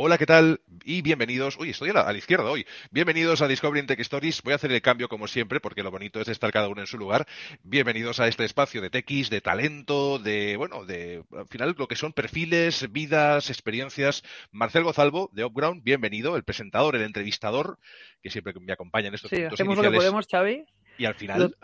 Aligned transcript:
Hola, 0.00 0.16
¿qué 0.16 0.26
tal? 0.26 0.60
Y 0.84 1.02
bienvenidos. 1.02 1.58
Uy, 1.58 1.70
estoy 1.70 1.90
a 1.90 1.92
la, 1.92 2.12
izquierda 2.16 2.48
hoy. 2.48 2.64
Bienvenidos 2.92 3.42
a 3.42 3.48
Discovery 3.48 3.84
Tech 3.84 3.98
Stories. 3.98 4.42
Voy 4.44 4.52
a 4.52 4.54
hacer 4.54 4.70
el 4.70 4.80
cambio 4.80 5.08
como 5.08 5.26
siempre, 5.26 5.58
porque 5.58 5.82
lo 5.82 5.90
bonito 5.90 6.20
es 6.20 6.28
estar 6.28 6.52
cada 6.52 6.68
uno 6.68 6.80
en 6.80 6.86
su 6.86 6.98
lugar. 6.98 7.26
Bienvenidos 7.64 8.20
a 8.20 8.28
este 8.28 8.44
espacio 8.44 8.80
de 8.80 8.90
TX, 8.90 9.28
de 9.28 9.40
talento, 9.40 10.20
de, 10.20 10.56
bueno, 10.56 10.84
de, 10.84 11.24
al 11.36 11.48
final, 11.48 11.74
lo 11.76 11.88
que 11.88 11.96
son 11.96 12.12
perfiles, 12.12 12.92
vidas, 12.92 13.50
experiencias. 13.50 14.22
Marcel 14.52 14.84
Gozalvo, 14.84 15.30
de 15.32 15.44
Upground, 15.44 15.82
bienvenido, 15.82 16.36
el 16.36 16.44
presentador, 16.44 16.94
el 16.94 17.02
entrevistador, 17.02 17.80
que 18.22 18.30
siempre 18.30 18.54
me 18.60 18.72
acompaña 18.72 19.08
en 19.08 19.14
estos 19.14 19.30
sí, 19.30 19.42
hacemos 19.42 19.78
lo 19.78 19.82
que 19.82 19.90
podemos, 19.90 20.28
Xavi. 20.30 20.64
Y 20.96 21.06
al 21.06 21.16
final... 21.16 21.56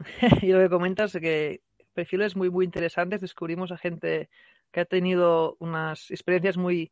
y 0.42 0.48
lo 0.48 0.58
que 0.58 0.68
comentas 0.68 1.14
es 1.14 1.20
que 1.20 1.60
perfiles 1.94 2.34
muy, 2.34 2.50
muy 2.50 2.64
interesantes. 2.64 3.20
Descubrimos 3.20 3.70
a 3.70 3.78
gente 3.78 4.30
que 4.72 4.80
ha 4.80 4.84
tenido 4.84 5.56
unas 5.60 6.10
experiencias 6.10 6.56
muy 6.56 6.90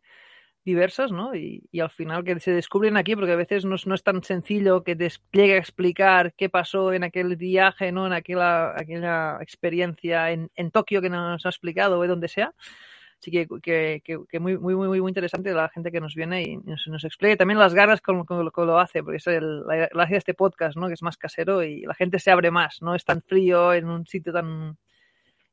diversas, 0.66 1.12
¿no? 1.12 1.34
Y, 1.34 1.62
al 1.80 1.90
final 1.90 2.24
que 2.24 2.40
se 2.40 2.50
descubren 2.50 2.96
aquí, 2.96 3.14
porque 3.14 3.32
a 3.32 3.36
veces 3.36 3.64
no, 3.64 3.76
es 3.76 4.02
tan 4.02 4.22
sencillo 4.24 4.82
que 4.82 4.96
despliegue 4.96 5.54
a 5.54 5.58
explicar 5.58 6.34
qué 6.34 6.50
pasó 6.50 6.92
en 6.92 7.04
aquel 7.04 7.36
viaje, 7.36 7.92
¿no? 7.92 8.04
En 8.06 8.12
aquella, 8.12 8.72
aquella 8.72 9.38
experiencia 9.40 10.32
en, 10.32 10.50
en 10.56 10.72
Tokio 10.72 11.00
que 11.00 11.08
nos 11.08 11.46
ha 11.46 11.48
explicado 11.48 11.98
o 11.98 12.02
de 12.02 12.08
donde 12.08 12.26
sea. 12.26 12.52
Así 13.18 13.30
que, 13.30 13.46
que, 13.62 14.02
que, 14.28 14.40
muy, 14.40 14.58
muy, 14.58 14.74
muy, 14.74 15.00
muy 15.00 15.08
interesante 15.08 15.52
la 15.52 15.68
gente 15.68 15.92
que 15.92 16.00
nos 16.00 16.14
viene 16.16 16.42
y 16.42 16.56
nos, 16.56 16.86
nos 16.88 17.04
explique 17.04 17.36
también 17.36 17.58
las 17.58 17.72
ganas 17.72 18.00
con, 18.02 18.26
lo 18.28 18.50
que 18.50 18.60
lo 18.62 18.78
hace, 18.78 19.02
porque 19.02 19.18
es 19.18 19.26
el, 19.28 19.64
la 19.64 19.88
gracia 19.88 20.14
de 20.14 20.18
este 20.18 20.34
podcast, 20.34 20.76
¿no? 20.76 20.88
Que 20.88 20.94
es 20.94 21.02
más 21.02 21.16
casero 21.16 21.62
y 21.62 21.82
la 21.82 21.94
gente 21.94 22.18
se 22.18 22.32
abre 22.32 22.50
más, 22.50 22.82
no 22.82 22.94
es 22.96 23.04
tan 23.04 23.22
frío 23.22 23.72
en 23.72 23.88
un 23.88 24.04
sitio 24.06 24.32
tan 24.32 24.76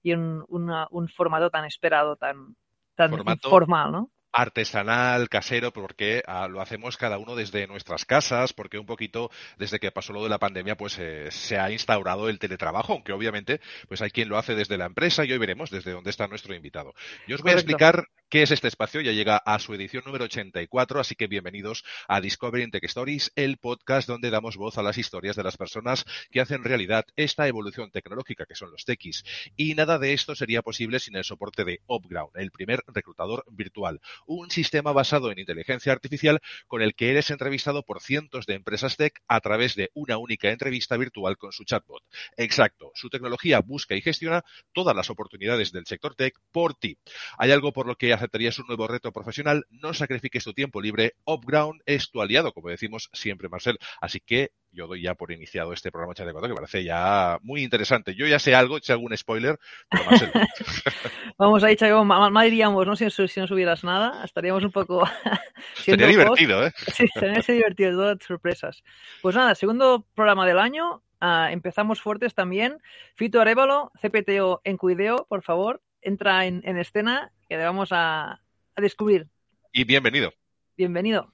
y 0.02 0.11
en 0.11 0.44
un 0.50 1.08
formato 1.08 1.50
tan 1.50 1.66
esperado, 1.66 2.17
tan, 2.17 2.58
tan 2.95 3.14
formal, 3.39 3.91
¿no? 3.91 4.09
Artesanal, 4.34 5.30
casero, 5.30 5.72
porque 5.72 6.23
ah, 6.28 6.48
lo 6.48 6.60
hacemos 6.60 6.98
cada 6.98 7.18
uno 7.18 7.36
desde 7.36 7.67
nuestras 7.67 8.06
casas, 8.06 8.52
porque 8.52 8.80
un 8.80 8.86
poquito 8.86 9.31
desde 9.58 9.80
que 9.80 9.92
pasó 9.92 10.12
lo 10.12 10.23
de 10.23 10.30
la 10.30 10.40
pandemia, 10.40 10.75
pues 10.75 10.98
eh, 11.00 11.30
se 11.31 11.58
ha 11.58 11.72
instaurado 11.72 12.28
el 12.28 12.40
teletrabajo, 12.40 12.94
aunque 12.94 13.14
obviamente 13.14 13.62
pues 13.88 14.02
hay 14.02 14.09
quien 14.09 14.30
lo 14.30 14.38
hace 14.38 14.56
desde 14.56 14.78
la 14.78 14.86
empresa 14.86 15.23
y 15.23 15.31
hoy 15.31 15.38
veremos 15.38 15.70
desde 15.70 15.92
dónde 15.92 16.09
está 16.09 16.28
nuestro 16.28 16.56
invitado. 16.56 16.94
Yo 17.28 17.36
os 17.36 17.42
voy 17.42 17.52
a 17.52 17.56
explicar 17.56 18.08
qué 18.34 18.42
es 18.42 18.50
este 18.50 18.67
espacio, 18.67 19.00
ya 19.02 19.12
llega 19.12 19.38
a 19.38 19.59
su 19.59 19.76
edición 19.76 20.02
número 20.08 20.26
84, 20.26 21.00
así 21.00 21.14
que 21.14 21.28
bienvenidos 21.28 21.84
a 22.08 22.20
Discovery 22.20 22.67
Tech 22.72 22.84
Stories, 22.86 23.31
el 23.36 23.58
podcast 23.58 24.08
donde 24.08 24.31
damos 24.31 24.58
voz 24.58 24.80
a 24.80 24.81
las 24.81 24.98
historias 24.98 25.36
de 25.36 25.44
las 25.44 25.56
personas 25.56 26.03
que 26.31 26.42
hacen 26.42 26.64
realidad 26.64 27.06
esta 27.16 27.48
evolución 27.48 27.92
tecnológica 27.92 28.48
que 28.48 28.56
son 28.56 28.72
los 28.72 28.86
techis. 28.86 29.23
Y 29.56 29.75
nada 29.75 30.00
de 30.00 30.14
esto 30.14 30.34
sería 30.34 30.64
posible 30.64 31.00
sin 31.00 31.16
el 31.16 31.23
soporte 31.23 31.64
de 31.64 31.81
Upground, 31.86 32.31
el 32.34 32.50
primer 32.50 32.81
reclutador 32.88 33.45
virtual 33.52 34.02
un 34.25 34.50
sistema 34.50 34.94
basado 34.94 35.31
en 35.31 35.38
inteligencia 35.38 35.92
artificial 35.92 36.40
con 36.66 36.81
el 36.81 36.95
que 36.95 37.12
eres 37.12 37.30
entrevistado 37.30 37.84
por 37.84 38.02
cientos 38.02 38.47
de 38.47 38.56
empresas 38.56 38.97
tech 38.97 39.22
a 39.28 39.42
través 39.42 39.75
de 39.75 39.92
una 39.94 40.18
única 40.18 40.50
entrevista 40.50 40.97
virtual 40.97 41.38
con 41.38 41.52
su 41.52 41.66
chatbot. 41.66 42.02
Exacto, 42.38 42.92
su 42.95 43.12
tecnología 43.12 43.59
busca 43.59 43.94
y 43.94 44.02
gestiona 44.02 44.44
todas 44.72 44.95
las 44.95 45.12
oportunidades 45.12 45.72
del 45.72 45.86
sector 45.86 46.16
tech 46.16 46.34
por 46.52 46.73
ti. 46.73 46.97
¿Hay 47.38 47.52
algo 47.52 47.72
por 47.72 47.86
lo 47.86 47.95
que 47.95 48.22
aceptarías 48.23 48.57
un 48.59 48.67
nuevo 48.67 48.88
reto 48.88 49.11
profesional? 49.11 49.66
No 49.69 49.93
sacrifiques 49.93 50.43
tu 50.43 50.53
tiempo 50.53 50.81
libre. 50.81 51.13
Upground 51.25 51.81
es 51.85 52.09
tu 52.09 52.21
aliado, 52.21 52.53
como 52.53 52.69
decimos 52.69 53.09
siempre, 53.11 53.49
Marcel. 53.49 53.77
Así 53.99 54.21
que 54.21 54.52
yo 54.71 54.88
doy 54.88 55.03
ya 55.03 55.13
por 55.13 55.31
iniciado 55.31 55.73
este 55.73 55.91
programa 55.91 56.13
de 56.13 56.47
que 56.47 56.55
parece 56.55 56.83
ya 56.83 57.38
muy 57.41 57.63
interesante. 57.63 58.16
Yo 58.16 58.25
ya 58.25 58.39
sé 58.39 58.55
algo, 58.55 58.79
sé 58.79 58.94
algún 58.94 59.16
spoiler, 59.16 59.59
pero 59.89 60.05
más 60.05 60.23
Vamos 61.38 61.63
ahí, 61.63 61.75
Chago, 61.75 62.03
mal, 62.05 62.49
diríamos, 62.49 62.88
¿no? 62.88 62.95
Si, 62.95 63.09
si, 63.09 63.39
no 63.39 63.47
subieras 63.47 63.83
nada, 63.83 64.23
estaríamos 64.23 64.63
un 64.63 64.71
poco... 64.71 65.03
sería 65.75 66.07
divertido, 66.07 66.66
¿eh? 66.66 66.71
Sí, 66.94 67.05
sería 67.13 67.41
divertido, 67.47 67.91
todas 67.91 68.17
sorpresas. 68.25 68.83
Pues 69.21 69.35
nada, 69.35 69.53
segundo 69.53 70.05
programa 70.16 70.47
del 70.47 70.59
año, 70.59 71.03
ah, 71.19 71.49
empezamos 71.51 72.01
fuertes 72.01 72.33
también. 72.33 72.79
Fito 73.16 73.41
Arevalo, 73.41 73.91
CPTO 74.01 74.62
en 74.63 74.78
Cuideo, 74.78 75.25
por 75.29 75.44
favor, 75.44 75.81
entra 76.03 76.45
en, 76.45 76.78
escena, 76.78 77.31
que 77.53 77.58
le 77.58 77.66
vamos 77.66 77.90
a, 77.91 78.31
a 78.31 78.81
descubrir. 78.81 79.28
Y 79.72 79.84
bienvenido. 79.84 80.34
Bienvenido. 80.75 81.31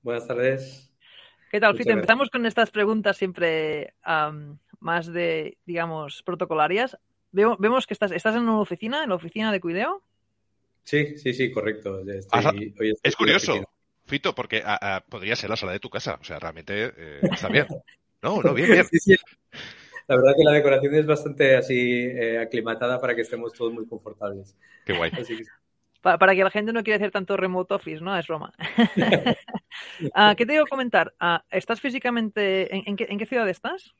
Buenas 0.00 0.26
tardes. 0.26 0.90
¿Qué 1.50 1.60
tal, 1.60 1.76
Fito? 1.76 1.90
Empezamos 1.90 2.30
con 2.30 2.46
estas 2.46 2.70
preguntas 2.70 3.18
siempre 3.18 3.92
más 4.80 5.12
de, 5.12 5.58
digamos, 5.66 6.22
protocolarias. 6.22 6.96
vemos 7.30 7.86
que 7.86 7.92
estás, 7.92 8.10
estás 8.10 8.36
en 8.36 8.44
una 8.44 8.58
oficina, 8.58 9.02
en 9.02 9.10
la 9.10 9.16
oficina 9.16 9.52
de 9.52 9.60
Cuideo. 9.60 10.02
Sí, 10.82 11.18
sí, 11.18 11.34
sí, 11.34 11.52
correcto. 11.52 12.00
es 13.02 13.14
curioso, 13.14 13.62
Fito, 14.06 14.34
porque 14.34 14.64
podría 15.10 15.36
ser 15.36 15.50
la 15.50 15.56
sala 15.56 15.72
de 15.72 15.80
tu 15.80 15.90
casa. 15.90 16.16
O 16.18 16.24
sea, 16.24 16.38
realmente 16.38 16.90
eh, 16.96 17.20
está 17.30 17.48
bien. 17.48 17.66
No, 18.22 18.40
no, 18.40 18.54
bien, 18.54 18.70
bien. 18.70 18.86
La 20.08 20.16
verdad 20.16 20.34
que 20.36 20.44
la 20.44 20.52
decoración 20.52 20.94
es 20.94 21.06
bastante 21.06 21.56
así 21.56 22.04
eh, 22.04 22.38
aclimatada 22.38 23.00
para 23.00 23.14
que 23.14 23.22
estemos 23.22 23.52
todos 23.52 23.72
muy 23.72 23.86
confortables. 23.86 24.56
Qué 24.84 24.92
guay 24.94 25.10
para 26.02 26.34
que 26.34 26.44
la 26.44 26.50
gente 26.50 26.72
no 26.72 26.82
quiera 26.82 26.96
hacer 26.96 27.10
tanto 27.10 27.36
remote 27.36 27.74
office, 27.74 28.02
¿no? 28.02 28.16
Es 28.16 28.26
Roma. 28.26 28.52
Ah, 30.14 30.34
¿Qué 30.36 30.44
te 30.44 30.52
digo 30.52 30.66
comentar? 30.68 31.14
Ah, 31.18 31.44
¿Estás 31.50 31.80
físicamente, 31.80 32.68
en, 32.76 32.94
qué, 32.94 33.26
ciudad 33.26 33.48
estás? 33.48 33.94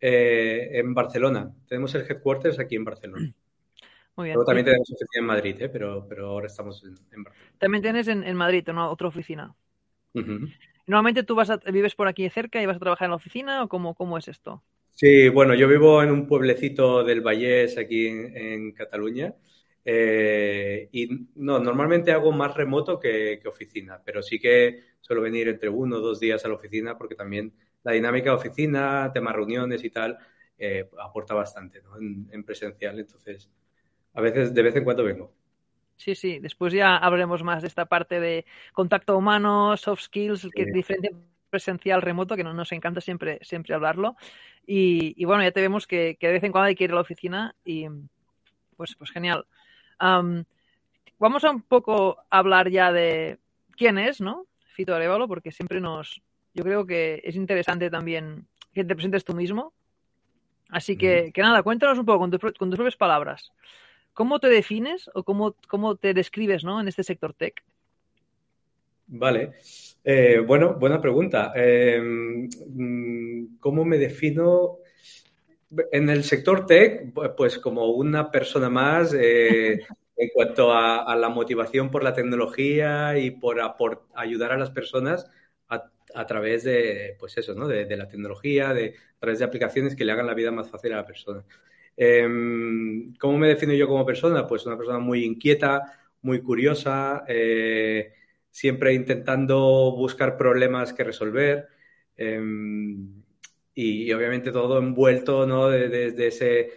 Eh, 0.00 0.70
en 0.74 0.94
Barcelona. 0.94 1.52
Tenemos 1.66 1.92
el 1.96 2.02
headquarters 2.02 2.60
aquí 2.60 2.76
en 2.76 2.84
Barcelona. 2.84 3.32
Muy 4.16 4.26
bien. 4.26 4.34
Luego 4.34 4.46
también 4.46 4.66
tenemos 4.66 4.88
oficina 4.88 5.20
en 5.20 5.24
Madrid, 5.24 5.56
¿eh? 5.60 5.68
pero, 5.68 6.06
pero 6.08 6.28
ahora 6.28 6.46
estamos 6.46 6.84
en, 6.84 7.24
Barcelona. 7.24 7.56
También 7.58 7.82
tienes 7.82 8.06
en, 8.06 8.36
Madrid 8.36 8.68
¿no? 8.68 8.88
otra 8.88 9.08
oficina. 9.08 9.52
¿Normalmente 10.86 11.24
tú 11.24 11.34
vas 11.34 11.50
vives 11.72 11.96
por 11.96 12.06
aquí 12.06 12.28
cerca 12.30 12.62
y 12.62 12.66
vas 12.66 12.76
a 12.76 12.80
trabajar 12.80 13.06
en 13.06 13.10
la 13.10 13.16
oficina 13.16 13.64
o 13.64 13.68
cómo, 13.68 13.94
cómo 13.94 14.16
es 14.16 14.28
esto? 14.28 14.62
Sí, 14.94 15.28
bueno, 15.28 15.54
yo 15.54 15.68
vivo 15.68 16.02
en 16.02 16.10
un 16.10 16.26
pueblecito 16.26 17.04
del 17.04 17.20
Vallés 17.20 17.76
aquí 17.78 18.06
en 18.06 18.72
Cataluña. 18.72 19.34
Eh, 19.84 20.88
y 20.92 21.28
no, 21.34 21.58
normalmente 21.58 22.10
hago 22.10 22.32
más 22.32 22.54
remoto 22.54 22.98
que, 22.98 23.40
oficina, 23.46 24.00
pero 24.02 24.22
sí 24.22 24.38
que 24.38 24.80
suelo 25.00 25.20
venir 25.20 25.48
entre 25.48 25.68
uno 25.68 25.96
o 25.96 26.00
dos 26.00 26.18
días 26.18 26.42
a 26.44 26.48
la 26.48 26.54
oficina 26.54 26.96
porque 26.96 27.14
también 27.14 27.52
la 27.82 27.92
dinámica 27.92 28.30
de 28.30 28.36
oficina, 28.36 29.10
temas 29.12 29.34
reuniones 29.34 29.84
y 29.84 29.90
tal, 29.90 30.18
eh, 30.56 30.88
aporta 30.98 31.34
bastante 31.34 31.82
en, 32.00 32.44
presencial. 32.44 32.98
Entonces, 32.98 33.50
a 34.14 34.22
veces, 34.22 34.54
de 34.54 34.62
vez 34.62 34.74
en 34.76 34.84
cuando 34.84 35.04
vengo. 35.04 35.34
Sí, 35.96 36.14
sí, 36.14 36.38
después 36.38 36.72
ya 36.72 36.96
hablaremos 36.96 37.42
más 37.42 37.62
de 37.62 37.68
esta 37.68 37.84
parte 37.84 38.20
de 38.20 38.46
contacto 38.72 39.16
humano, 39.16 39.76
soft 39.76 40.02
skills, 40.02 40.48
que 40.54 40.62
es 40.62 40.72
diferente 40.72 41.14
presencial, 41.54 42.02
remoto, 42.02 42.36
que 42.36 42.44
nos 42.44 42.72
encanta 42.72 43.00
siempre, 43.00 43.38
siempre 43.42 43.74
hablarlo. 43.74 44.16
Y, 44.66 45.24
bueno, 45.24 45.42
ya 45.42 45.52
te 45.52 45.60
vemos 45.60 45.86
que, 45.86 46.16
que, 46.18 46.26
de 46.26 46.32
vez 46.34 46.44
en 46.44 46.52
cuando 46.52 46.66
hay 46.66 46.74
que 46.74 46.84
ir 46.84 46.92
a 46.92 46.94
la 46.94 47.00
oficina 47.00 47.54
y 47.64 47.86
pues, 48.76 48.96
pues 48.96 49.10
genial 49.10 49.46
vamos 51.18 51.44
a 51.44 51.50
un 51.50 51.62
poco 51.62 52.18
hablar 52.30 52.70
ya 52.70 52.92
de 52.92 53.38
quién 53.76 53.98
es, 53.98 54.20
¿no? 54.20 54.46
Fito 54.74 54.94
Arevalo, 54.94 55.28
porque 55.28 55.52
siempre 55.52 55.80
nos. 55.80 56.20
Yo 56.52 56.64
creo 56.64 56.86
que 56.86 57.22
es 57.24 57.36
interesante 57.36 57.90
también 57.90 58.46
que 58.72 58.84
te 58.84 58.94
presentes 58.94 59.24
tú 59.24 59.34
mismo. 59.34 59.72
Así 60.68 60.96
que, 60.96 61.30
que 61.32 61.42
nada, 61.42 61.62
cuéntanos 61.62 61.98
un 61.98 62.06
poco 62.06 62.20
con, 62.20 62.30
con, 62.30 62.70
tus 62.70 62.76
propias 62.76 62.96
palabras. 62.96 63.52
¿Cómo 64.12 64.38
te 64.38 64.48
defines 64.48 65.10
o 65.14 65.24
cómo, 65.24 65.56
cómo 65.68 65.96
te 65.96 66.14
describes 66.14 66.64
¿no? 66.64 66.80
en 66.80 66.88
este 66.88 67.02
sector 67.02 67.34
tech? 67.34 67.62
Vale. 69.06 69.54
Eh, 70.02 70.40
bueno, 70.46 70.74
buena 70.74 71.00
pregunta. 71.00 71.52
Em, 71.54 72.48
mm, 72.66 73.58
¿Cómo 73.58 73.84
me 73.84 73.98
defino? 73.98 74.78
En 75.92 76.08
el 76.08 76.24
sector 76.24 76.66
tech, 76.66 77.12
pues 77.36 77.58
como 77.58 77.86
una 77.90 78.30
persona 78.30 78.70
más 78.70 79.12
eh, 79.14 79.80
en 80.16 80.28
cuanto 80.32 80.72
a, 80.72 81.14
la 81.16 81.28
motivación 81.28 81.90
por 81.90 82.04
la 82.04 82.14
tecnología 82.14 83.18
y 83.18 83.32
por, 83.32 83.60
ayudar 84.14 84.52
a 84.52 84.58
las 84.58 84.70
personas 84.70 85.28
a, 85.68 86.26
través 86.26 86.62
de, 86.62 87.16
pues 87.18 87.36
eso, 87.38 87.54
¿no? 87.54 87.66
De, 87.66 87.96
la 87.96 88.06
tecnología, 88.08 88.72
de, 88.72 88.94
a 89.16 89.20
través 89.20 89.40
de 89.40 89.44
aplicaciones 89.46 89.96
que 89.96 90.04
le 90.04 90.12
hagan 90.12 90.26
la 90.26 90.34
vida 90.34 90.52
más 90.52 90.70
fácil 90.70 90.92
a 90.92 90.96
la 90.96 91.06
persona. 91.06 91.44
Em, 91.96 93.14
¿Cómo 93.16 93.38
me 93.38 93.48
defino 93.48 93.72
yo 93.72 93.88
como 93.88 94.06
persona? 94.06 94.46
Pues 94.46 94.64
una 94.66 94.76
persona 94.76 94.98
muy 95.00 95.24
inquieta, 95.24 95.82
muy 96.22 96.40
curiosa, 96.40 97.24
eh, 97.26 98.12
siempre 98.54 98.94
intentando 98.94 99.58
buscar 99.96 100.36
problemas 100.36 100.92
que 100.92 101.02
resolver. 101.02 101.66
Em, 102.16 103.24
y, 103.74 104.12
obviamente 104.12 104.52
todo 104.52 104.78
envuelto 104.78 105.44
¿no? 105.44 105.68
desde 105.70 106.28
ese, 106.28 106.70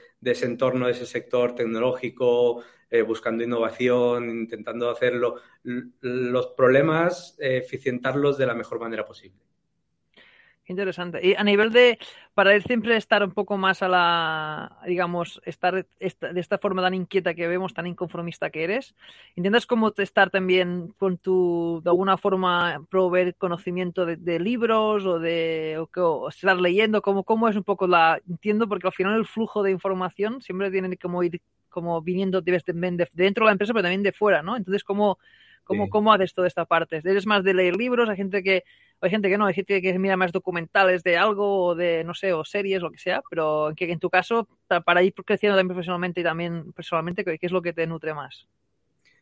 entorno, 0.45 0.87
de 0.87 0.93
ese 0.93 1.05
sector 1.05 1.53
tecnológico, 1.53 2.63
eh, 2.89 3.03
buscando 3.03 3.43
innovación, 3.43 4.27
intentando 4.27 4.89
hacerlo, 4.89 5.35
los 6.01 6.47
problemas, 6.57 7.37
eh, 7.39 7.57
eficientarlos 7.57 8.39
de 8.39 8.47
la 8.47 8.55
mejor 8.55 8.79
manera 8.79 9.05
posible. 9.05 9.39
Interesante. 10.69 11.25
Y 11.25 11.33
a 11.33 11.45
nivel 11.45 11.71
de, 11.71 11.97
para 12.33 12.53
él 12.53 12.61
siempre 12.61 12.97
estar 12.97 13.23
un 13.23 13.31
poco 13.31 13.57
más 13.57 13.81
a 13.81 13.87
la, 13.87 14.77
digamos, 14.85 15.41
estar 15.45 15.73
de 15.75 16.39
esta 16.39 16.57
forma 16.57 16.81
tan 16.81 16.93
inquieta 16.93 17.33
que 17.33 17.47
vemos, 17.47 17.73
tan 17.73 17.87
inconformista 17.87 18.49
que 18.49 18.65
eres, 18.65 18.93
¿intentas 19.35 19.65
como 19.65 19.93
estar 19.95 20.29
también 20.29 20.93
con 20.97 21.19
tu, 21.19 21.79
de 21.85 21.89
alguna 21.89 22.17
forma, 22.17 22.85
proveer 22.89 23.35
conocimiento 23.35 24.05
de, 24.05 24.39
libros 24.39 25.05
o 25.05 25.19
de 25.19 25.77
o, 25.95 26.27
estar 26.27 26.57
leyendo? 26.57 27.01
¿Cómo, 27.01 27.23
¿Cómo 27.23 27.47
es 27.47 27.55
un 27.55 27.63
poco 27.63 27.87
la, 27.87 28.19
entiendo, 28.27 28.67
porque 28.67 28.87
al 28.87 28.93
final 28.93 29.15
el 29.15 29.25
flujo 29.25 29.63
de 29.63 29.71
información 29.71 30.41
siempre 30.41 30.69
tiene 30.69 30.97
como 30.97 31.23
ir 31.23 31.41
como 31.69 32.01
viniendo 32.01 32.41
de, 32.41 32.51
de, 32.51 33.09
dentro 33.13 33.45
de 33.45 33.49
la 33.49 33.51
empresa, 33.53 33.71
pero 33.71 33.83
también 33.83 34.03
de 34.03 34.11
fuera, 34.11 34.41
¿no? 34.41 34.57
Entonces, 34.57 34.83
¿cómo, 34.83 35.17
cómo, 35.63 35.89
cómo 35.89 36.11
haces 36.11 36.33
toda 36.33 36.47
esta 36.47 36.65
parte? 36.65 36.97
¿Eres 36.97 37.25
más 37.25 37.43
de 37.43 37.53
leer 37.53 37.77
libros? 37.77 38.09
¿Hay 38.09 38.17
gente 38.17 38.43
que 38.43 38.63
hay 39.01 39.09
gente 39.09 39.29
que 39.29 39.37
no, 39.37 39.45
hay 39.45 39.53
gente 39.53 39.81
que 39.81 39.99
mira 39.99 40.17
más 40.17 40.31
documentales 40.31 41.03
de 41.03 41.17
algo 41.17 41.65
o 41.65 41.75
de, 41.75 42.03
no 42.03 42.13
sé, 42.13 42.33
o 42.33 42.43
series, 42.43 42.81
lo 42.81 42.91
que 42.91 42.97
sea, 42.97 43.21
pero 43.29 43.71
que 43.75 43.91
en 43.91 43.99
tu 43.99 44.09
caso, 44.09 44.47
para 44.85 45.03
ir 45.03 45.13
creciendo 45.13 45.57
también 45.57 45.75
profesionalmente 45.75 46.21
y 46.21 46.23
también 46.23 46.73
personalmente, 46.73 47.23
¿qué 47.23 47.37
es 47.41 47.51
lo 47.51 47.61
que 47.61 47.73
te 47.73 47.85
nutre 47.85 48.13
más? 48.13 48.47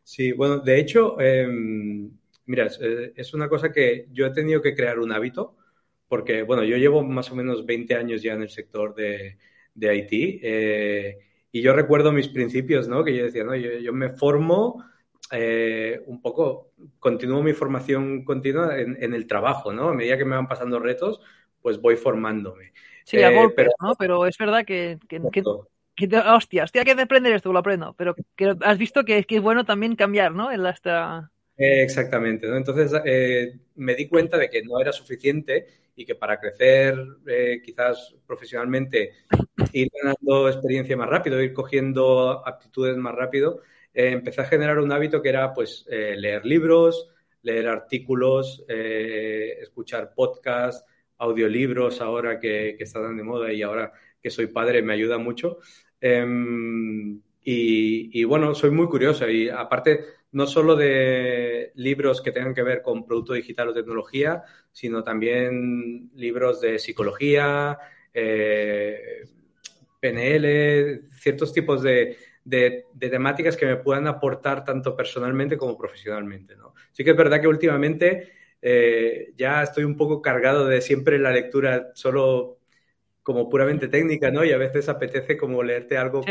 Sí, 0.03 0.31
bueno, 0.31 0.59
de 0.59 0.79
hecho, 0.79 1.19
em, 1.19 2.11
mira, 2.45 2.67
eh, 2.79 3.13
es 3.15 3.33
una 3.33 3.49
cosa 3.49 3.71
que 3.71 4.07
yo 4.11 4.27
he 4.27 4.33
tenido 4.33 4.61
que 4.61 4.75
crear 4.75 4.99
un 4.99 5.11
hábito, 5.11 5.55
porque, 6.07 6.43
bueno, 6.43 6.63
yo 6.63 6.77
llevo 6.77 7.03
más 7.03 7.31
o 7.31 7.35
menos 7.35 7.65
20 7.65 7.95
años 7.95 8.21
ya 8.21 8.33
en 8.33 8.43
el 8.43 8.49
sector 8.49 8.93
de, 8.95 9.37
de 9.73 9.89
Haití, 9.89 10.39
eh, 10.43 11.17
y 11.51 11.61
yo 11.61 11.73
recuerdo 11.73 12.11
mis 12.11 12.27
principios, 12.27 12.87
¿no? 12.87 13.03
Que 13.03 13.15
yo 13.15 13.23
decía, 13.25 13.43
no, 13.43 13.55
yo 13.55 13.93
me 13.93 14.09
formo 14.09 14.83
eh, 15.31 16.01
un 16.05 16.21
poco 16.21 16.71
continúo 16.99 17.41
mi 17.41 17.53
formación 17.53 18.23
continua 18.23 18.77
en, 18.77 19.13
el 19.13 19.27
trabajo, 19.27 19.73
¿no? 19.73 19.89
A 19.89 19.93
medida 19.93 20.17
que 20.17 20.25
me 20.25 20.35
van 20.35 20.47
pasando 20.47 20.79
retos, 20.79 21.21
pues 21.61 21.81
voy 21.81 21.95
formándome. 21.95 22.73
Sí, 23.05 23.17
a 23.17 23.31
eh, 23.31 23.49
pero, 23.55 23.71
¿no? 23.81 23.95
Pero 23.95 24.25
es 24.27 24.37
verdad 24.37 24.65
que, 24.65 24.99
que, 25.07 25.19
hostia, 26.19 26.63
hostia, 26.63 26.81
hay 26.81 26.85
que 26.85 27.01
aprender 27.01 27.33
esto, 27.33 27.51
lo 27.51 27.59
aprendo, 27.59 27.95
pero 27.97 28.15
que 28.35 28.55
has 28.61 28.77
visto 28.77 29.03
que, 29.03 29.23
que 29.23 29.37
es 29.37 29.41
bueno 29.41 29.65
también 29.65 29.95
cambiar, 29.95 30.31
¿no? 30.31 30.51
En 30.51 30.63
la 30.63 31.31
exactamente, 31.57 32.47
¿no? 32.47 32.57
Entonces 32.57 32.91
eh, 33.05 33.57
me 33.75 33.95
di 33.95 34.07
cuenta 34.07 34.37
de 34.37 34.49
que 34.49 34.63
no 34.63 34.79
era 34.79 34.91
suficiente 34.91 35.67
y 35.95 36.05
que 36.05 36.15
para 36.15 36.39
crecer 36.39 36.97
quizás 37.63 38.13
profesionalmente 38.27 39.13
ir 39.71 39.89
ganando 39.93 40.49
experiencia 40.49 40.97
más 40.97 41.09
rápido, 41.09 41.41
ir 41.41 41.53
cogiendo 41.53 42.45
aptitudes 42.45 42.97
más 42.97 43.15
rápido, 43.15 43.61
eh, 43.95 44.11
empecé 44.11 44.41
a 44.41 44.45
generar 44.45 44.77
un 44.79 44.91
hábito 44.91 45.21
que 45.21 45.29
era 45.29 45.53
pues 45.53 45.85
eh, 45.89 46.15
leer 46.17 46.45
libros, 46.45 47.09
leer 47.43 47.69
artículos, 47.69 48.65
eh, 48.67 49.57
escuchar 49.61 50.13
podcasts, 50.13 50.83
audiolibros 51.17 52.01
ahora 52.01 52.37
que, 52.37 52.75
que, 52.77 52.83
están 52.83 53.15
de 53.15 53.23
moda 53.23 53.53
y 53.53 53.61
ahora 53.61 53.93
que 54.21 54.29
soy 54.29 54.47
padre 54.47 54.81
me 54.81 54.93
ayuda 54.93 55.17
mucho. 55.17 55.59
Em, 56.01 57.21
y, 57.47 58.23
bueno, 58.25 58.53
soy 58.55 58.71
muy 58.71 58.87
curioso 58.87 59.29
y 59.29 59.49
aparte 59.49 60.03
no 60.31 60.47
solo 60.47 60.75
de 60.75 61.71
libros 61.75 62.21
que 62.21 62.31
tengan 62.31 62.55
que 62.55 62.63
ver 62.63 62.81
con 62.81 63.05
producto 63.05 63.33
digital 63.33 63.69
o 63.69 63.73
tecnología, 63.73 64.43
sino 64.71 65.03
también 65.03 66.09
libros 66.15 66.59
de 66.59 66.79
psicología, 66.79 67.77
PNL, 70.01 71.07
ciertos 71.11 71.53
tipos 71.53 71.83
de, 71.83 72.17
de, 72.45 72.85
temáticas 72.97 73.57
que 73.57 73.65
me 73.65 73.75
puedan 73.75 74.07
aportar 74.07 74.63
tanto 74.63 74.95
personalmente 74.95 75.57
como 75.57 75.77
profesionalmente. 75.77 76.55
¿no? 76.55 76.73
Sí 76.93 77.03
que 77.03 77.11
es 77.11 77.17
verdad 77.17 77.41
que 77.41 77.47
últimamente 77.47 78.31
eh, 78.61 79.33
ya 79.35 79.63
estoy 79.63 79.83
un 79.83 79.97
poco 79.97 80.21
cargado 80.21 80.67
de 80.67 80.79
siempre 80.79 81.19
la 81.19 81.31
lectura 81.31 81.91
solo 81.93 82.59
como 83.23 83.49
puramente 83.49 83.87
técnica, 83.87 84.29
¿no? 84.29 84.45
Y 84.45 84.51
a 84.51 84.57
veces 84.57 84.87
apetece 84.87 85.35
como 85.35 85.63
leerte 85.63 85.97
algo 85.97 86.23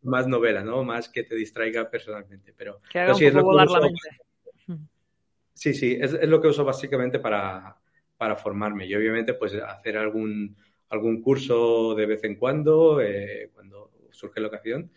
más 0.00 0.26
novela, 0.26 0.64
¿no? 0.64 0.82
Más 0.82 1.10
que 1.10 1.24
te 1.24 1.34
distraiga 1.34 1.90
personalmente. 1.90 2.54
Pero, 2.56 2.80
sí, 3.14 3.26
es 3.26 3.34
lo 3.34 3.42
que 3.42 3.64
uso, 3.64 3.80
Sí, 5.52 5.74
sí, 5.74 5.98
es, 6.00 6.12
lo 6.26 6.40
que 6.40 6.48
uso 6.48 6.64
básicamente 6.64 7.18
para, 7.18 7.76
para 8.16 8.34
formarme. 8.34 8.86
Y 8.86 8.94
obviamente, 8.94 9.34
pues 9.34 9.54
hacer 9.54 9.98
algún, 9.98 10.56
algún 10.88 11.20
curso 11.20 11.94
de 11.94 12.06
vez 12.06 12.24
en 12.24 12.36
cuando, 12.36 13.02
eh, 13.02 13.50
cuando 13.52 13.92
surge 14.10 14.40
la 14.40 14.48
ocasión. 14.48 14.90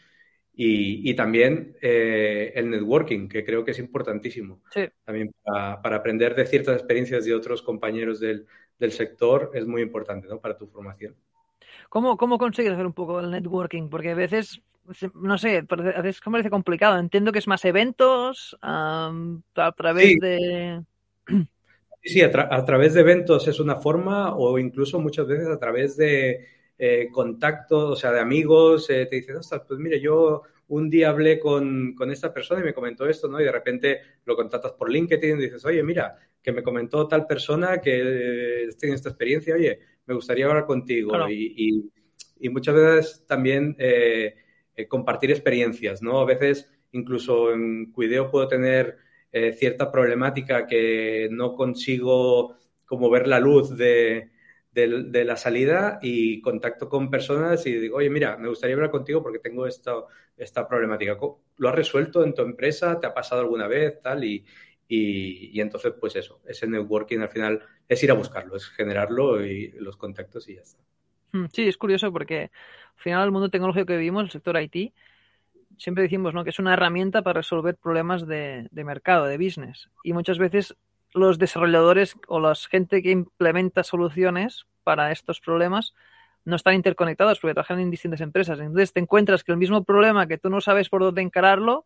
Y, 0.57 1.13
también 1.15 1.75
eh, 1.81 2.53
el 2.55 2.69
networking, 2.69 3.27
que 3.27 3.43
creo 3.43 3.65
que 3.65 3.71
es 3.71 3.79
importantísimo. 3.79 4.61
También 5.03 5.33
para, 5.43 5.97
aprender 5.97 6.33
de 6.33 6.45
ciertas 6.45 6.77
experiencias 6.77 7.25
de 7.25 7.33
otros 7.33 7.61
compañeros 7.61 8.19
del, 8.19 8.47
sector 8.91 9.51
es 9.53 9.65
muy 9.65 9.81
importante 9.81 10.27
¿no? 10.27 10.39
para 10.39 10.57
tu 10.57 10.67
formación. 10.67 11.15
¿Cómo, 11.89 12.15
¿Cómo 12.15 12.37
consigues 12.37 12.71
hacer 12.71 12.85
un 12.85 12.93
poco 12.93 13.19
el 13.19 13.31
networking? 13.31 13.89
Porque 13.89 14.11
a 14.11 14.15
veces, 14.15 14.61
no 15.13 15.37
sé, 15.37 15.65
a 15.69 16.01
veces 16.01 16.21
parece 16.21 16.49
complicado. 16.49 16.99
Entiendo 16.99 17.33
que 17.33 17.39
es 17.39 17.47
más 17.47 17.65
eventos 17.65 18.57
a 18.61 19.11
través 19.75 20.19
de... 20.21 20.81
Sí, 22.01 22.21
a, 22.21 22.27
a, 22.27 22.65
través 22.65 22.93
de 22.93 23.01
eventos 23.01 23.47
es 23.47 23.59
una 23.59 23.77
forma 23.77 24.35
o 24.35 24.59
incluso 24.59 24.99
muchas 24.99 25.25
veces 25.25 25.47
a 25.47 25.57
través 25.57 25.97
de 25.97 26.54
eh, 26.77 27.07
contacto, 27.09 27.91
o 27.91 27.95
sea, 27.95 28.11
de 28.11 28.19
amigos, 28.19 28.89
eh, 28.89 29.05
te 29.05 29.15
dicen, 29.15 29.37
ostras, 29.37 29.61
pues 29.65 29.79
mire, 29.79 29.99
yo 30.01 30.41
un 30.67 30.89
día 30.89 31.09
hablé 31.09 31.39
con, 31.39 31.95
con, 31.95 32.11
esta 32.11 32.33
persona 32.33 32.59
y 32.59 32.65
me 32.65 32.73
comentó 32.73 33.07
esto, 33.07 33.29
¿no? 33.29 33.39
Y 33.39 33.45
de 33.45 33.51
repente 33.51 34.01
lo 34.25 34.35
contactas 34.35 34.73
por 34.73 34.89
LinkedIn 34.89 35.39
y 35.39 35.43
dices, 35.43 35.63
oye, 35.63 35.81
mira, 35.83 36.17
que 36.41 36.51
me 36.51 36.63
comentó 36.63 37.07
tal 37.07 37.25
persona 37.27 37.79
que 37.79 38.69
tiene 38.77 38.95
esta 38.95 39.09
experiencia, 39.09 39.55
oye, 39.55 39.79
me 40.05 40.15
gustaría 40.15 40.47
hablar 40.47 40.65
contigo. 40.65 41.29
Y, 41.29 41.89
y, 42.39 42.49
muchas 42.49 42.75
veces 42.75 43.25
también 43.25 43.75
eh, 43.79 44.35
compartir 44.87 45.31
experiencias, 45.31 46.01
¿no? 46.01 46.19
A 46.19 46.25
veces 46.25 46.69
incluso 46.91 47.53
en 47.53 47.91
Cuideo 47.91 48.29
puedo 48.29 48.47
tener 48.47 48.97
cierta 49.57 49.91
problemática 49.91 50.65
que 50.65 51.27
no 51.29 51.55
consigo 51.55 52.55
como 52.85 53.09
ver 53.09 53.27
la 53.27 53.39
luz 53.39 53.75
de, 53.75 54.29
de, 54.75 55.23
la 55.23 55.37
salida 55.37 55.99
y 56.01 56.41
contacto 56.41 56.89
con 56.89 57.09
personas 57.09 57.65
y 57.65 57.73
digo, 57.73 57.97
oye, 57.97 58.09
mira, 58.09 58.35
me 58.37 58.49
gustaría 58.49 58.75
hablar 58.75 58.91
contigo 58.91 59.23
porque 59.23 59.39
tengo 59.39 59.65
esta, 59.65 59.93
esta 60.35 60.67
problemática. 60.67 61.17
¿Lo 61.57 61.69
has 61.69 61.75
resuelto 61.75 62.23
en 62.25 62.33
tu 62.33 62.41
empresa? 62.41 62.99
¿Te 62.99 63.07
ha 63.07 63.13
pasado 63.13 63.41
alguna 63.41 63.67
vez? 63.67 64.01
Tal, 64.01 64.25
y, 64.25 64.45
y, 64.89 65.59
entonces, 65.61 65.93
pues 65.97 66.17
eso, 66.17 66.41
ese 66.45 66.67
networking 66.67 67.19
al 67.19 67.29
final 67.29 67.63
es 67.87 68.03
ir 68.03 68.11
a 68.11 68.15
buscarlo, 68.15 68.57
es 68.57 68.67
generarlo 68.67 69.45
y 69.45 69.71
los 69.79 69.95
contactos 69.95 70.49
y 70.49 70.55
ya 70.55 70.61
está. 70.61 70.83
Hmm, 71.31 71.45
sí, 71.53 71.67
es 71.67 71.77
curioso 71.77 72.11
porque 72.11 72.41
al 72.41 73.01
final 73.01 73.23
el 73.23 73.31
mundo 73.31 73.49
tecnológico 73.49 73.85
que 73.85 73.97
vivimos, 73.97 74.25
el 74.25 74.31
sector 74.31 74.61
IT, 74.61 74.93
siempre 75.77 76.03
decimos 76.03 76.33
¿no? 76.33 76.43
que 76.43 76.49
es 76.49 76.59
una 76.59 76.73
herramienta 76.73 77.21
para 77.21 77.39
resolver 77.39 77.77
problemas 77.77 78.27
de, 78.27 78.67
de 78.71 78.83
mercado, 78.83 79.25
de 79.25 79.37
business. 79.37 79.89
Y 80.03 80.11
muchas 80.11 80.37
veces 80.37 80.75
los 81.15 81.39
desarrolladores 81.39 82.15
o 82.27 82.39
la 82.39 82.53
gente 82.55 83.01
que 83.01 83.11
implementa 83.11 83.83
soluciones 83.83 84.65
para 84.83 85.11
estos 85.11 85.39
problemas 85.39 85.93
no 86.43 86.55
están 86.55 86.75
interconectados 86.75 87.39
porque 87.39 87.55
trabajan 87.55 87.79
en 87.79 87.89
distintas 87.89 88.21
empresas. 88.21 88.59
Entonces 88.59 88.93
te 88.93 88.99
encuentras 88.99 89.43
que 89.43 89.51
el 89.51 89.57
mismo 89.57 89.83
problema 89.83 90.27
que 90.27 90.37
tú 90.37 90.49
no 90.49 90.61
sabes 90.61 90.89
por 90.89 91.01
dónde 91.01 91.21
encararlo, 91.21 91.85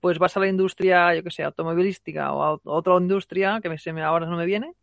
pues 0.00 0.18
vas 0.18 0.36
a 0.36 0.40
la 0.40 0.46
industria, 0.46 1.14
yo 1.14 1.24
que 1.24 1.32
sé, 1.32 1.42
automovilística 1.42 2.32
o 2.32 2.42
a 2.42 2.60
otra 2.62 2.96
industria 2.96 3.60
que 3.60 3.68
me, 3.92 4.02
ahora 4.02 4.26
no 4.26 4.36
me 4.36 4.46
viene 4.46 4.74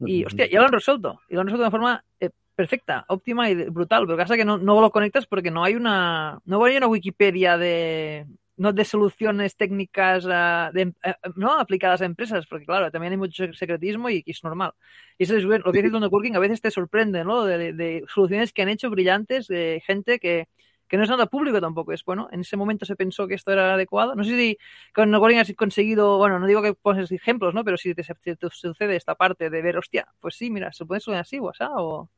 y, 0.00 0.24
hostia, 0.24 0.46
ya 0.46 0.60
lo 0.60 0.66
han 0.66 0.72
resuelto. 0.72 1.20
Y 1.28 1.34
lo 1.34 1.40
han 1.40 1.46
resuelto 1.46 1.62
de 1.62 1.68
una 1.68 1.70
forma 1.70 2.04
eh, 2.20 2.30
perfecta, 2.54 3.04
óptima 3.08 3.48
y 3.48 3.54
brutal. 3.70 4.04
Pero 4.06 4.18
pasa 4.18 4.36
que 4.36 4.44
no, 4.44 4.58
no 4.58 4.80
lo 4.80 4.90
conectas 4.90 5.26
porque 5.26 5.50
no 5.50 5.64
hay 5.64 5.74
una, 5.74 6.40
no 6.44 6.62
hay 6.64 6.76
una 6.76 6.88
Wikipedia 6.88 7.56
de, 7.56 8.26
no 8.56 8.72
de 8.72 8.84
soluciones 8.84 9.56
técnicas 9.56 10.26
ah, 10.28 10.70
eh, 10.74 10.92
no 11.34 11.58
aplicadas 11.58 12.00
a 12.00 12.06
empresas, 12.06 12.46
porque 12.46 12.64
claro, 12.64 12.90
también 12.90 13.12
hay 13.12 13.18
mucho 13.18 13.52
secretismo 13.52 14.08
y, 14.10 14.24
es 14.26 14.42
normal. 14.42 14.72
Y 15.18 15.24
eso 15.24 15.36
es 15.36 15.44
lo 15.44 15.72
que 15.72 15.82
dice 15.82 15.94
el 15.94 16.00
networking, 16.00 16.32
a 16.34 16.38
veces 16.38 16.60
te 16.60 16.70
sorprende, 16.70 17.24
¿no? 17.24 17.44
De, 17.44 18.04
soluciones 18.12 18.52
que 18.52 18.62
han 18.62 18.68
hecho 18.68 18.90
brillantes 18.90 19.46
de 19.46 19.82
gente 19.86 20.18
que, 20.18 20.48
no 20.92 21.02
es 21.02 21.10
nada 21.10 21.26
público 21.26 21.60
tampoco. 21.60 21.92
Es 21.92 22.04
bueno, 22.04 22.28
en 22.32 22.40
ese 22.40 22.56
momento 22.56 22.86
se 22.86 22.96
pensó 22.96 23.26
que 23.26 23.34
esto 23.34 23.52
era 23.52 23.74
adecuado. 23.74 24.14
No 24.14 24.24
sé 24.24 24.36
si 24.36 24.58
con 24.94 25.10
networking 25.10 25.38
has 25.38 25.52
conseguido, 25.54 26.16
bueno, 26.16 26.38
no 26.38 26.46
digo 26.46 26.62
que 26.62 26.74
pones 26.74 27.10
ejemplos, 27.12 27.52
¿no? 27.52 27.64
Pero 27.64 27.76
si 27.76 27.94
te, 27.94 28.04
sucede 28.50 28.96
esta 28.96 29.14
parte 29.14 29.50
de 29.50 29.62
ver, 29.62 29.76
hostia, 29.76 30.06
pues 30.20 30.36
sí, 30.36 30.50
mira, 30.50 30.72
se 30.72 30.86
puede 30.86 31.00
solucionar 31.00 31.22
así, 31.22 31.38
o... 31.40 32.08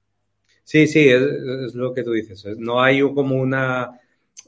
Sí, 0.62 0.86
sí, 0.86 1.08
es, 1.08 1.74
lo 1.74 1.94
que 1.94 2.04
tú 2.04 2.12
dices. 2.12 2.44
No 2.58 2.80
hay 2.80 3.00
como 3.00 3.36
una... 3.36 3.98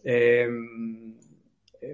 Eh, 0.05 0.49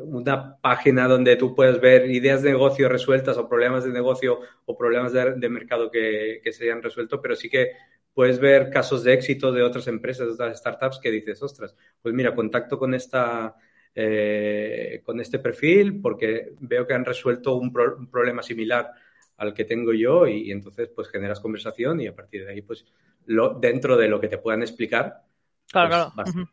una 0.02 0.56
página 0.58 1.06
donde 1.06 1.36
tú 1.36 1.54
puedes 1.54 1.80
ver 1.80 2.10
ideas 2.10 2.42
de 2.42 2.50
negocio 2.50 2.88
resueltas 2.88 3.36
o 3.38 3.48
problemas 3.48 3.84
de 3.84 3.90
negocio 3.90 4.40
o 4.64 4.76
problemas 4.76 5.12
de, 5.12 5.48
mercado 5.48 5.90
que, 5.90 6.40
se 6.50 6.64
hayan 6.64 6.82
resuelto, 6.82 7.20
pero 7.20 7.36
sí 7.36 7.48
que 7.48 7.72
puedes 8.12 8.40
ver 8.40 8.70
casos 8.70 9.04
de 9.04 9.12
éxito 9.12 9.52
de 9.52 9.62
otras 9.62 9.86
empresas, 9.86 10.26
de 10.26 10.32
otras 10.32 10.58
startups 10.58 10.98
que 10.98 11.10
dices, 11.10 11.40
ostras, 11.42 11.76
pues 12.02 12.14
mira, 12.14 12.34
contacto 12.34 12.78
con 12.78 12.94
esta 12.94 13.54
eh, 13.94 15.00
con 15.04 15.20
este 15.20 15.38
perfil 15.38 16.00
porque 16.02 16.52
veo 16.60 16.86
que 16.86 16.92
han 16.92 17.04
resuelto 17.04 17.56
un, 17.56 17.72
problema 17.72 18.42
similar 18.42 18.90
al 19.38 19.54
que 19.54 19.64
tengo 19.64 19.92
yo 19.92 20.26
y, 20.26 20.50
entonces 20.50 20.90
pues 20.94 21.08
generas 21.08 21.40
conversación 21.40 22.00
y 22.00 22.06
a 22.06 22.14
partir 22.14 22.44
de 22.44 22.52
ahí 22.52 22.62
pues 22.62 22.84
lo, 23.26 23.54
dentro 23.54 23.96
de 23.96 24.08
lo 24.08 24.20
que 24.20 24.28
te 24.28 24.38
puedan 24.38 24.62
explicar. 24.62 25.22
Claro, 25.70 26.12
pues, 26.14 26.32
claro. 26.32 26.46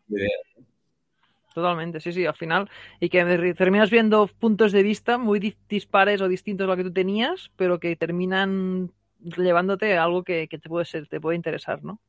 Totalmente, 1.54 2.00
sí, 2.00 2.12
sí, 2.12 2.26
al 2.26 2.36
final. 2.36 2.70
Y 3.00 3.10
que 3.10 3.54
terminas 3.56 3.92
viendo 3.92 4.28
puntos 4.28 4.72
de 4.72 4.82
vista 4.82 5.18
muy 5.18 5.56
dispares 5.70 6.22
o 6.22 6.28
distintos 6.28 6.66
a 6.66 6.68
lo 6.68 6.78
que 6.78 6.84
tú 6.84 6.92
tenías, 6.92 7.52
pero 7.56 7.80
que 7.80 7.96
terminan 7.96 8.92
llevándote 9.20 9.98
a 9.98 10.04
algo 10.04 10.24
que, 10.24 10.48
te 10.48 10.70
puede 10.70 10.86
ser, 10.86 11.08
te 11.08 11.22
puede 11.22 11.36
interesar, 11.36 11.84
¿no? 11.84 12.00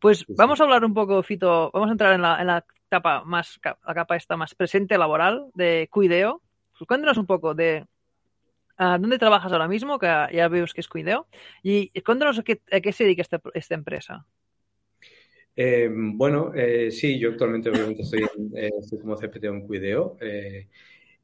Pues 0.00 0.24
vamos 0.28 0.60
a 0.60 0.64
hablar 0.64 0.84
un 0.84 0.94
poco, 0.94 1.22
Fito, 1.22 1.70
vamos 1.72 1.88
a 1.88 1.92
entrar 1.92 2.14
en 2.14 2.22
la, 2.22 2.40
en 2.40 2.46
la 2.46 2.64
etapa 2.86 3.24
más, 3.24 3.58
la 3.64 3.94
capa 3.94 4.16
esta 4.16 4.36
más 4.36 4.54
presente 4.54 4.96
laboral 4.98 5.50
de 5.54 5.88
Cuideo. 5.90 6.42
Pues 6.78 6.86
cuéntanos 6.86 7.16
un 7.18 7.26
poco 7.26 7.54
de 7.54 7.86
uh, 8.78 8.98
dónde 9.00 9.18
trabajas 9.18 9.52
ahora 9.52 9.68
mismo, 9.68 9.98
que 9.98 10.06
ya 10.06 10.48
veo 10.48 10.66
que 10.66 10.80
es 10.80 10.88
Cuideo, 10.88 11.26
y 11.62 11.88
cuéntanos 12.02 12.38
a 12.38 12.42
qué, 12.42 12.60
a 12.70 12.80
qué 12.80 12.92
se 12.92 13.04
dedica 13.04 13.22
esta, 13.22 13.40
esta 13.54 13.74
empresa. 13.74 14.26
Eh, 15.58 15.88
bueno, 15.90 16.52
eh, 16.54 16.90
sí, 16.90 17.18
yo 17.18 17.30
actualmente 17.30 17.70
obviamente 17.70 18.02
estoy, 18.02 18.26
eh, 18.54 18.70
como 19.00 19.16
CPT 19.16 19.44
en 19.44 19.66
Cuideo. 19.66 20.18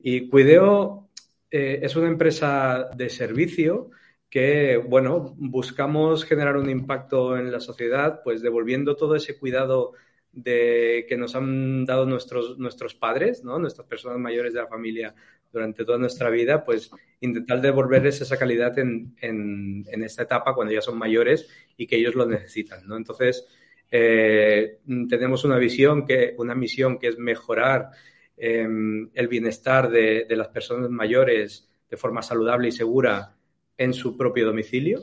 Y 0.00 0.28
Cuideo 0.28 1.10
es 1.50 1.94
una 1.96 2.08
empresa 2.08 2.88
de 2.96 3.10
servicio 3.10 3.90
que, 4.30 4.78
bueno, 4.78 5.34
buscamos 5.36 6.24
generar 6.24 6.56
un 6.56 6.70
impacto 6.70 7.36
en 7.36 7.52
la 7.52 7.60
sociedad, 7.60 8.22
pues 8.24 8.40
devolviendo 8.40 8.96
todo 8.96 9.14
ese 9.16 9.38
cuidado 9.38 9.92
de, 10.32 11.04
que 11.08 11.18
nos 11.18 11.36
han 11.36 11.84
dado 11.84 12.06
nuestros, 12.06 12.58
nuestros 12.58 12.94
padres, 12.94 13.44
¿no? 13.44 13.58
nuestras 13.58 13.86
personas 13.86 14.18
mayores 14.18 14.54
de 14.54 14.60
la 14.60 14.66
familia 14.68 15.14
durante 15.52 15.84
toda 15.84 15.98
nuestra 15.98 16.30
vida, 16.30 16.64
pues 16.64 16.90
intentar 17.20 17.60
devolverles 17.60 18.22
esa 18.22 18.38
calidad 18.38 18.78
en, 18.78 19.14
en, 19.20 19.84
en 19.90 20.02
esta 20.02 20.22
etapa 20.22 20.54
cuando 20.54 20.72
ya 20.72 20.80
son 20.80 20.96
mayores 20.96 21.46
y 21.76 21.86
que 21.86 21.96
ellos 21.96 22.14
lo 22.14 22.24
necesitan. 22.24 22.86
¿no? 22.86 22.96
Entonces, 22.96 23.46
eh, 23.92 24.78
tenemos 25.08 25.44
una 25.44 25.58
visión, 25.58 26.04
que, 26.06 26.34
una 26.38 26.54
misión 26.54 26.98
que 26.98 27.08
es 27.08 27.18
mejorar 27.18 27.90
eh, 28.36 28.66
el 29.14 29.28
bienestar 29.28 29.90
de, 29.90 30.24
de, 30.24 30.36
las 30.36 30.48
personas 30.48 30.90
mayores 30.90 31.70
de 31.90 31.96
forma 31.96 32.22
saludable 32.22 32.68
y 32.68 32.72
segura 32.72 33.36
en 33.76 33.92
su 33.92 34.16
propio 34.16 34.46
domicilio, 34.46 35.02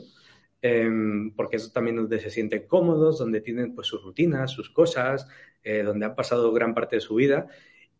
eh, 0.60 0.90
porque 1.36 1.56
eso 1.56 1.70
también 1.72 1.96
donde 1.96 2.18
se 2.20 2.30
sienten 2.30 2.66
cómodos, 2.66 3.18
donde 3.18 3.40
tienen 3.40 3.74
pues 3.74 3.86
sus 3.86 4.02
rutinas, 4.02 4.50
sus 4.50 4.70
cosas, 4.70 5.26
eh, 5.62 5.82
donde 5.82 6.06
han 6.06 6.14
pasado 6.14 6.52
gran 6.52 6.74
parte 6.74 6.96
de 6.96 7.00
su 7.00 7.14
vida 7.14 7.46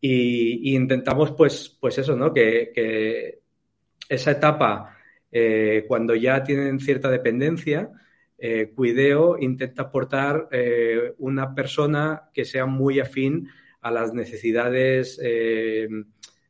y, 0.00 0.70
y 0.70 0.76
intentamos 0.76 1.32
pues, 1.32 1.76
pues 1.80 1.98
eso, 1.98 2.16
¿no? 2.16 2.32
Que, 2.32 2.72
que 2.74 3.40
esa 4.08 4.32
etapa, 4.32 4.96
eh, 5.30 5.84
cuando 5.86 6.14
ya 6.16 6.42
tienen 6.42 6.80
cierta 6.80 7.10
dependencia, 7.10 7.90
eh, 8.40 8.72
Cuideo 8.74 9.38
intenta 9.38 9.82
aportar 9.82 10.48
eh, 10.50 11.14
una 11.18 11.54
persona 11.54 12.30
que 12.32 12.44
sea 12.44 12.66
muy 12.66 12.98
afín 13.00 13.48
a 13.80 13.90
las 13.90 14.12
necesidades 14.14 15.20
eh, 15.22 15.88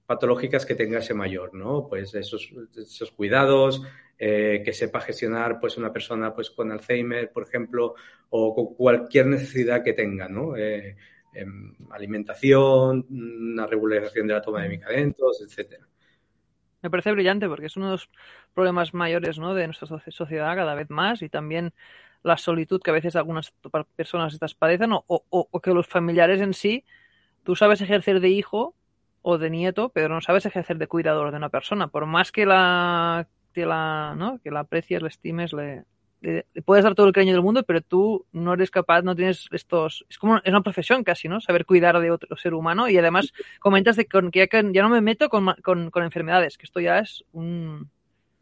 patológicas 0.07 0.67
que 0.67 0.75
tenga 0.75 0.99
ese 0.99 1.15
mayor, 1.15 1.55
¿no? 1.55 1.87
Pues 1.89 2.15
esos, 2.15 2.53
esos 2.77 3.11
cuidados, 3.13 3.83
que 4.19 4.73
sepa 4.75 5.01
gestionar 5.01 5.59
pues 5.61 5.79
una 5.79 5.95
persona 5.95 6.35
pues 6.35 6.51
con 6.51 6.71
Alzheimer, 6.71 7.33
por 7.33 7.45
ejemplo, 7.45 7.95
o 8.29 8.55
con 8.55 8.75
cualquier 8.75 9.25
necesidad 9.27 9.83
que 9.83 9.95
tenga, 9.95 10.29
¿no? 10.29 10.59
Eh, 11.33 11.47
alimentación, 11.91 13.07
una 13.09 13.65
regularización 13.65 14.27
de 14.27 14.35
la 14.35 14.43
toma 14.43 14.63
de 14.63 14.69
medicamentos, 14.69 15.41
etcétera. 15.47 15.87
Me 16.83 16.91
parece 16.91 17.13
brillante 17.13 17.49
porque 17.49 17.67
es 17.67 17.77
uno 17.77 17.87
de 17.87 17.93
los 17.93 18.09
problemas 18.55 18.95
mayores 18.95 19.39
¿no? 19.39 19.55
de 19.55 19.67
nuestra 19.67 19.87
sociedad 20.09 20.57
cada 20.57 20.75
vez 20.75 20.89
más 20.91 21.23
y 21.23 21.29
también 21.29 21.73
la 22.23 22.37
solitud 22.37 22.81
que 22.83 22.91
a 22.91 22.95
veces 22.95 23.17
algunas 23.17 23.53
personas 23.97 24.33
estas 24.33 24.55
padecen 24.55 24.93
o, 24.93 25.05
o, 25.07 25.61
que 25.61 25.73
los 25.73 25.87
familiares 25.87 26.41
en 26.41 26.55
sí, 26.55 26.85
tú 27.45 27.57
sabes 27.57 27.81
ejercer 27.81 28.21
de 28.21 28.29
hijo 28.29 28.75
o 29.23 29.39
de 29.39 29.51
nieto, 29.51 29.91
pero 29.91 30.09
no 30.09 30.21
sabes 30.21 30.47
ejercer 30.47 30.79
de 30.79 30.87
cuidador 30.87 31.31
de 31.31 31.39
una 31.39 31.49
persona. 31.49 31.89
Por 31.89 32.07
más 32.07 32.33
que 32.33 32.47
la, 32.47 33.27
que 33.53 33.67
la, 33.67 34.15
¿no? 34.17 34.39
que 34.43 34.51
la 34.51 34.61
aprecies, 34.61 35.03
estimes, 35.03 35.53
le, 35.53 35.85
le, 36.21 36.47
puedes 36.65 36.85
dar 36.85 36.95
todo 36.95 37.07
el 37.07 37.13
cariño 37.13 37.33
del 37.33 37.43
mundo, 37.43 37.63
pero 37.65 37.81
tú 37.81 38.27
no 38.33 38.55
eres 38.55 38.71
capaz, 38.71 39.03
no 39.03 39.17
tienes 39.17 39.47
estos, 39.53 40.07
es 40.09 40.19
como, 40.19 40.39
es 40.39 40.49
una 40.49 40.63
profesión 40.63 41.05
casi, 41.05 41.29
¿no? 41.29 41.41
Saber 41.41 41.65
cuidar 41.65 41.99
de 42.01 42.11
otro 42.11 42.37
ser 42.37 42.55
humano 42.55 42.89
y 42.89 42.97
además 42.99 43.33
comentas 43.59 43.97
de 43.97 44.07
que 44.07 44.49
ya, 44.73 44.83
no 44.83 44.89
me 44.89 45.01
meto 45.01 45.29
con, 45.29 45.55
con, 45.63 45.91
con, 45.91 46.05
enfermedades, 46.05 46.59
que 46.59 46.67
esto 46.67 46.81
ya 46.81 46.99
es 46.99 47.25
un... 47.33 47.91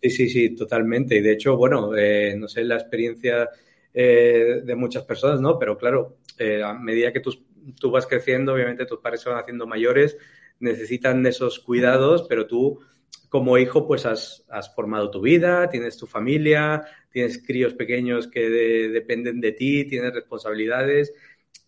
Sí, 0.02 0.10
sí, 0.10 0.28
sí, 0.28 0.54
totalmente. 0.54 1.16
Y 1.16 1.20
de 1.20 1.32
hecho, 1.32 1.56
bueno, 1.56 1.96
eh, 1.96 2.36
no 2.36 2.46
sé 2.46 2.62
la 2.64 2.76
experiencia 2.76 3.48
eh, 3.92 4.60
de 4.64 4.74
muchas 4.76 5.04
personas, 5.04 5.40
¿no? 5.40 5.58
Pero 5.58 5.76
claro, 5.76 6.18
eh, 6.38 6.62
a 6.62 6.74
medida 6.74 7.12
que 7.12 7.20
tú, 7.20 7.34
tú 7.80 7.90
vas 7.90 8.06
creciendo, 8.06 8.52
obviamente 8.52 8.86
tus 8.86 9.00
padres 9.00 9.22
se 9.22 9.28
van 9.28 9.38
haciendo 9.38 9.66
mayores, 9.66 10.16
necesitan 10.60 11.24
esos 11.26 11.58
cuidados, 11.58 12.26
pero 12.28 12.46
tú 12.46 12.80
como 13.28 13.58
hijo, 13.58 13.86
pues 13.86 14.06
has, 14.06 14.44
has, 14.48 14.74
formado 14.74 15.10
tu 15.10 15.20
vida, 15.20 15.68
tienes 15.68 15.96
tu 15.96 16.06
familia, 16.06 16.86
tienes 17.10 17.42
críos 17.44 17.74
pequeños 17.74 18.28
que 18.28 18.48
de, 18.48 18.88
dependen 18.88 19.40
de 19.40 19.52
ti, 19.52 19.84
tienes 19.84 20.14
responsabilidades 20.14 21.12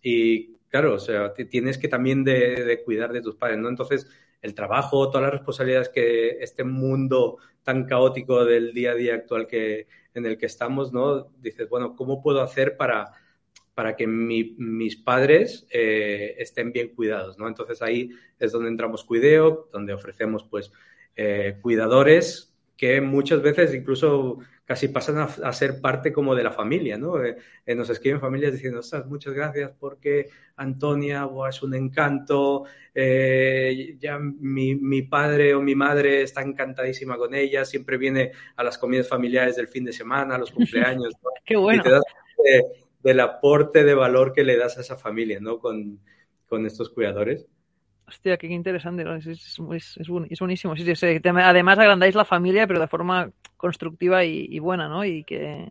y, 0.03 0.57
claro, 0.69 0.95
o 0.95 0.99
sea, 0.99 1.35
tienes 1.35 1.79
que 1.79 1.89
también 1.89 2.25
de, 2.25 2.65
de, 2.65 2.83
cuidar 2.83 3.13
de 3.13 3.23
tus 3.23 3.37
padres, 3.37 3.59
¿no? 3.59 3.69
Entonces, 3.69 4.09
el 4.41 4.55
trabajo, 4.55 5.09
todas 5.11 5.23
las 5.23 5.33
responsabilidades 5.33 5.91
que 5.91 6.39
este 6.41 6.65
mundo 6.65 7.39
tan 7.63 7.85
caótico 7.85 8.45
del 8.45 8.73
día 8.73 8.93
a 8.93 8.95
día 8.95 9.15
actual 9.15 9.47
que, 9.47 9.87
en 10.15 10.27
el 10.27 10.39
que 10.39 10.47
estamos, 10.47 10.93
¿no? 10.93 11.31
Dices, 11.41 11.69
bueno, 11.69 11.95
¿cómo 11.95 12.23
puedo 12.23 12.41
hacer 12.41 12.77
para, 12.77 13.13
para 13.75 13.97
que 13.97 14.07
mi, 14.07 14.55
mis 14.59 14.97
padres 14.97 15.67
eh, 15.71 16.35
estén 16.39 16.73
bien 16.73 16.95
cuidados, 16.95 17.39
¿no? 17.39 17.49
Entonces 17.49 17.83
ahí 17.83 18.11
es 18.39 18.53
donde 18.53 18.69
entramos 18.69 19.05
Cuideo, 19.05 19.69
donde 19.73 19.93
ofrecemos, 19.93 20.45
pues, 20.45 20.73
eh, 21.17 21.59
cuidadores 21.61 22.55
que 22.77 23.01
muchas 23.01 23.43
veces 23.43 23.75
incluso 23.75 24.39
casi 24.71 24.87
pasan 24.87 25.19
a, 25.19 25.25
a, 25.25 25.53
ser 25.53 25.81
parte 25.81 26.13
como 26.13 26.33
de 26.37 26.45
la 26.45 26.53
familia, 26.53 26.97
¿no? 26.97 27.23
Eh, 27.23 27.37
eh, 27.67 27.75
nos 27.75 27.91
escriben 27.91 28.21
familias 28.21 28.53
diciendo, 28.53 28.79
ostras, 28.79 29.05
muchas 29.05 29.35
gracias 29.35 29.73
porque 29.79 30.29
Antonia 30.55 31.25
buah, 31.25 31.49
es 31.49 31.61
un 31.63 31.75
encanto, 31.75 32.67
eh, 32.95 33.97
ya 33.99 34.21
mi, 34.21 34.77
mi, 34.77 35.03
padre 35.03 35.55
o 35.57 35.61
mi 35.61 35.75
madre 35.75 36.23
está 36.23 36.43
encantadísima 36.43 37.17
con 37.17 37.35
ella, 37.35 37.65
siempre 37.65 37.97
viene 37.97 38.31
a 38.55 38.63
las 38.63 38.79
comidas 38.79 39.09
familiares 39.09 39.57
del 39.57 39.67
fin 39.67 39.85
de 39.85 39.93
semana, 39.93 40.37
a 40.37 40.39
los 40.39 40.53
cumpleaños, 40.53 41.15
¿no? 41.21 41.31
Qué 41.45 41.57
bueno. 41.57 41.81
Y 41.81 41.83
te 41.83 41.91
das 41.91 42.05
de, 42.45 42.63
del 43.03 43.19
aporte 43.19 43.83
de 43.83 43.95
valor 43.95 44.33
que 44.33 44.45
le 44.45 44.57
das 44.57 44.79
a 44.79 44.83
esa 44.83 44.97
familia, 44.97 45.41
¿no? 45.41 45.59
Con, 45.59 45.99
con 46.47 46.65
estos 46.65 46.91
cuidadores. 46.91 47.45
Hostia, 48.11 48.37
qué 48.37 48.49
interesante, 48.49 49.05
¿no? 49.05 49.15
es, 49.15 49.25
es, 49.25 49.61
es, 49.73 49.97
es, 49.99 50.09
buenísimo. 50.09 50.75
Sí, 50.75 50.97
sí, 50.97 51.07
además 51.25 51.79
agrandáis 51.79 52.17
la 52.17 52.25
familia, 52.25 52.67
pero 52.67 52.81
de 52.81 52.89
forma 52.89 53.31
constructiva 53.57 54.25
y, 54.25 54.49
y 54.51 54.59
buena, 54.59 54.89
¿no? 54.89 55.05
Y 55.05 55.23
que, 55.23 55.71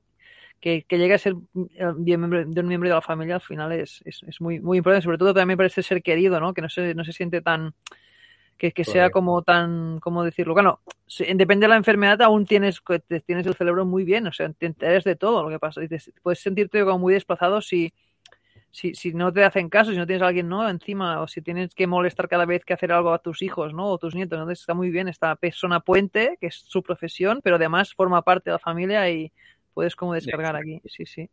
que, 0.61 0.85
que, 0.87 0.97
llegue 0.97 1.15
a 1.15 1.17
ser 1.17 1.35
miembro, 1.97 2.45
de 2.45 2.61
un 2.61 2.67
miembro 2.67 2.87
de 2.87 2.95
la 2.95 3.01
familia 3.01 3.35
al 3.35 3.41
final 3.41 3.73
es, 3.73 4.01
muy, 4.39 4.61
muy 4.61 4.77
importante. 4.77 5.03
Sobre 5.03 5.17
todo 5.17 5.33
también 5.33 5.57
parece 5.57 5.83
ser 5.83 6.01
querido, 6.01 6.39
¿no? 6.39 6.53
Que 6.53 6.61
no 6.61 6.69
se, 6.69 6.95
no 6.95 7.03
se 7.03 7.11
siente 7.11 7.41
tan... 7.41 7.73
Que, 8.57 8.71
que 8.71 8.83
sea 8.83 9.09
como 9.09 9.41
tan, 9.41 9.99
¿cómo 9.99 10.23
decirlo? 10.23 10.53
Bueno, 10.53 10.81
depende 11.17 11.65
de 11.65 11.69
la 11.69 11.77
enfermedad, 11.77 12.21
aún 12.21 12.45
tienes, 12.45 12.81
tienes 13.25 13.45
el 13.45 13.55
cerebro 13.55 13.85
muy 13.85 14.03
bien, 14.03 14.27
o 14.27 14.33
sea, 14.33 14.51
te 14.51 14.65
enteras 14.65 15.05
de 15.05 15.15
todo 15.15 15.43
lo 15.43 15.49
que 15.49 15.59
pasa. 15.59 15.79
Puedes 16.21 16.39
sentirte 16.39 16.83
como 16.83 16.99
muy 16.99 17.13
desplazado 17.13 17.61
si, 17.61 17.93
si, 18.71 18.93
si 18.93 19.13
no 19.13 19.33
te 19.33 19.43
hacen 19.43 19.69
caso, 19.69 19.91
si 19.91 19.97
no 19.97 20.05
tienes 20.05 20.21
a 20.21 20.27
alguien 20.27 20.47
no 20.47 20.67
encima, 20.69 21.21
o 21.21 21.27
si 21.27 21.41
tienes 21.41 21.73
que 21.73 21.87
molestar 21.87 22.27
cada 22.27 22.45
vez 22.45 22.63
que 22.65 22.73
hacer 22.73 22.91
algo 22.91 23.13
a 23.13 23.19
tus 23.19 23.41
hijos, 23.41 23.73
¿no? 23.73 23.87
O 23.87 23.97
tus 23.97 24.15
nietos. 24.15 24.37
Entonces 24.37 24.61
está 24.61 24.73
muy 24.73 24.89
bien 24.89 25.07
esta 25.07 25.35
persona 25.35 25.79
puente, 25.79 26.37
que 26.39 26.47
es 26.47 26.55
su 26.55 26.83
profesión, 26.83 27.41
pero 27.43 27.55
además 27.55 27.93
forma 27.93 28.21
parte 28.21 28.49
de 28.49 28.53
la 28.53 28.59
familia 28.59 29.09
y 29.09 29.31
puedes 29.73 29.95
como 29.95 30.13
descargar 30.13 30.55
aquí. 30.55 30.81
Sí, 30.85 31.05
sí. 31.05 31.29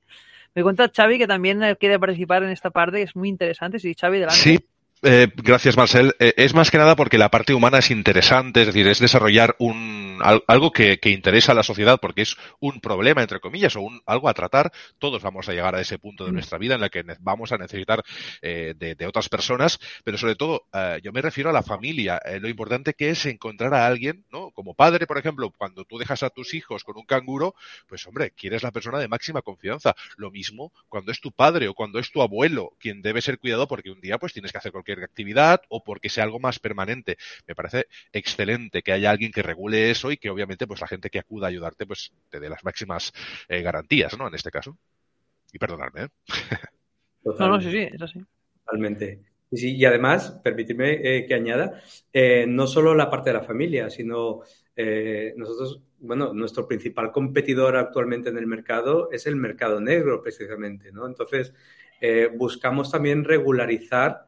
Me 0.55 0.62
cuenta 0.62 0.90
Xavi 0.95 1.19
que 1.19 1.26
también 1.26 1.61
quiere 1.78 1.99
participar 1.99 2.43
en 2.43 2.50
esta 2.50 2.71
parte, 2.71 3.02
es 3.02 3.14
muy 3.14 3.28
interesante. 3.28 3.78
Sí, 3.78 3.95
Xavi, 3.95 4.19
delante. 4.19 4.40
Sí. 4.40 4.59
Eh, 5.03 5.29
gracias, 5.37 5.76
Marcel. 5.76 6.15
Eh, 6.19 6.33
es 6.38 6.55
más 6.55 6.71
que 6.71 6.79
nada 6.79 6.97
porque 6.97 7.19
la 7.19 7.31
parte 7.31 7.53
humana 7.53 7.79
es 7.79 7.91
interesante, 7.91 8.62
es 8.62 8.69
decir, 8.69 8.87
es 8.87 8.99
desarrollar 8.99 9.55
un, 9.59 10.19
algo 10.47 10.73
que, 10.73 10.99
que, 10.99 11.11
interesa 11.11 11.53
a 11.53 11.55
la 11.55 11.62
sociedad 11.62 11.99
porque 12.00 12.23
es 12.23 12.37
un 12.61 12.81
problema, 12.81 13.21
entre 13.21 13.38
comillas, 13.38 13.76
o 13.76 13.83
un, 13.83 14.00
algo 14.07 14.31
a 14.31 14.35
tratar. 14.35 14.73
Todos 14.99 15.23
vamos 15.23 15.49
a 15.49 15.53
llegar 15.53 15.75
a 15.75 15.83
ese 15.83 15.99
punto 15.99 16.25
de 16.25 16.33
nuestra 16.33 16.57
vida 16.57 16.76
en 16.76 16.81
la 16.81 16.88
que 16.88 17.05
vamos 17.21 17.53
a 17.53 17.59
necesitar 17.59 18.03
eh, 18.41 18.73
de, 18.75 18.95
de, 18.95 19.07
otras 19.07 19.29
personas, 19.29 19.79
pero 20.03 20.17
sobre 20.17 20.35
todo 20.35 20.67
yo 21.03 21.12
me 21.12 21.23
refiero 21.23 21.50
a 21.50 21.53
la 21.53 21.62
familia. 21.62 22.21
Lo 22.41 22.49
importante 22.49 22.95
que 22.95 23.11
es 23.11 23.26
encontrar 23.26 23.75
a 23.75 23.87
alguien, 23.87 24.25
¿no? 24.31 24.50
Como 24.50 24.75
padre, 24.75 25.07
por 25.07 25.19
ejemplo, 25.19 25.53
cuando 25.57 25.85
tú 25.85 25.99
dejas 25.99 26.23
a 26.23 26.31
tus 26.31 26.55
hijos 26.55 26.85
con 26.85 26.97
un 26.97 27.05
canguro, 27.05 27.55
pues 27.87 28.07
hombre, 28.07 28.31
quieres 28.31 28.62
la 28.62 28.73
persona 28.73 28.99
de 28.99 29.09
máxima 29.09 29.43
confianza. 29.43 29.95
Lo 30.17 30.31
mismo 30.31 30.73
cuando 30.88 31.12
es 31.12 31.21
tu 31.21 31.33
padre 31.33 31.69
o 31.69 31.75
cuando 31.75 31.99
es 31.99 32.11
tu 32.11 32.23
abuelo 32.23 32.73
quien 32.79 33.03
debe 33.03 33.21
ser 33.21 33.38
cuidado 33.38 33.69
porque 33.69 33.91
un 33.91 34.00
día 34.00 34.19
pues 34.19 34.33
tienes 34.33 34.53
que 34.53 34.59
hacer 34.59 34.73
cualquier 34.87 35.05
actividad 35.05 35.62
o 35.69 35.83
porque 35.83 36.09
sea 36.09 36.25
algo 36.25 36.38
más 36.38 36.59
permanente. 36.59 37.16
Me 37.47 37.55
parece 37.55 37.87
excelente 38.12 38.83
que 38.83 38.93
haya 38.93 39.11
alguien 39.11 39.33
que 39.33 39.43
regule 39.43 39.90
eso 39.90 40.11
y 40.12 40.16
que 40.16 40.31
obviamente 40.31 40.66
pues 40.66 40.81
la 40.81 40.87
gente 40.87 41.11
que 41.11 41.19
acuda 41.19 41.47
a 41.47 41.50
ayudarte 41.50 41.87
pues 41.87 42.12
te 42.31 42.40
dé 42.40 42.49
las 42.49 42.64
máximas 42.64 43.12
eh, 43.49 43.62
garantías, 43.62 44.16
¿no? 44.19 44.28
En 44.28 44.35
este 44.35 44.50
caso. 44.50 44.76
Y 45.52 45.59
perdonadme. 45.59 46.05
¿eh? 46.05 46.09
No, 47.25 47.49
no, 47.49 47.61
sí, 47.61 47.71
sí, 47.71 47.88
es 47.93 48.00
así. 48.00 48.21
Totalmente. 48.64 49.21
Y, 49.50 49.57
sí, 49.57 49.76
y 49.76 49.85
además, 49.85 50.40
permíteme 50.43 50.93
eh, 51.02 51.26
que 51.26 51.35
añada, 51.35 51.81
eh, 52.12 52.47
no 52.49 52.66
solo 52.66 52.95
la 52.95 53.11
parte 53.11 53.31
de 53.31 53.38
la 53.38 53.43
familia, 53.43 53.90
sino 53.90 54.43
eh, 54.76 55.35
nosotros, 55.37 55.83
bueno, 55.99 56.33
nuestro 56.33 56.69
principal 56.69 57.11
competidor 57.11 57.76
actualmente 57.76 58.28
en 58.28 58.38
el 58.38 58.47
mercado 58.47 59.11
es 59.11 59.26
el 59.26 59.37
mercado 59.37 59.81
negro, 59.81 60.23
precisamente, 60.23 60.93
¿no? 60.93 61.07
Entonces, 61.07 61.52
eh, 62.00 62.28
buscamos 62.33 62.90
también 62.90 63.25
regularizar 63.25 64.25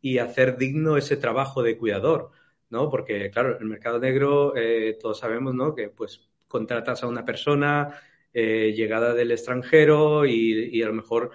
y 0.00 0.18
hacer 0.18 0.56
digno 0.56 0.96
ese 0.96 1.16
trabajo 1.16 1.62
de 1.62 1.76
cuidador, 1.76 2.30
¿no? 2.70 2.90
Porque, 2.90 3.30
claro, 3.30 3.58
el 3.58 3.66
mercado 3.66 3.98
negro, 3.98 4.54
eh, 4.56 4.96
todos 5.00 5.18
sabemos, 5.18 5.54
¿no? 5.54 5.74
Que, 5.74 5.88
pues, 5.88 6.28
contratas 6.48 7.02
a 7.02 7.06
una 7.06 7.24
persona 7.24 8.00
eh, 8.32 8.72
llegada 8.74 9.14
del 9.14 9.32
extranjero 9.32 10.26
y, 10.26 10.70
y 10.72 10.82
a 10.82 10.86
lo 10.86 10.94
mejor 10.94 11.30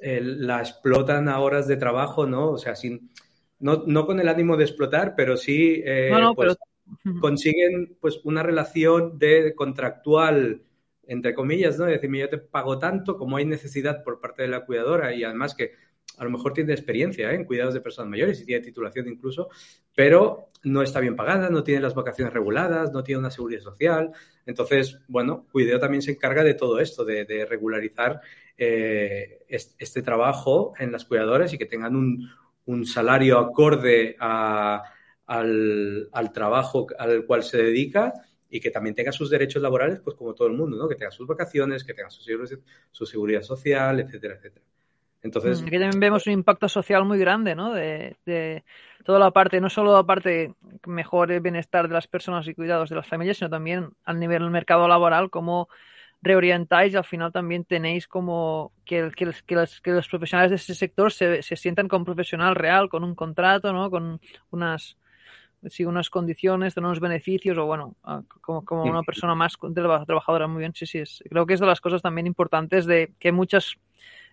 eh, 0.00 0.20
la 0.22 0.60
explotan 0.60 1.28
a 1.28 1.40
horas 1.40 1.66
de 1.68 1.76
trabajo, 1.76 2.26
¿no? 2.26 2.50
O 2.50 2.58
sea, 2.58 2.74
sin, 2.74 3.10
no, 3.58 3.84
no 3.86 4.06
con 4.06 4.20
el 4.20 4.28
ánimo 4.28 4.56
de 4.56 4.64
explotar, 4.64 5.14
pero 5.16 5.36
sí 5.36 5.82
No, 6.10 6.18
no, 6.18 6.34
pues, 6.34 6.56
pero 6.56 6.66
consiguen 7.20 7.96
pues 8.00 8.20
una 8.24 8.42
relación 8.42 9.18
de 9.18 9.54
contractual, 9.54 10.62
entre 11.06 11.34
comillas, 11.34 11.78
¿no? 11.78 11.86
Es 11.86 12.00
decir, 12.00 12.16
yo 12.16 12.28
te 12.28 12.38
pago 12.38 12.78
tanto 12.78 13.16
como 13.16 13.36
hay 13.36 13.44
necesidad 13.44 14.02
por 14.02 14.20
parte 14.20 14.42
de 14.42 14.48
la 14.48 14.64
cuidadora 14.64 15.14
y 15.14 15.24
además 15.24 15.54
que 15.54 15.72
a 16.16 16.24
lo 16.24 16.30
mejor 16.30 16.52
tiene 16.52 16.72
experiencia 16.72 17.30
¿eh? 17.30 17.34
en 17.34 17.44
cuidados 17.44 17.74
de 17.74 17.80
personas 17.80 18.10
mayores 18.10 18.40
y 18.40 18.46
tiene 18.46 18.64
titulación 18.64 19.08
incluso, 19.08 19.48
pero 19.94 20.50
no 20.64 20.82
está 20.82 21.00
bien 21.00 21.16
pagada, 21.16 21.48
no 21.50 21.62
tiene 21.62 21.80
las 21.80 21.94
vacaciones 21.94 22.32
reguladas, 22.32 22.92
no 22.92 23.02
tiene 23.02 23.20
una 23.20 23.30
seguridad 23.30 23.60
social. 23.60 24.12
Entonces, 24.44 24.98
bueno, 25.08 25.46
Cuideo 25.52 25.78
también 25.78 26.02
se 26.02 26.12
encarga 26.12 26.42
de 26.42 26.54
todo 26.54 26.80
esto, 26.80 27.04
de, 27.04 27.46
regularizar 27.48 28.20
eh, 28.56 29.44
est- 29.48 29.74
este 29.78 30.02
trabajo 30.02 30.72
en 30.78 30.92
las 30.92 31.04
cuidadoras 31.04 31.52
y 31.52 31.58
que 31.58 31.66
tengan 31.66 31.94
un, 31.96 32.86
salario 32.86 33.38
acorde 33.38 34.16
al, 34.18 34.82
trabajo 36.32 36.86
al 36.98 37.24
cual 37.26 37.42
se 37.44 37.58
dedica 37.58 38.12
y 38.48 38.60
que 38.60 38.70
también 38.70 38.94
tenga 38.94 39.12
sus 39.12 39.30
derechos 39.30 39.62
laborales, 39.62 40.00
pues 40.00 40.16
como 40.16 40.34
todo 40.34 40.48
el 40.48 40.54
mundo, 40.54 40.76
¿no? 40.76 40.88
Que 40.88 40.94
tenga 40.96 41.10
sus 41.10 41.26
vacaciones, 41.26 41.84
que 41.84 41.94
tenga 41.94 42.10
su 42.10 43.06
seguridad 43.06 43.42
social, 43.42 44.00
etcétera, 44.00 44.34
etcétera. 44.36 44.64
Entonces, 45.22 45.62
Mm, 45.62 45.66
Aquí 45.66 45.78
también 45.78 46.00
vemos 46.00 46.26
un 46.26 46.32
impacto 46.32 46.68
social 46.68 47.04
muy 47.04 47.18
grande, 47.18 47.54
¿no? 47.54 47.72
De, 47.72 48.16
de 48.26 48.64
toda 49.04 49.18
la 49.18 49.30
parte, 49.30 49.60
no 49.60 49.70
solo 49.70 49.92
la 49.94 50.02
parte 50.04 50.54
mejor 50.86 51.30
el 51.32 51.40
bienestar 51.40 51.88
de 51.88 51.94
las 51.94 52.06
personas 52.08 52.46
y 52.48 52.54
cuidados 52.54 52.90
de 52.90 52.96
las 52.96 53.06
familias, 53.06 53.38
sino 53.38 53.50
también 53.50 53.90
al 54.04 54.18
nivel 54.18 54.42
del 54.42 54.50
mercado 54.50 54.88
laboral, 54.88 55.30
cómo 55.30 55.68
reorientáis 56.22 56.94
y 56.94 56.96
al 56.96 57.04
final 57.04 57.32
también 57.32 57.64
tenéis 57.64 58.08
como 58.08 58.72
que, 58.84 59.10
que, 59.16 59.26
los- 59.26 59.42
que 59.42 59.54
los, 59.54 59.80
que 59.80 59.92
los 59.92 60.08
profesionales 60.08 60.50
de 60.50 60.56
ese 60.56 60.74
sector 60.74 61.12
se, 61.12 61.42
se 61.42 61.56
sientan 61.56 61.88
con 61.88 62.04
profesional 62.04 62.54
real, 62.56 62.88
con 62.88 63.04
un 63.04 63.14
contrato, 63.14 63.72
¿no? 63.72 63.90
Con 63.90 64.20
unas, 64.50 64.96
sí, 65.68 65.84
unas 65.84 66.10
condiciones, 66.10 66.76
unos 66.76 67.00
beneficios 67.00 67.58
o 67.58 67.66
bueno, 67.66 67.96
como, 68.40 68.64
como 68.64 68.88
una 68.90 69.02
persona 69.02 69.34
más 69.34 69.56
traba- 69.74 70.04
trabajadora. 70.04 70.46
Muy 70.46 70.60
bien, 70.60 70.72
sí, 70.74 70.86
sí. 70.86 70.98
Es, 70.98 71.22
creo 71.28 71.46
que 71.46 71.54
es 71.54 71.60
de 71.60 71.66
las 71.66 71.80
cosas 71.80 72.02
también 72.02 72.26
importantes 72.26 72.86
de 72.86 73.12
que 73.18 73.32
muchas 73.32 73.76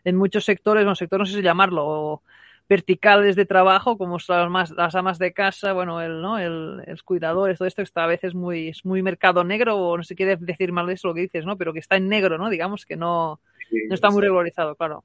en 0.03 0.15
muchos 0.15 0.45
sectores, 0.45 0.83
bueno, 0.83 0.95
sector 0.95 1.19
no 1.19 1.25
sé 1.25 1.33
si 1.33 1.41
llamarlo, 1.41 1.85
o 1.85 2.23
verticales 2.69 3.35
de 3.35 3.45
trabajo, 3.45 3.97
como 3.97 4.19
son 4.19 4.37
las, 4.37 4.49
más, 4.49 4.71
las 4.71 4.95
amas 4.95 5.19
de 5.19 5.33
casa, 5.33 5.73
bueno, 5.73 6.01
el, 6.01 6.21
¿no? 6.21 6.39
el, 6.39 6.81
el 6.85 7.03
cuidadores, 7.03 7.57
todo 7.57 7.67
esto 7.67 7.81
que 7.81 7.85
está 7.85 8.05
a 8.05 8.07
veces 8.07 8.33
muy, 8.33 8.69
es 8.69 8.85
muy 8.85 9.01
mercado 9.01 9.43
negro, 9.43 9.77
o 9.77 9.97
no 9.97 10.03
sé 10.03 10.15
qué 10.15 10.37
decir 10.37 10.71
mal 10.71 10.87
de 10.87 10.93
eso 10.93 11.09
lo 11.09 11.13
que 11.13 11.21
dices, 11.21 11.45
¿no? 11.45 11.57
Pero 11.57 11.73
que 11.73 11.79
está 11.79 11.97
en 11.97 12.07
negro, 12.07 12.37
¿no? 12.37 12.49
Digamos 12.49 12.85
que 12.85 12.95
no, 12.95 13.41
no 13.89 13.95
está 13.95 14.09
muy 14.09 14.21
regularizado, 14.21 14.75
claro. 14.75 15.03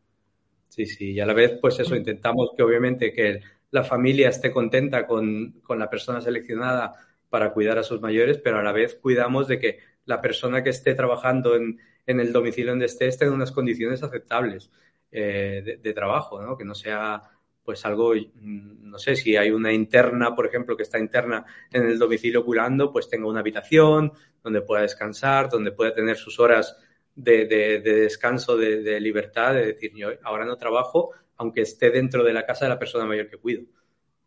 Sí, 0.69 0.87
sí, 0.87 1.13
y 1.13 1.21
a 1.21 1.27
la 1.27 1.35
vez, 1.35 1.59
pues 1.61 1.81
eso, 1.81 1.97
intentamos 1.97 2.51
que 2.57 2.63
obviamente 2.63 3.13
que 3.13 3.41
la 3.71 3.83
familia 3.83 4.29
esté 4.29 4.53
contenta 4.53 5.07
con, 5.07 5.61
con 5.63 5.79
la 5.79 5.91
persona 5.91 6.21
seleccionada 6.21 6.93
para 7.29 7.53
cuidar 7.53 7.79
a 7.79 7.83
sus 7.83 8.01
mayores, 8.01 8.39
pero 8.39 8.59
a 8.59 8.63
la 8.63 8.73
vez 8.73 8.95
cuidamos 8.95 9.49
de 9.49 9.59
que 9.59 9.79
la 10.05 10.21
persona 10.21 10.63
que 10.63 10.71
esté 10.71 10.95
trabajando 10.95 11.55
en, 11.57 11.79
en 12.07 12.21
el 12.21 12.33
domicilio 12.33 12.73
donde 12.73 12.87
esté 12.87 13.07
esté 13.07 13.27
en 13.27 13.33
unas 13.33 13.53
condiciones 13.53 14.03
aceptables 14.03 14.71
eh, 15.11 15.79
de, 15.83 15.93
trabajo, 15.93 16.43
¿no? 16.43 16.57
Que 16.57 16.65
no 16.65 16.75
sea 16.75 17.23
pues 17.65 17.85
algo, 17.85 18.15
no 18.41 18.99
sé, 18.99 19.15
si 19.15 19.37
hay 19.37 19.51
una 19.51 19.71
interna, 19.71 20.35
por 20.35 20.47
ejemplo, 20.47 20.75
que 20.75 20.85
está 20.85 20.99
interna 20.99 21.45
en 21.71 21.85
el 21.85 21.99
domicilio 21.99 22.43
cuidando, 22.43 22.91
pues 22.91 23.11
tenga 23.11 23.29
una 23.29 23.41
habitación 23.41 24.11
donde 24.43 24.63
pueda 24.63 24.83
descansar, 24.83 25.51
donde 25.51 25.73
pueda 25.73 25.93
tener 25.93 26.17
sus 26.17 26.41
horas 26.41 26.79
de, 27.15 27.45
de, 27.45 27.81
de 27.81 27.93
descanso, 28.01 28.57
de, 28.57 28.99
libertad, 29.01 29.53
de 29.53 29.67
decir, 29.67 29.93
yo 29.95 30.09
ahora 30.25 30.47
no 30.47 30.57
trabajo, 30.57 31.11
aunque 31.37 31.61
esté 31.61 31.91
dentro 31.91 32.25
de 32.25 32.33
la 32.33 32.47
casa 32.47 32.65
de 32.65 32.71
la 32.71 32.79
persona 32.79 33.05
mayor 33.05 33.29
que 33.29 33.37
cuido. 33.37 33.65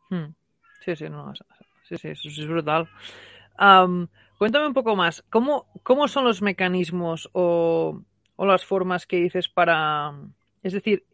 Hmm. 0.10 0.36
Sí, 0.86 0.96
sí, 0.96 1.08
sí, 1.88 1.98
sí, 1.98 2.08
eso 2.10 2.30
es 2.30 2.48
brutal. 2.48 2.88
Cuéntame 4.38 4.68
un 4.68 4.74
poco 4.74 4.96
más, 4.96 5.24
¿cómo, 5.30 5.68
cómo 5.84 6.08
son 6.08 6.26
los 6.26 6.42
mecanismos 6.42 7.30
o, 7.34 8.02
o, 8.36 8.46
las 8.46 8.66
formas 8.66 9.06
que 9.06 9.18
dices 9.18 9.50
para, 9.50 10.14
es 10.64 10.74
decir, 10.74 11.06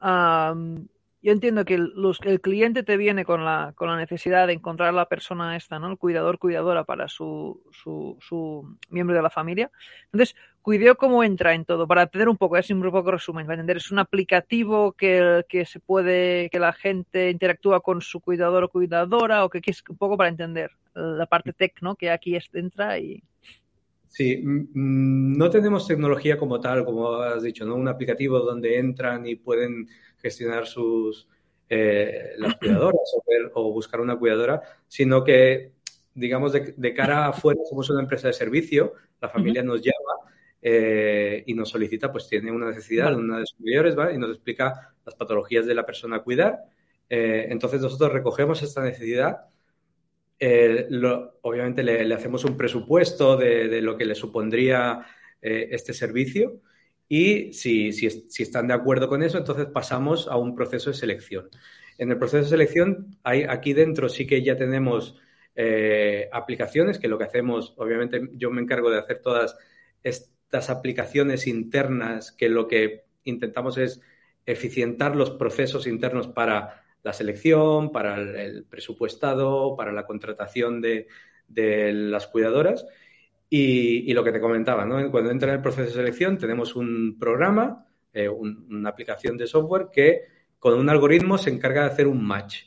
yo 0.00 1.32
entiendo 1.32 1.64
que 1.64 1.74
el, 1.74 2.40
cliente 2.40 2.82
te 2.82 2.96
viene 2.96 3.24
con 3.24 3.44
la, 3.44 3.72
con 3.74 3.88
la 3.88 3.96
necesidad 3.96 4.46
de 4.46 4.52
encontrar 4.54 4.94
la 4.94 5.08
persona 5.08 5.56
esta, 5.56 5.78
¿no? 5.78 5.90
El 5.90 5.98
cuidador, 5.98 6.38
cuidadora 6.38 6.84
para 6.84 7.08
su, 7.08 7.62
su, 7.72 8.16
su 8.20 8.76
miembro 8.90 9.16
de 9.16 9.22
la 9.22 9.30
familia. 9.30 9.70
Entonces, 10.12 10.36
Cuideo 10.68 10.98
cómo 10.98 11.24
entra 11.24 11.54
en 11.54 11.64
todo, 11.64 11.86
para 11.86 12.08
tener 12.08 12.28
un 12.28 12.36
poco, 12.36 12.58
es 12.58 12.68
un 12.68 12.82
poco 12.82 13.10
resumen, 13.10 13.46
para 13.46 13.54
entender, 13.54 13.78
es 13.78 13.90
un 13.90 14.00
aplicativo 14.00 14.92
que, 14.92 15.42
que 15.48 15.64
se 15.64 15.80
puede, 15.80 16.50
que 16.50 16.58
la 16.58 16.74
gente 16.74 17.30
interactúa 17.30 17.80
con 17.80 18.02
su 18.02 18.20
cuidador 18.20 18.64
o 18.64 18.68
cuidadora, 18.68 19.46
o 19.46 19.48
que, 19.48 19.62
es 19.64 19.82
un 19.88 19.96
poco 19.96 20.18
para 20.18 20.28
entender 20.28 20.70
la 20.92 21.24
parte 21.24 21.54
tech, 21.54 21.80
¿no? 21.80 21.96
Que 21.96 22.10
aquí 22.10 22.36
entra 22.52 22.98
y... 22.98 23.22
Sí, 24.08 24.42
no 24.44 25.50
tenemos 25.50 25.86
tecnología 25.86 26.38
como 26.38 26.60
tal, 26.60 26.84
como 26.84 27.16
has 27.16 27.42
dicho, 27.42 27.64
¿no? 27.66 27.74
Un 27.74 27.88
aplicativo 27.88 28.40
donde 28.40 28.78
entran 28.78 29.26
y 29.26 29.36
pueden 29.36 29.88
gestionar 30.16 30.66
sus 30.66 31.28
eh, 31.68 32.32
las 32.38 32.56
cuidadoras 32.56 33.14
o, 33.14 33.22
ver, 33.28 33.50
o, 33.54 33.72
buscar 33.72 34.00
una 34.00 34.18
cuidadora, 34.18 34.62
sino 34.88 35.22
que, 35.22 35.72
digamos, 36.14 36.52
de, 36.52 36.74
de, 36.76 36.94
cara 36.94 37.28
afuera 37.28 37.60
somos 37.68 37.90
una 37.90 38.00
empresa 38.00 38.28
de 38.28 38.32
servicio, 38.32 38.94
la 39.20 39.28
familia 39.28 39.60
uh 39.60 39.64
-huh. 39.64 39.68
nos 39.68 39.82
llama 39.82 40.32
eh, 40.60 41.44
y 41.46 41.54
nos 41.54 41.68
solicita, 41.68 42.10
pues 42.10 42.28
tiene 42.28 42.50
una 42.50 42.66
necesidad, 42.68 43.14
una 43.14 43.40
de 43.40 43.46
sus 43.46 43.60
mayores, 43.60 43.94
¿vale? 43.94 44.14
Y 44.14 44.18
nos 44.18 44.30
explica 44.30 44.94
las 45.04 45.14
patologías 45.14 45.66
de 45.66 45.74
la 45.74 45.86
persona 45.86 46.16
a 46.16 46.22
cuidar. 46.22 46.64
Eh, 47.08 47.46
entonces 47.50 47.80
nosotros 47.80 48.12
recogemos 48.12 48.62
esta 48.62 48.82
necesidad, 48.82 49.46
eh, 50.38 50.88
obviamente 51.42 51.82
le, 51.82 52.12
hacemos 52.14 52.44
un 52.44 52.56
presupuesto 52.56 53.36
de, 53.36 53.80
lo 53.82 53.96
que 53.96 54.04
le 54.04 54.14
supondría 54.14 55.06
eh, 55.42 55.68
este 55.72 55.92
servicio 55.92 56.60
y 57.08 57.52
si, 57.52 57.92
si, 57.92 58.10
si, 58.10 58.42
están 58.42 58.68
de 58.68 58.74
acuerdo 58.74 59.08
con 59.08 59.22
eso, 59.22 59.38
entonces 59.38 59.66
pasamos 59.66 60.28
a 60.28 60.36
un 60.36 60.54
proceso 60.54 60.90
de 60.90 60.96
selección. 60.96 61.48
En 61.96 62.10
el 62.10 62.18
proceso 62.18 62.44
de 62.44 62.50
selección, 62.50 63.18
hay, 63.22 63.44
aquí 63.44 63.72
dentro 63.72 64.08
sí 64.08 64.26
que 64.26 64.42
ya 64.42 64.56
tenemos 64.56 65.16
eh, 65.56 66.28
aplicaciones, 66.32 66.98
que 66.98 67.08
lo 67.08 67.18
que 67.18 67.24
hacemos, 67.24 67.74
obviamente 67.78 68.28
yo 68.34 68.50
me 68.50 68.60
encargo 68.60 68.90
de 68.90 68.98
hacer 68.98 69.20
todas 69.20 69.56
estas 70.04 70.70
aplicaciones 70.70 71.46
internas, 71.48 72.30
que 72.30 72.48
lo 72.48 72.68
que 72.68 73.06
intentamos 73.24 73.78
es 73.78 74.00
eficientar 74.46 75.16
los 75.16 75.30
procesos 75.30 75.86
internos 75.86 76.28
para 76.28 76.84
la 77.02 77.12
selección, 77.12 77.92
para 77.92 78.16
el, 78.16 78.64
presupuestado, 78.64 79.76
para 79.76 79.92
la 79.92 80.06
contratación 80.06 80.80
de, 80.80 81.06
las 81.48 82.26
cuidadoras. 82.26 82.86
Y, 83.50 84.12
lo 84.12 84.24
que 84.24 84.32
te 84.32 84.40
comentaba, 84.40 84.84
¿no? 84.84 85.10
Cuando 85.10 85.30
entra 85.30 85.48
en 85.48 85.56
el 85.56 85.62
proceso 85.62 85.88
de 85.88 85.94
selección 85.94 86.36
tenemos 86.36 86.76
un 86.76 87.16
programa, 87.18 87.86
eh, 88.12 88.28
un, 88.28 88.66
una 88.70 88.90
aplicación 88.90 89.36
de 89.38 89.46
software 89.46 89.88
que 89.90 90.22
con 90.58 90.74
un 90.74 90.90
algoritmo 90.90 91.38
se 91.38 91.50
encarga 91.50 91.82
de 91.82 91.90
hacer 91.90 92.06
un 92.06 92.22
match 92.22 92.64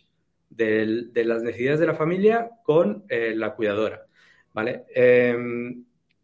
de, 0.50 1.24
las 1.26 1.44
necesidades 1.44 1.80
de 1.80 1.88
la 1.88 1.94
familia 1.94 2.50
con 2.64 3.06
eh, 3.10 3.34
la 3.36 3.56
cuidadora, 3.56 4.06
¿vale? 4.54 4.86
Eh, 4.94 5.36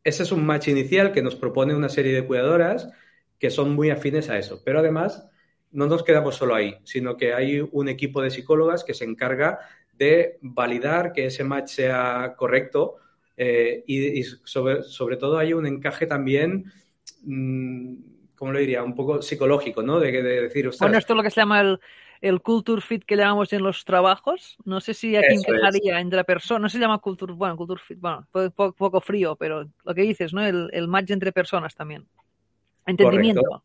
ese 0.03 0.23
es 0.23 0.31
un 0.31 0.45
match 0.45 0.69
inicial 0.69 1.11
que 1.11 1.21
nos 1.21 1.35
propone 1.35 1.75
una 1.75 1.89
serie 1.89 2.13
de 2.13 2.25
cuidadoras 2.25 2.89
que 3.39 3.49
son 3.49 3.75
muy 3.75 3.89
afines 3.89 4.29
a 4.29 4.37
eso, 4.37 4.61
pero 4.63 4.79
además 4.79 5.27
no 5.71 5.87
nos 5.87 6.03
quedamos 6.03 6.35
solo 6.35 6.55
ahí, 6.55 6.77
sino 6.83 7.17
que 7.17 7.33
hay 7.33 7.59
un 7.71 7.89
equipo 7.89 8.21
de 8.21 8.31
psicólogas 8.31 8.83
que 8.83 8.93
se 8.93 9.05
encarga 9.05 9.59
de 9.93 10.37
validar 10.41 11.11
que 11.11 11.25
ese 11.25 11.43
match 11.43 11.69
sea 11.69 12.35
correcto 12.37 12.97
eh, 13.35 13.83
y, 13.85 14.19
y 14.19 14.23
sobre, 14.23 14.83
sobre, 14.83 15.17
todo 15.17 15.37
hay 15.37 15.53
un 15.53 15.67
encaje 15.67 16.07
también, 16.07 16.71
mmm, 17.23 17.95
¿cómo 18.35 18.51
lo 18.51 18.59
diría? 18.59 18.83
Un 18.83 18.95
poco 18.95 19.21
psicológico, 19.21 19.83
¿no? 19.83 19.99
De, 19.99 20.11
de 20.11 20.41
decir, 20.41 20.69
Bueno, 20.79 20.97
esto 20.97 21.13
es 21.13 21.17
lo 21.17 21.23
que 21.23 21.29
se 21.29 21.41
llama 21.41 21.61
el, 21.61 21.79
el 22.21 22.41
culture 22.41 22.81
fit 22.81 23.03
que 23.03 23.15
llamamos 23.15 23.53
en 23.53 23.61
los 23.61 23.85
trabajos. 23.85 24.57
No 24.65 24.81
sé 24.81 24.93
si 24.93 25.15
aquí 25.15 25.35
encajaría 25.35 25.99
entre 25.99 26.23
personas, 26.23 26.61
no 26.61 26.69
se 26.69 26.79
llama 26.79 26.97
culture, 26.97 27.33
bueno, 27.33 27.55
culture 27.57 27.81
fit, 27.83 27.99
bueno, 27.99 28.27
poco, 28.31 28.73
poco 28.73 29.01
frío, 29.01 29.35
pero 29.35 29.67
lo 29.83 29.93
que 29.93 30.01
dices, 30.01 30.33
¿no? 30.33 30.45
El, 30.45 30.69
el 30.73 30.87
match 30.87 31.11
entre 31.11 31.31
personas 31.31 31.75
también. 31.75 32.07
Entendimiento. 32.85 33.63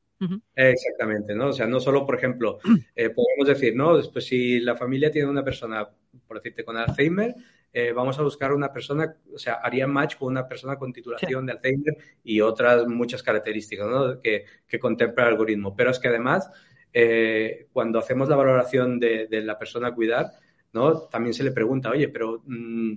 Exactamente, 0.55 1.35
¿no? 1.35 1.49
O 1.49 1.53
sea, 1.53 1.67
no 1.67 1.81
solo, 1.81 2.07
por 2.07 2.17
ejemplo, 2.17 2.59
eh, 2.95 3.11
podemos 3.11 3.47
decir, 3.47 3.75
¿no? 3.75 3.97
Después, 3.97 4.27
si 4.27 4.61
la 4.61 4.77
familia 4.77 5.11
tiene 5.11 5.29
una 5.29 5.45
persona, 5.45 5.89
por 6.27 6.37
decirte, 6.37 6.65
con 6.65 6.77
Alzheimer, 6.77 7.35
eh, 7.73 7.93
vamos 7.93 8.19
a 8.19 8.23
buscar 8.23 8.53
una 8.53 8.73
persona, 8.73 9.17
o 9.33 9.39
sea, 9.39 9.55
haría 9.55 9.87
match 9.87 10.17
con 10.17 10.29
una 10.29 10.47
persona 10.47 10.77
con 10.77 10.93
titulación 10.93 11.47
de 11.47 11.53
Alzheimer 11.53 11.97
y 12.23 12.41
otras 12.41 12.87
muchas 12.87 13.23
características, 13.23 13.89
¿no? 13.89 14.21
Que, 14.21 14.45
que 14.67 14.79
contempla 14.79 15.25
el 15.25 15.31
algoritmo. 15.31 15.75
Pero 15.75 15.91
es 15.91 15.99
que 15.99 16.09
además, 16.09 16.51
eh, 16.93 17.69
cuando 17.73 17.99
hacemos 17.99 18.29
la 18.29 18.37
valoración 18.37 19.01
de, 19.01 19.29
la 19.31 19.59
persona 19.59 19.89
a 19.89 19.95
cuidar, 19.95 20.33
¿no? 20.73 21.03
También 21.09 21.35
se 21.35 21.45
le 21.45 21.53
pregunta, 21.53 21.91
oye, 21.91 22.09
pero 22.09 22.43
mm, 22.47 22.93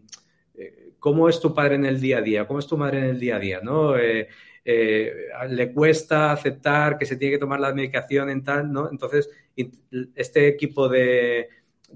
¿cómo 1.00 1.30
es 1.30 1.40
tu 1.40 1.54
padre 1.54 1.76
en 1.76 1.86
el 1.86 2.00
día 2.00 2.18
a 2.18 2.22
día? 2.22 2.48
¿Cómo 2.48 2.60
es 2.60 2.68
tu 2.68 2.78
madre 2.78 3.00
en 3.00 3.06
el 3.06 3.20
día 3.20 3.38
a 3.38 3.40
día? 3.40 3.62
¿No? 3.62 3.96
Eh, 4.68 5.28
le 5.50 5.72
cuesta 5.72 6.32
aceptar 6.32 6.98
que 6.98 7.06
se 7.06 7.18
tiene 7.18 7.36
que 7.36 7.40
tomar 7.40 7.60
la 7.60 7.72
medicación 7.72 8.32
en 8.32 8.44
tal, 8.44 8.72
¿no? 8.72 8.90
Entonces, 8.90 9.30
este 10.16 10.48
equipo 10.48 10.90
de, 10.90 11.50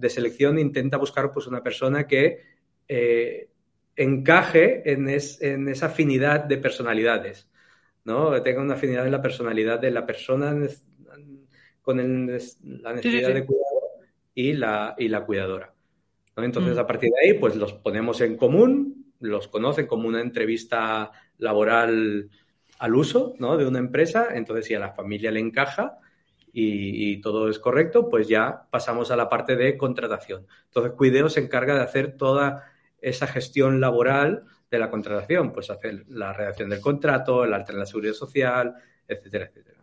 selección 0.07 0.59
intenta 0.59 0.97
buscar 0.97 1.33
pues 1.33 1.47
una 1.47 1.63
persona 1.63 2.05
que 2.05 2.43
eh, 2.87 3.49
encaje 3.95 4.91
en, 4.91 5.09
esa 5.09 5.87
afinidad 5.87 6.45
de 6.45 6.59
personalidades, 6.59 7.49
¿no? 8.05 8.39
Tenga 8.43 8.61
una 8.61 8.75
afinidad 8.75 9.03
en 9.07 9.13
la 9.13 9.21
personalidad 9.21 9.79
de 9.79 9.89
la 9.89 10.05
persona 10.05 10.55
con 11.81 11.97
la 11.97 12.93
necesidad 12.93 13.33
de 13.33 13.45
cuidado 13.47 13.81
y 14.35 14.53
la, 14.53 14.93
y 14.95 15.07
la 15.07 15.25
cuidadora. 15.25 15.73
Entonces, 16.37 16.75
mm. 16.75 16.79
a 16.79 16.87
partir 16.87 17.09
de 17.09 17.27
ahí, 17.27 17.39
pues 17.39 17.55
los 17.55 17.73
ponemos 17.73 18.21
en 18.21 18.37
común, 18.37 19.11
los 19.19 19.47
conocen 19.47 19.87
como 19.87 20.07
una 20.07 20.21
entrevista 20.21 21.11
laboral 21.39 22.29
al 22.79 22.95
uso 22.95 23.35
¿no? 23.39 23.57
de 23.57 23.67
una 23.67 23.79
empresa, 23.79 24.29
entonces 24.33 24.65
si 24.65 24.73
a 24.73 24.79
la 24.79 24.93
familia 24.93 25.31
le 25.31 25.41
encaja 25.41 25.99
y, 26.51 27.21
todo 27.21 27.49
es 27.49 27.59
correcto, 27.59 28.09
pues 28.09 28.27
ya 28.27 28.63
pasamos 28.71 29.11
a 29.11 29.15
la 29.15 29.29
parte 29.29 29.55
de 29.55 29.77
contratación. 29.77 30.47
Entonces 30.65 30.93
Cuideo 30.93 31.29
se 31.29 31.41
encarga 31.41 31.75
de 31.75 31.83
hacer 31.83 32.17
toda 32.17 32.71
esa 33.01 33.27
gestión 33.27 33.79
laboral 33.79 34.45
de 34.71 34.79
la 34.79 34.89
contratación, 34.89 35.53
pues 35.53 35.69
hacer 35.69 36.05
la 36.07 36.33
redacción 36.33 36.69
del 36.69 36.81
contrato, 36.81 37.43
el 37.43 37.53
alta 37.53 37.73
en 37.73 37.79
la 37.79 37.85
seguridad 37.85 38.13
social, 38.13 38.73
etcétera, 39.07 39.45
etcétera. 39.45 39.79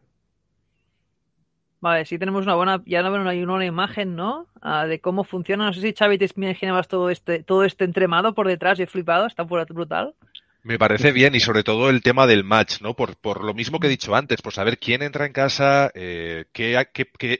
Vale, 1.81 2.05
sí 2.05 2.19
tenemos 2.19 2.45
una 2.45 2.55
buena, 2.55 2.83
ya 2.87 3.03
no 3.03 3.29
hay 3.29 3.43
una 3.43 3.65
imagen, 3.65 4.17
¿no? 4.17 4.49
Ah, 4.61 4.87
de 4.87 5.01
cómo 5.01 5.25
funciona. 5.25 5.67
No 5.67 5.73
sé 5.73 5.81
si 5.83 5.93
Xavi 5.93 6.19
te 6.19 6.29
imaginabas 6.35 6.89
todo 6.89 7.11
este, 7.11 7.43
todo 7.43 7.65
este 7.65 7.85
entremado 7.85 8.35
por 8.35 8.49
detrás 8.49 8.79
y 8.79 8.83
he 8.83 8.87
flipado, 8.87 9.27
está 9.27 9.45
brutal. 9.45 10.15
Me 10.67 10.81
parece 10.81 11.13
bien 11.13 11.33
y 11.37 11.39
sobre 11.39 11.63
todo 11.63 11.91
el 11.91 12.03
tema 12.03 12.27
del 12.27 12.43
match, 12.43 12.81
¿no? 12.81 12.97
Por, 12.97 13.17
por 13.17 13.45
lo 13.45 13.55
mismo 13.55 13.79
que 13.79 13.87
he 13.87 13.91
dicho 13.91 14.17
antes, 14.17 14.43
por 14.43 14.53
saber 14.53 14.79
quién 14.79 15.01
entra 15.01 15.25
en 15.25 15.33
casa, 15.33 15.93
eh, 15.95 16.47
qué, 16.53 16.73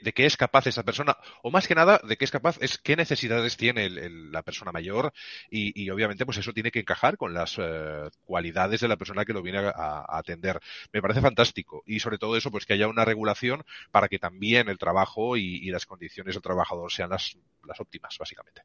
de 0.01 0.13
qué 0.13 0.27
es 0.27 0.37
capaz 0.37 0.69
esa 0.69 0.85
persona, 0.85 1.17
o 1.43 1.51
más 1.51 1.67
que 1.67 1.75
nada, 1.75 2.01
de 2.07 2.17
qué 2.17 2.25
es 2.25 2.31
capaz, 2.31 2.57
es 2.61 2.79
qué 2.79 2.95
necesidades 2.95 3.57
tiene 3.57 3.91
la 3.91 4.43
persona 4.43 4.71
mayor 4.71 5.13
y, 5.51 5.73
y, 5.75 5.91
obviamente 5.91 6.25
pues 6.25 6.39
eso 6.39 6.53
tiene 6.53 6.71
que 6.71 6.79
encajar 6.79 7.17
con 7.17 7.35
las 7.35 7.57
eh, 7.59 8.09
cualidades 8.25 8.81
de 8.81 8.87
la 8.87 8.97
persona 8.97 9.25
que 9.25 9.33
lo 9.33 9.43
viene 9.43 9.59
a, 9.59 10.07
atender. 10.09 10.61
Me 10.93 11.03
parece 11.03 11.21
fantástico 11.21 11.83
y 11.85 11.99
sobre 11.99 12.19
todo 12.19 12.37
eso, 12.37 12.53
pues 12.53 12.65
que 12.65 12.75
haya 12.75 12.87
una 12.87 13.05
regulación 13.05 13.65
para 13.91 14.07
que 14.07 14.21
también 14.21 14.69
el 14.69 14.79
trabajo 14.79 15.37
y, 15.37 15.57
y 15.67 15.71
las 15.73 15.85
condiciones 15.85 16.37
del 16.37 16.43
trabajador 16.43 16.93
sean 16.93 17.11
las, 17.11 17.37
las 17.65 17.81
óptimas, 17.81 18.17
básicamente 18.19 18.63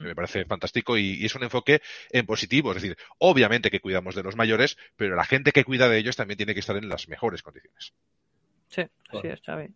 me 0.00 0.14
parece 0.14 0.44
fantástico 0.44 0.96
y, 0.96 1.24
es 1.24 1.34
un 1.34 1.42
enfoque 1.42 1.80
en 2.10 2.26
positivo. 2.26 2.70
Es 2.72 2.82
decir, 2.82 2.96
obviamente 3.18 3.70
que 3.70 3.80
cuidamos 3.80 4.14
de 4.14 4.22
los 4.22 4.36
mayores, 4.36 4.76
pero 4.96 5.14
la 5.14 5.24
gente 5.24 5.52
que 5.52 5.64
cuida 5.64 5.88
de 5.88 5.98
ellos 5.98 6.16
también 6.16 6.38
tiene 6.38 6.54
que 6.54 6.60
estar 6.60 6.76
en 6.76 6.88
las 6.88 7.08
mejores 7.08 7.42
condiciones. 7.42 7.92
Sí, 8.68 8.82
así 9.10 9.28
es, 9.28 9.40
Xavi. 9.42 9.68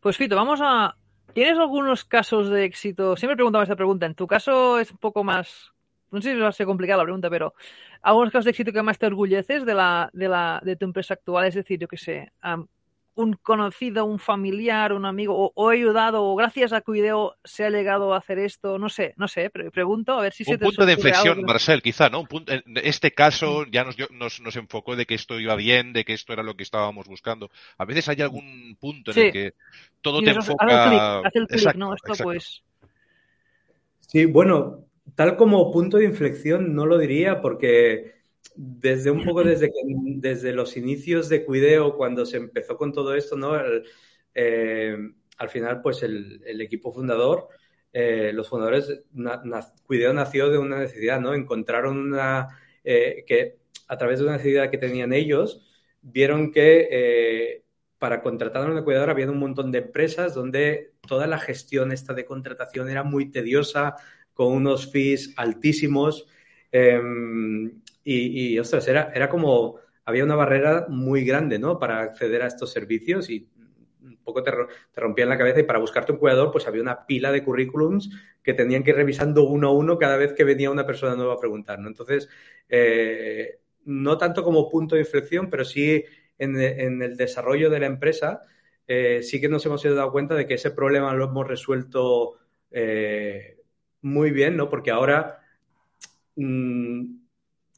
Pues 0.00 0.16
Fito, 0.16 0.36
vamos 0.36 0.60
a... 0.62 0.96
¿Tienes 1.32 1.58
algunos 1.58 2.04
casos 2.04 2.50
de 2.50 2.64
éxito? 2.64 3.16
Siempre 3.16 3.36
preguntaba 3.36 3.64
esta 3.64 3.76
pregunta. 3.76 4.04
En 4.04 4.14
tu 4.14 4.26
caso 4.26 4.78
es 4.78 4.90
un 4.90 4.98
poco 4.98 5.24
más... 5.24 5.72
No 6.10 6.20
sé 6.20 6.34
si 6.34 6.38
va 6.38 6.48
a 6.48 6.52
ser 6.52 6.66
complicada 6.66 6.98
la 6.98 7.04
pregunta, 7.04 7.30
pero 7.30 7.54
algunos 8.02 8.30
casos 8.30 8.44
de 8.44 8.50
éxito 8.50 8.72
que 8.72 8.82
más 8.82 8.98
te 8.98 9.06
orgulleces 9.06 9.64
de, 9.64 9.74
la, 9.74 10.10
de, 10.12 10.28
la, 10.28 10.60
de 10.62 10.76
tu 10.76 10.84
empresa 10.84 11.14
actual. 11.14 11.46
Es 11.46 11.54
decir, 11.54 11.78
yo 11.78 11.88
qué 11.88 11.96
sé, 11.96 12.32
un 13.14 13.34
conocido, 13.34 14.04
un 14.04 14.18
familiar, 14.18 14.92
un 14.92 15.04
amigo, 15.04 15.52
o, 15.54 15.72
he 15.72 15.76
ayudado, 15.76 16.24
o 16.24 16.34
gracias 16.34 16.72
a 16.72 16.80
Cuideo 16.80 17.36
se 17.44 17.64
ha 17.64 17.70
llegado 17.70 18.14
a 18.14 18.18
hacer 18.18 18.38
esto, 18.38 18.78
no 18.78 18.88
sé, 18.88 19.14
no 19.16 19.28
sé, 19.28 19.50
pero 19.50 19.70
pregunto 19.70 20.12
a 20.12 20.22
ver 20.22 20.32
si 20.32 20.44
un 20.44 20.54
se 20.54 20.58
te 20.58 20.64
punto 20.64 20.86
de 20.86 20.94
inflexión, 20.94 21.42
Marcel, 21.44 21.82
quizá, 21.82 22.08
¿no? 22.08 22.20
Un 22.20 22.26
punto, 22.26 22.52
en 22.52 22.62
este 22.82 23.12
caso 23.12 23.66
ya 23.70 23.84
nos, 23.84 23.96
nos, 24.10 24.40
nos, 24.40 24.56
enfocó 24.56 24.96
de 24.96 25.04
que 25.04 25.14
esto 25.14 25.38
iba 25.38 25.54
bien, 25.56 25.92
de 25.92 26.04
que 26.04 26.14
esto 26.14 26.32
era 26.32 26.42
lo 26.42 26.56
que 26.56 26.62
estábamos 26.62 27.06
buscando. 27.06 27.50
A 27.76 27.84
veces 27.84 28.08
hay 28.08 28.22
algún 28.22 28.76
punto 28.80 29.10
en 29.12 29.18
el 29.18 29.32
que 29.32 29.54
todo 30.00 30.22
te 30.22 30.30
enfoca. 30.30 31.18
Hace 31.20 31.38
el 31.38 31.46
clic, 31.46 31.74
¿no? 31.74 31.94
Esto 31.94 32.14
pues. 32.22 32.62
Sí, 34.00 34.24
bueno, 34.26 34.84
tal 35.14 35.36
como 35.36 35.70
punto 35.70 35.98
de 35.98 36.04
inflexión 36.04 36.74
no 36.74 36.86
lo 36.86 36.98
diría 36.98 37.40
porque 37.40 38.21
desde 38.54 39.10
un 39.10 39.24
poco 39.24 39.42
desde, 39.44 39.70
desde 40.16 40.52
los 40.52 40.76
inicios 40.76 41.28
de 41.28 41.44
Cuideo, 41.44 41.96
cuando 41.96 42.26
se 42.26 42.36
empezó 42.36 42.76
con 42.76 42.92
todo 42.92 43.14
esto, 43.14 43.36
¿no? 43.36 43.52
Eh, 44.34 44.96
al 45.38 45.48
final, 45.48 45.80
pues 45.82 46.02
el, 46.02 46.60
equipo 46.60 46.92
fundador, 46.92 47.48
eh, 47.92 48.32
los 48.34 48.48
fundadores, 48.48 49.02
Cuideo 49.86 50.12
nació 50.12 50.50
de 50.50 50.58
una 50.58 50.78
necesidad, 50.78 51.20
¿no? 51.20 51.34
Encontraron 51.34 51.98
una, 51.98 52.48
eh, 52.84 53.24
que 53.26 53.58
a 53.88 53.96
través 53.96 54.18
de 54.18 54.24
una 54.24 54.36
necesidad 54.36 54.70
que 54.70 54.78
tenían 54.78 55.12
ellos, 55.12 55.68
vieron 56.02 56.52
que 56.52 57.62
para 57.98 58.20
contratar 58.20 58.66
a 58.66 58.70
una 58.70 58.82
cuidadora 58.82 59.12
había 59.12 59.30
un 59.30 59.38
montón 59.38 59.70
de 59.70 59.78
empresas 59.78 60.34
donde 60.34 60.94
toda 61.06 61.28
la 61.28 61.38
gestión 61.38 61.92
esta 61.92 62.14
de 62.14 62.24
contratación 62.24 62.90
era 62.90 63.04
muy 63.04 63.30
tediosa, 63.30 63.94
con 64.34 64.52
unos 64.52 64.90
fees 64.90 65.32
altísimos. 65.36 66.26
Em, 66.70 67.81
y, 68.04 68.58
ostras, 68.58 68.88
era, 68.88 69.12
era 69.14 69.28
como, 69.28 69.76
había 70.04 70.24
una 70.24 70.34
barrera 70.34 70.86
muy 70.88 71.24
grande, 71.24 71.58
¿no? 71.58 71.78
Para 71.78 72.00
acceder 72.00 72.42
a 72.42 72.48
estos 72.48 72.72
servicios 72.72 73.30
y 73.30 73.48
un 74.02 74.16
poco 74.24 74.42
te, 74.42 74.50
te 74.92 75.00
rompían 75.00 75.28
la 75.28 75.38
cabeza 75.38 75.60
y 75.60 75.64
para 75.64 75.78
buscarte 75.78 76.12
un 76.12 76.18
cuidador 76.18 76.50
pues 76.50 76.66
había 76.66 76.82
una 76.82 77.06
pila 77.06 77.30
de 77.30 77.44
currículums 77.44 78.10
que 78.42 78.54
tenían 78.54 78.82
que 78.82 78.90
ir 78.90 78.96
revisando 78.96 79.44
uno 79.44 79.68
a 79.68 79.72
uno 79.72 79.98
cada 79.98 80.16
vez 80.16 80.32
que 80.32 80.44
venía 80.44 80.70
una 80.70 80.86
persona 80.86 81.14
nueva 81.14 81.34
a 81.34 81.38
preguntar, 81.38 81.78
¿no? 81.78 81.88
Entonces, 81.88 82.28
eh, 82.68 83.60
no 83.84 84.18
tanto 84.18 84.42
como 84.42 84.68
punto 84.68 84.94
de 84.94 85.02
inflexión, 85.02 85.48
pero 85.50 85.64
sí 85.64 86.04
en, 86.38 87.02
el 87.02 87.16
desarrollo 87.16 87.70
de 87.70 87.80
la 87.80 87.86
empresa, 87.86 88.42
eh, 88.86 89.22
sí 89.22 89.40
que 89.40 89.48
nos 89.48 89.64
hemos 89.66 89.82
dado 89.82 90.10
cuenta 90.10 90.34
de 90.34 90.46
que 90.46 90.54
ese 90.54 90.72
problema 90.72 91.14
lo 91.14 91.26
hemos 91.26 91.46
resuelto 91.46 92.38
eh, 92.70 93.58
muy 94.02 94.30
bien, 94.32 94.56
¿no? 94.56 94.68
Porque 94.68 94.90
ahora 94.90 95.40
mm, 96.36 97.21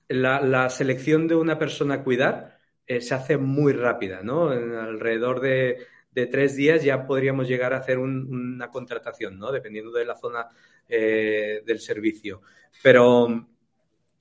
la, 0.09 0.71
selección 0.71 1.29
de 1.29 1.35
una 1.35 1.59
persona 1.59 1.95
a 1.95 2.05
cuidar 2.05 2.59
eh, 2.87 3.01
se 3.01 3.15
hace 3.15 3.37
muy 3.37 3.73
rápida, 3.73 4.23
¿no? 4.23 4.53
En 4.53 4.75
alrededor 4.75 5.41
de, 5.41 5.87
tres 6.31 6.55
días 6.55 6.85
ya 6.85 7.07
podríamos 7.07 7.49
llegar 7.49 7.75
a 7.75 7.79
hacer 7.79 7.99
una 7.99 8.71
contratación, 8.71 9.39
¿no? 9.39 9.51
Dependiendo 9.51 9.91
de 9.91 10.05
la 10.05 10.15
zona 10.15 10.49
eh, 10.89 11.63
del 11.67 11.81
servicio. 11.81 12.43
Pero, 12.83 13.49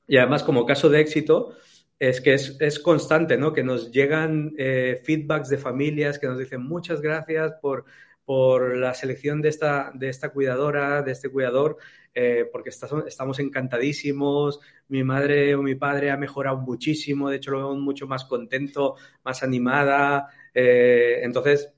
y 0.07 0.17
además 0.17 0.43
como 0.43 0.65
caso 0.65 0.89
de 0.89 1.01
éxito, 1.01 1.55
es 1.99 2.19
que 2.19 2.33
es, 2.33 2.79
constante, 2.79 3.37
¿no? 3.37 3.53
Que 3.53 3.63
nos 3.63 3.91
llegan 3.91 4.53
eh, 4.57 5.01
feedbacks 5.03 5.49
de 5.49 5.57
familias 5.57 6.19
que 6.19 6.27
nos 6.27 6.39
dicen 6.39 6.61
muchas 6.61 6.99
gracias 6.99 7.53
por, 7.61 7.85
por 8.25 8.77
la 8.77 8.93
selección 8.93 9.41
de 9.41 9.49
esta, 9.49 9.91
de 9.93 10.09
esta 10.09 10.29
cuidadora, 10.29 11.01
de 11.01 11.11
este 11.11 11.29
cuidador. 11.29 11.77
Eh, 12.15 12.47
porque 12.51 12.69
estamos 12.69 13.39
encantadísimos, 13.39 14.59
mi 14.87 15.03
madre 15.03 15.55
o 15.55 15.63
mi 15.63 15.73
padre 15.73 16.11
ha 16.11 16.17
mejorado 16.17 16.57
muchísimo, 16.57 17.27
de 17.27 17.37
hecho 17.37 17.49
lo 17.49 17.57
vemos 17.57 17.79
mucho 17.79 18.05
más 18.05 18.25
contento, 18.25 18.97
más 19.23 19.41
animada, 19.41 20.27
eh, 20.53 21.21
entonces 21.23 21.73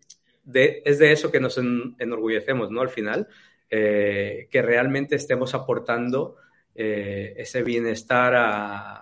es 0.54 1.00
de 1.00 1.12
eso 1.14 1.32
que 1.32 1.40
nos 1.40 1.58
enorgullecemos, 1.58 2.70
¿no? 2.70 2.82
Al 2.82 2.90
final, 2.90 3.30
eh, 3.70 4.50
que 4.52 4.62
realmente 4.62 5.16
estemos 5.16 5.54
aportando 5.56 6.36
ese 6.76 7.64
bienestar 7.64 8.34
a, 8.36 9.02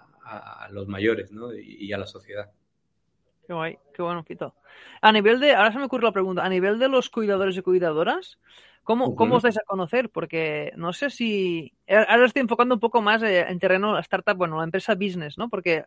los 0.72 0.88
mayores, 0.88 1.32
¿no? 1.32 1.54
Y, 1.54 1.92
a 1.94 1.98
la 1.98 2.06
sociedad. 2.08 2.52
Qué 3.46 3.54
guay, 3.54 3.78
qué 3.94 4.02
bueno. 4.02 4.26
A 5.02 5.12
nivel 5.12 5.40
de, 5.40 5.54
ahora 5.54 5.72
se 5.72 5.80
me 5.80 5.86
ocurre 5.86 6.04
la 6.04 6.12
pregunta, 6.12 6.44
a 6.44 6.50
nivel 6.50 6.80
de 6.80 6.88
los 6.88 7.10
cuidadores 7.10 7.58
y 7.58 7.62
cuidadoras, 7.62 8.38
¿Cómo, 8.84 9.16
¿Cómo 9.16 9.36
os 9.36 9.44
dais 9.44 9.58
a 9.58 9.64
conocer? 9.64 10.10
Porque 10.10 10.74
no 10.76 10.92
sé 10.92 11.10
si. 11.10 11.74
Ahora 11.88 12.26
estoy 12.26 12.42
enfocando 12.42 12.76
un 12.76 12.82
poco 12.82 13.02
más 13.02 13.24
eh, 13.24 13.46
en 13.48 13.58
terreno 13.58 13.94
la 13.94 14.02
startup, 14.02 14.36
bueno, 14.36 14.58
la 14.58 14.66
empresa 14.66 14.94
business, 14.94 15.38
¿no? 15.38 15.50
Porque 15.50 15.86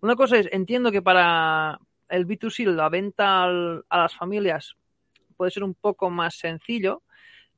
una 0.00 0.16
cosa 0.16 0.38
es, 0.38 0.48
entiendo 0.50 0.90
que 0.90 1.02
para 1.02 1.78
el 2.08 2.26
B2C, 2.26 2.64
la 2.64 2.88
venta 2.88 3.44
a 3.44 3.98
las 3.98 4.14
familias, 4.16 4.74
puede 5.36 5.50
ser 5.50 5.64
un 5.64 5.74
poco 5.74 6.08
más 6.08 6.34
sencillo. 6.34 7.02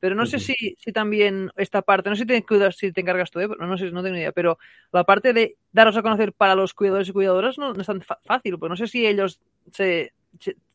Pero 0.02 0.16
no 0.16 0.26
sé 0.26 0.40
si, 0.40 0.52
si 0.80 0.90
también 0.90 1.52
esta 1.56 1.80
parte, 1.80 2.10
no 2.10 2.16
sé 2.16 2.22
si 2.22 2.26
te, 2.26 2.72
si 2.72 2.90
te 2.90 3.02
encargas 3.02 3.30
tú, 3.30 3.38
¿eh? 3.38 3.46
no 3.46 3.78
sé, 3.78 3.88
no 3.92 4.02
tengo 4.02 4.14
ni 4.14 4.22
idea, 4.22 4.32
pero 4.32 4.58
la 4.90 5.04
parte 5.04 5.32
de 5.32 5.56
daros 5.70 5.96
a 5.96 6.02
conocer 6.02 6.32
para 6.32 6.56
los 6.56 6.74
cuidadores 6.74 7.08
y 7.08 7.12
cuidadoras 7.12 7.56
no, 7.56 7.70
es 7.70 7.86
tan 7.86 8.02
fácil, 8.02 8.58
pues 8.58 8.68
no 8.68 8.76
sé 8.76 8.88
si 8.88 9.06
ellos 9.06 9.40
se, 9.70 10.12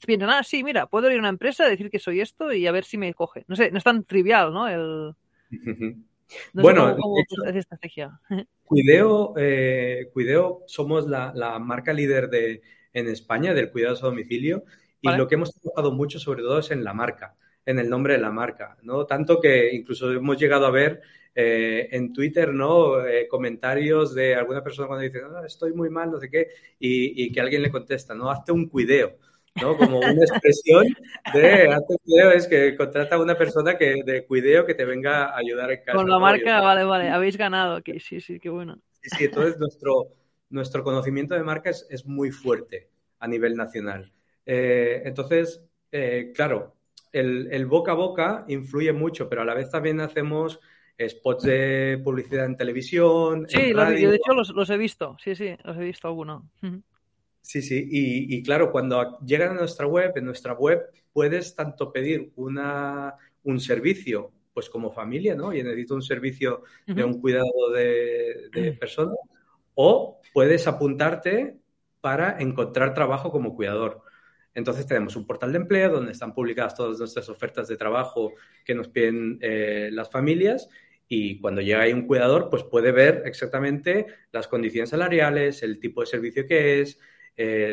piensan, 0.05 0.29
ah, 0.29 0.43
sí, 0.43 0.63
mira, 0.63 0.85
puedo 0.87 1.11
ir 1.11 1.17
a 1.17 1.19
una 1.19 1.27
empresa, 1.27 1.67
decir 1.67 1.89
que 1.89 1.99
soy 1.99 2.21
esto 2.21 2.53
y 2.53 2.67
a 2.67 2.71
ver 2.71 2.85
si 2.85 2.97
me 2.97 3.13
coge. 3.13 3.43
No 3.49 3.57
sé, 3.57 3.69
no 3.69 3.79
es 3.79 3.83
tan 3.83 4.05
trivial, 4.05 4.53
¿no? 4.53 4.65
El... 4.69 5.13
bueno, 6.53 6.95
es 6.95 7.25
esta 7.47 7.59
estrategia. 7.59 8.17
Cuideo, 8.63 9.33
eh, 9.35 10.07
Cuideo 10.13 10.63
somos 10.67 11.05
la, 11.05 11.33
la, 11.35 11.59
marca 11.59 11.91
líder 11.91 12.29
de, 12.29 12.61
en 12.93 13.09
España 13.09 13.53
del 13.53 13.71
cuidado 13.71 13.97
a 13.97 13.99
domicilio 13.99 14.63
y 15.01 15.11
lo 15.11 15.27
que 15.27 15.35
hemos 15.35 15.53
trabajado 15.53 15.91
mucho 15.91 16.17
sobre 16.17 16.43
todo 16.43 16.59
es 16.59 16.71
en 16.71 16.85
la 16.85 16.93
marca 16.93 17.35
en 17.67 17.80
el 17.80 17.89
nombre 17.89 18.13
de 18.13 18.19
la 18.19 18.32
marca, 18.32 18.77
¿no? 18.84 19.06
Tanto 19.06 19.41
que 19.41 19.69
incluso 19.73 20.10
hemos 20.10 20.38
llegado 20.38 20.65
a 20.65 20.71
ver 20.71 21.01
eh, 21.36 21.89
en 21.91 22.13
Twitter, 22.13 22.53
¿no? 22.53 23.06
Eh, 23.06 23.27
comentarios 23.27 24.15
de 24.15 24.36
alguna 24.36 24.63
persona 24.63 24.88
cuando 24.88 25.03
dice, 25.03 25.19
ah, 25.21 25.43
estoy 25.45 25.73
muy 25.73 25.89
mal, 25.89 26.10
no 26.10 26.17
sé 26.17 26.30
qué, 26.30 26.47
y, 26.80 27.30
que 27.30 27.41
alguien 27.41 27.62
le 27.62 27.69
contesta, 27.69 28.15
¿no? 28.15 28.32
Hazte 28.32 28.53
un 28.53 28.69
cuideo, 28.69 29.17
¿no? 29.62 29.75
Como 29.75 29.99
una 29.99 30.13
expresión 30.13 30.86
de 31.34 31.67
hazte 31.67 31.93
un 31.93 31.97
cuideo 32.06 32.32
es 32.32 32.47
que 32.47 32.77
contrata 32.77 33.17
a 33.17 33.21
una 33.21 33.38
persona 33.38 33.77
que 33.77 34.01
de 34.06 34.25
cuideo 34.25 34.65
que 34.65 34.73
te 34.73 34.86
venga 34.86 35.25
a 35.25 35.38
ayudar 35.38 35.69
en 35.69 35.84
casa. 35.84 35.97
Con 35.97 36.10
la 36.10 36.19
marca, 36.19 36.62
vale, 36.62 36.86
vale, 36.86 37.10
habéis 37.10 37.36
ganado, 37.36 37.84
que 37.84 37.99
sí, 37.99 38.21
sí, 38.21 38.39
qué 38.39 38.49
bueno. 38.49 38.80
Sí, 39.01 39.10
sí, 39.17 39.25
entonces 39.25 39.60
nuestro, 39.60 40.13
nuestro 40.51 40.86
conocimiento 40.86 41.36
de 41.36 41.43
marca 41.43 41.69
es, 41.69 42.06
muy 42.06 42.32
fuerte 42.32 42.88
a 43.19 43.27
nivel 43.27 43.58
nacional. 43.58 44.13
Eh, 44.45 45.01
entonces, 45.03 45.62
claro, 46.34 46.76
el, 47.19 47.65
boca 47.65 47.91
a 47.91 47.95
boca 47.95 48.45
influye 48.47 48.93
mucho, 48.93 49.30
pero 49.30 49.41
a 49.41 49.45
la 49.45 49.53
vez 49.53 49.69
también 49.69 49.99
hacemos 49.99 50.60
spots 50.99 51.43
de 51.43 52.01
publicidad 52.03 52.45
en 52.45 52.58
televisión. 52.58 53.45
Sí, 53.47 53.73
de 53.73 54.15
hecho 54.15 54.34
los, 54.34 54.69
he 54.69 54.77
visto, 54.77 55.17
sí, 55.23 55.36
sí, 55.36 55.56
los 55.63 55.77
he 55.77 55.82
visto 55.82 56.08
alguno. 56.08 56.49
Sí, 57.41 57.62
sí, 57.62 57.88
y, 57.89 58.43
claro, 58.43 58.71
cuando 58.71 59.19
llegan 59.19 59.51
a 59.51 59.60
nuestra 59.60 59.88
web, 59.88 60.12
en 60.15 60.25
nuestra 60.25 60.53
web 60.53 60.82
puedes 61.13 61.56
tanto 61.56 61.91
pedir 61.91 62.32
una, 62.36 63.15
un 63.43 63.60
servicio, 63.60 64.32
pues 64.53 64.69
como 64.69 64.91
familia, 64.91 65.36
¿no? 65.36 65.53
Y 65.53 65.63
necesito 65.63 65.95
un 65.95 66.01
servicio 66.01 66.63
de 66.86 67.03
un 67.03 67.21
cuidado 67.21 67.71
de, 67.73 68.49
de 68.51 68.73
personas, 68.73 69.15
o 69.75 70.19
puedes 70.34 70.67
apuntarte 70.67 71.58
para 72.01 72.39
encontrar 72.39 72.93
trabajo 72.93 73.32
como 73.32 73.56
cuidador. 73.56 74.01
Entonces 74.57 74.87
tenemos 74.87 75.15
un 75.15 75.27
portal 75.27 75.51
de 75.51 75.59
empleo 75.59 75.91
donde 75.91 76.13
están 76.13 76.33
publicadas 76.33 76.73
todas 76.73 76.97
nuestras 76.97 77.29
ofertas 77.29 77.67
de 77.67 77.77
trabajo 77.77 78.33
que 78.65 78.73
nos 78.73 78.87
piden 78.87 79.37
eh, 79.39 79.91
las 79.91 80.09
familias 80.09 80.67
y 81.07 81.39
cuando 81.39 81.61
llega 81.61 81.81
ahí 81.81 81.93
un 81.93 82.07
cuidador, 82.07 82.49
pues 82.49 82.63
puede 82.63 82.91
ver 82.91 83.21
exactamente 83.25 84.07
las 84.31 84.47
condiciones 84.47 84.89
salariales, 84.89 85.61
el 85.61 85.79
tipo 85.79 86.01
de 86.01 86.07
servicio 86.07 86.47
que 86.47 86.81
es, 86.81 86.99
eh, 87.37 87.71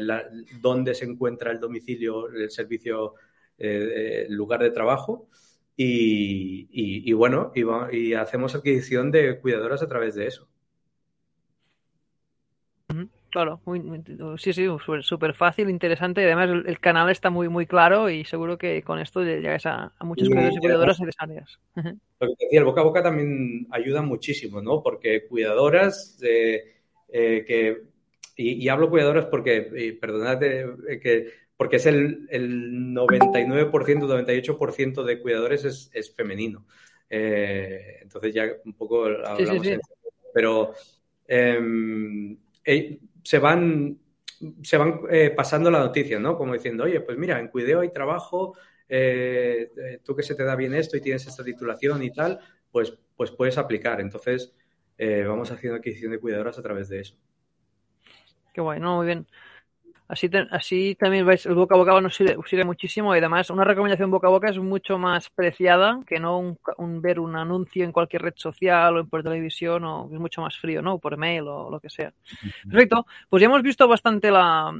dónde 0.61 0.95
se 0.95 1.07
encuentra 1.07 1.53
el 1.53 1.59
domicilio, 1.59 2.29
el 2.29 2.51
servicio, 2.51 3.15
eh, 3.57 4.27
el 4.29 4.35
lugar 4.35 4.63
de 4.63 4.71
trabajo. 4.71 5.31
Y, 5.75 7.11
bueno, 7.15 7.51
y 7.91 8.13
hacemos 8.13 8.55
adquisición 8.55 9.11
de 9.11 9.41
cuidadoras 9.41 9.83
a 9.83 9.89
través 9.89 10.17
de 10.17 10.27
eso. 10.27 10.51
Claro, 13.35 13.61
muy, 13.65 13.83
sí, 14.39 14.53
sí, 14.53 14.65
súper 15.01 15.35
fácil, 15.35 15.69
interesante 15.69 16.21
y 16.21 16.25
además 16.25 16.51
el, 16.51 16.79
canal 16.79 17.11
está 17.11 17.31
muy 17.31 17.49
muy 17.49 17.67
claro 17.67 18.09
y 18.09 18.25
seguro 18.25 18.57
que 18.57 18.81
con 18.83 19.01
esto 19.01 19.25
llegas 19.25 19.67
a, 19.67 19.93
a 19.99 20.05
muchos 20.05 20.29
cuidadores 20.29 20.55
y 20.57 20.61
cuidadoras 20.61 21.01
necesarias. 21.01 21.59
Lo 22.21 22.29
que 22.29 22.45
decía, 22.45 22.61
el 22.61 22.65
boca 22.65 22.83
a 22.83 22.85
boca 22.85 23.03
también 23.03 23.67
ayuda 23.73 24.03
muchísimo, 24.03 24.63
¿no? 24.63 24.85
Porque 24.85 25.27
cuidadoras 25.27 26.17
eh, 26.23 26.77
que, 27.09 27.83
y, 28.37 28.69
hablo 28.69 28.89
cuidadoras 28.89 29.27
porque, 29.27 29.97
perdonad 30.01 30.41
eh, 30.45 31.01
que 31.03 31.27
porque 31.57 31.77
es 31.77 31.87
el, 31.87 32.29
el 32.31 32.95
99%, 32.95 33.69
98% 33.69 35.03
de 35.03 35.21
cuidadores 35.21 35.65
es, 35.65 35.91
es 35.93 36.15
femenino. 36.15 36.67
Eh, 37.11 37.99
entonces 38.01 38.33
ya 38.33 38.47
un 38.65 38.75
poco 38.75 39.07
hablamos 39.07 39.67
Pero 40.33 40.73
em, 41.27 42.39
se 43.25 43.39
van, 43.39 43.99
se 44.63 44.77
van 44.77 45.01
eh, 45.11 45.31
pasando 45.31 45.71
la 45.71 45.81
noticia, 45.81 46.21
¿no? 46.21 46.37
Como 46.37 46.53
diciendo, 46.53 46.85
oye, 46.85 47.01
pues 47.01 47.19
mira, 47.19 47.41
en 47.41 47.49
Cuideo 47.49 47.81
hay 47.81 47.91
trabajo, 47.91 48.57
eh, 48.89 49.73
eh, 49.77 50.01
tú 50.05 50.15
que 50.15 50.23
se 50.23 50.35
te 50.35 50.45
da 50.45 50.55
bien 50.55 50.75
esto 50.75 50.97
y 50.97 51.01
tienes 51.01 51.27
esta 51.27 51.43
titulación 51.43 52.03
y 52.03 52.13
tal, 52.13 52.39
pues, 52.71 52.97
pues 53.17 53.31
puedes 53.33 53.59
aplicar. 53.59 54.01
Entonces, 54.01 54.55
vamos 55.27 55.51
haciendo 55.51 55.79
adquisición 55.79 56.13
de 56.13 56.21
cuidadoras 56.21 56.59
a 56.59 56.63
través 56.63 56.89
de 56.89 57.01
eso. 57.01 57.17
Qué 58.53 58.61
bueno, 58.61 58.97
muy 58.99 59.07
bien. 59.07 59.27
Así, 60.07 60.29
así 60.51 60.95
también 60.97 61.25
vais, 61.25 61.47
el 61.47 61.55
boca 61.55 61.75
a 61.75 61.79
boca 61.79 61.99
nos 61.99 62.15
sirve, 62.15 62.65
muchísimo 62.65 63.15
y 63.15 63.19
además 63.19 63.49
una 63.49 63.65
recomendación 63.65 64.11
boca 64.11 64.27
a 64.27 64.31
boca 64.31 64.51
es 64.51 64.59
mucho 64.59 64.99
más 64.99 65.31
preciada 65.31 66.01
que 66.07 66.21
no 66.21 66.39
un, 66.39 67.01
ver 67.01 67.19
un 67.19 67.37
anuncio 67.37 67.85
en 67.85 67.93
cualquier 67.93 68.21
red 68.21 68.35
social 68.37 68.99
o 68.99 69.07
por 69.07 69.23
televisión 69.23 69.83
o 69.85 70.11
es 70.13 70.21
mucho 70.21 70.43
más 70.43 70.59
frío, 70.59 70.83
¿no? 70.83 70.99
Por 70.99 71.17
mail 71.17 71.49
o 71.49 71.71
lo 71.71 71.81
que 71.81 71.89
sea. 71.89 72.13
Perfecto. 72.65 73.07
Pues 73.31 73.41
ya 73.41 73.47
hemos 73.47 73.63
visto 73.63 73.89
bastante 73.89 74.31
la... 74.31 74.73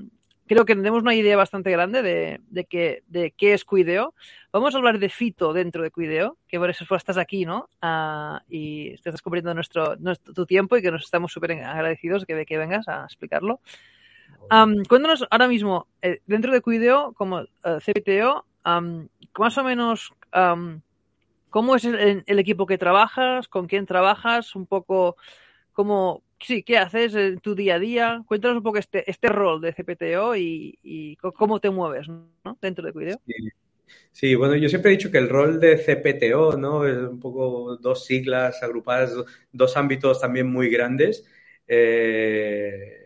Creo 0.47 0.67
que 0.67 0.77
tenemos 0.77 1.01
una 1.01 1.15
idea 1.15 1.39
bastante 1.39 1.71
grande 1.71 2.03
de, 2.03 2.41
de, 2.51 2.67
que, 2.67 3.03
de 3.07 3.31
qué 3.31 3.55
es 3.55 3.65
Cuideo. 3.65 4.13
Vamos 4.53 4.75
a 4.75 4.77
hablar 4.77 4.99
de 4.99 5.09
Fito 5.09 5.55
dentro 5.55 5.83
de 5.83 5.91
Cuideo, 5.91 6.37
que 6.47 6.59
por 6.59 6.69
eso 6.69 6.85
estás 6.95 7.17
aquí, 7.17 7.47
¿no? 7.47 7.71
Uh, 7.83 8.41
y 8.51 8.91
estás 8.91 9.23
cubriendo 9.23 9.55
nuestro, 9.55 9.97
nuestro, 9.97 10.35
tu 10.35 10.45
tiempo 10.45 10.77
y 10.77 10.83
que 10.83 10.91
nos 10.91 11.05
estamos 11.05 11.33
súper 11.33 11.53
agradecidos 11.53 12.27
de 12.27 12.37
que, 12.37 12.45
que 12.45 12.59
vengas 12.59 12.87
a 12.89 13.05
explicarlo 13.05 13.61
cuéntanos 14.89 15.27
ahora 15.31 15.49
mismo, 15.49 15.87
eh, 16.03 16.21
dentro 16.27 16.53
de 16.53 16.61
Cuideo, 16.61 17.13
como 17.15 17.41
eh, 17.41 17.47
CPTO, 17.85 18.45
más 19.39 19.59
o 19.59 19.65
menos 19.65 20.13
cómo 21.51 21.77
es 21.77 21.85
el, 21.85 22.39
equipo 22.39 22.67
que 22.67 22.79
trabajas, 22.79 23.47
con 23.49 23.67
quién 23.67 23.87
trabajas, 23.87 24.57
un 24.57 24.67
poco 24.67 25.17
cómo, 25.73 26.23
sí, 26.41 26.63
qué 26.63 26.79
haces 26.79 27.15
en 27.15 27.39
tu 27.39 27.55
día 27.55 27.77
a 27.77 27.79
día. 27.79 28.23
Cuéntanos 28.27 28.57
un 28.57 28.63
poco 28.63 28.79
este, 28.79 29.09
este 29.09 29.29
rol 29.29 29.61
de 29.61 29.73
CPTO 29.73 30.37
y, 30.37 31.17
cómo 31.37 31.61
te 31.61 31.71
mueves 31.71 32.09
dentro 32.61 32.85
de 32.87 32.93
Cuideo. 32.93 33.21
Sí. 34.11 34.35
bueno, 34.35 34.57
yo 34.57 34.69
siempre 34.69 34.91
he 34.91 34.97
dicho 34.97 35.11
que 35.11 35.19
el 35.19 35.29
rol 35.29 35.61
de 35.61 35.77
CPTO, 35.77 36.57
¿no? 36.57 36.87
Es 36.87 36.97
un 36.97 37.21
poco 37.21 37.77
dos 37.77 38.05
siglas 38.05 38.63
agrupadas, 38.63 39.15
dos 39.53 39.77
ámbitos 39.77 40.21
también 40.21 40.49
muy 40.51 40.71
grandes. 40.71 41.25
Eh, 41.69 43.04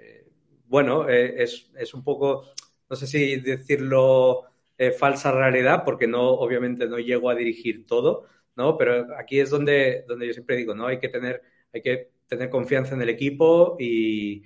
bueno, 0.68 1.08
eh, 1.08 1.42
es, 1.42 1.94
un 1.94 2.04
poco, 2.04 2.44
no 2.88 2.96
sé 2.96 3.06
si 3.06 3.36
decirlo 3.36 4.44
eh, 4.76 4.92
falsa 4.92 5.32
realidad, 5.32 5.82
porque 5.84 6.06
no, 6.06 6.30
obviamente 6.30 6.86
no 6.86 6.98
llego 6.98 7.30
a 7.30 7.34
dirigir 7.34 7.86
todo, 7.86 8.26
¿no? 8.56 8.76
Pero 8.76 9.06
aquí 9.18 9.40
es 9.40 9.50
donde, 9.50 10.04
donde 10.06 10.26
yo 10.26 10.32
siempre 10.32 10.56
digo, 10.56 10.74
¿no? 10.74 10.86
Hay 10.86 10.98
que 10.98 11.08
tener, 11.08 11.42
hay 11.72 11.82
que 11.82 12.10
tener 12.26 12.50
confianza 12.50 12.94
en 12.94 13.02
el 13.02 13.08
equipo 13.08 13.76
y, 13.78 14.44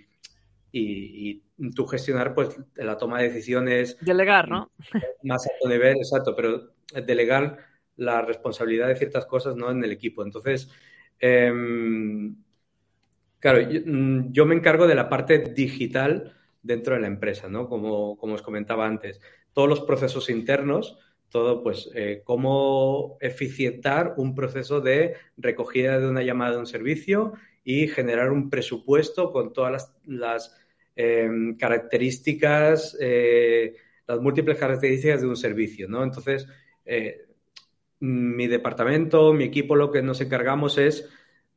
y, 0.70 1.42
tú 1.76 1.86
gestionar 1.86 2.34
pues 2.34 2.58
la 2.74 2.96
toma 2.96 3.20
de 3.20 3.28
decisiones. 3.28 3.96
Delegar, 4.00 4.48
¿no? 4.48 4.70
Más 5.22 5.46
alto 5.46 5.68
nivel, 5.68 5.96
exacto, 5.98 6.34
pero 6.34 6.72
delegar 7.06 7.58
la 7.96 8.22
responsabilidad 8.22 8.88
de 8.88 8.96
ciertas 8.96 9.26
cosas, 9.26 9.56
¿no? 9.56 9.70
En 9.70 9.82
el 9.84 9.92
equipo. 9.92 10.24
Entonces, 10.24 10.70
em, 11.20 12.36
Claro, 13.42 13.66
mm, 13.68 14.30
yo, 14.30 14.46
me 14.46 14.54
encargo 14.54 14.86
de 14.86 14.94
la 14.94 15.08
parte 15.08 15.40
digital 15.40 16.32
dentro 16.62 16.94
de 16.94 17.00
la 17.00 17.08
empresa, 17.08 17.48
¿no? 17.48 17.68
Como, 17.68 18.12
os 18.12 18.40
comentaba 18.40 18.86
antes, 18.86 19.20
todos 19.52 19.68
los 19.68 19.80
procesos 19.80 20.30
internos, 20.30 20.96
todo, 21.28 21.60
pues, 21.60 21.90
eh, 21.96 22.22
cómo 22.24 23.16
eficientar 23.20 24.14
un 24.16 24.36
proceso 24.36 24.80
de 24.80 25.16
recogida 25.36 25.98
de 25.98 26.06
una 26.06 26.22
llamada 26.22 26.52
de 26.52 26.58
un 26.58 26.66
servicio 26.66 27.32
y 27.64 27.88
generar 27.88 28.30
un 28.30 28.48
presupuesto 28.48 29.32
con 29.32 29.52
todas 29.52 29.92
las, 30.06 30.56
em, 30.94 31.56
características, 31.56 32.96
eh, 33.00 33.74
las 34.06 34.20
múltiples 34.20 34.56
características 34.56 35.20
de 35.20 35.26
un 35.26 35.36
servicio, 35.36 35.88
¿no? 35.88 36.04
Entonces, 36.04 36.46
eh, 36.84 37.26
mi 37.98 38.46
departamento, 38.46 39.32
mi 39.32 39.44
equipo, 39.44 39.74
lo 39.74 39.90
que 39.90 40.02
nos 40.02 40.20
encargamos 40.20 40.78
es 40.78 41.08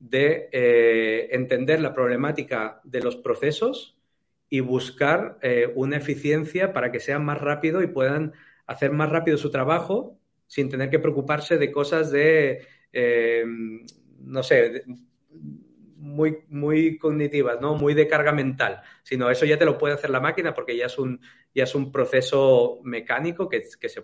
de 0.10 0.50
eh, 0.52 1.30
entender 1.32 1.82
la 1.82 1.94
problemática 1.94 2.80
de 2.84 3.02
los 3.02 3.16
procesos 3.16 3.98
y 4.50 4.60
buscar 4.60 5.40
eh, 5.42 5.72
una 5.76 5.98
eficiencia 5.98 6.74
para 6.74 6.92
que 6.92 7.00
sean 7.00 7.26
más 7.26 7.42
rápido 7.42 7.82
y 7.82 7.88
puedan 7.88 8.34
hacer 8.68 8.92
más 8.92 9.10
rápido 9.10 9.38
su 9.38 9.50
trabajo 9.50 10.20
sin 10.48 10.70
tener 10.70 10.92
que 10.92 11.00
preocuparse 11.00 11.58
de 11.58 11.72
cosas 11.72 12.12
de, 12.12 12.68
eh, 12.94 13.46
no 14.20 14.44
sé, 14.44 14.84
muy, 15.98 16.38
muy 16.50 17.00
cognitivas, 17.00 17.60
¿no? 17.60 17.74
Muy 17.74 17.96
de 17.96 18.08
carga 18.08 18.32
mental, 18.32 18.82
sino 19.02 19.32
eso 19.32 19.46
ya 19.46 19.58
te 19.58 19.66
lo 19.66 19.80
puede 19.80 19.96
hacer 19.96 20.12
la 20.12 20.20
máquina 20.20 20.54
porque 20.54 20.78
ya 20.78 20.86
es 20.86 21.00
un, 21.00 21.20
ya 21.54 21.64
es 21.64 21.74
un 21.74 21.92
proceso 21.92 22.80
mecánico 22.84 23.50
que, 23.50 23.64
que, 23.80 23.90
se, 23.90 24.04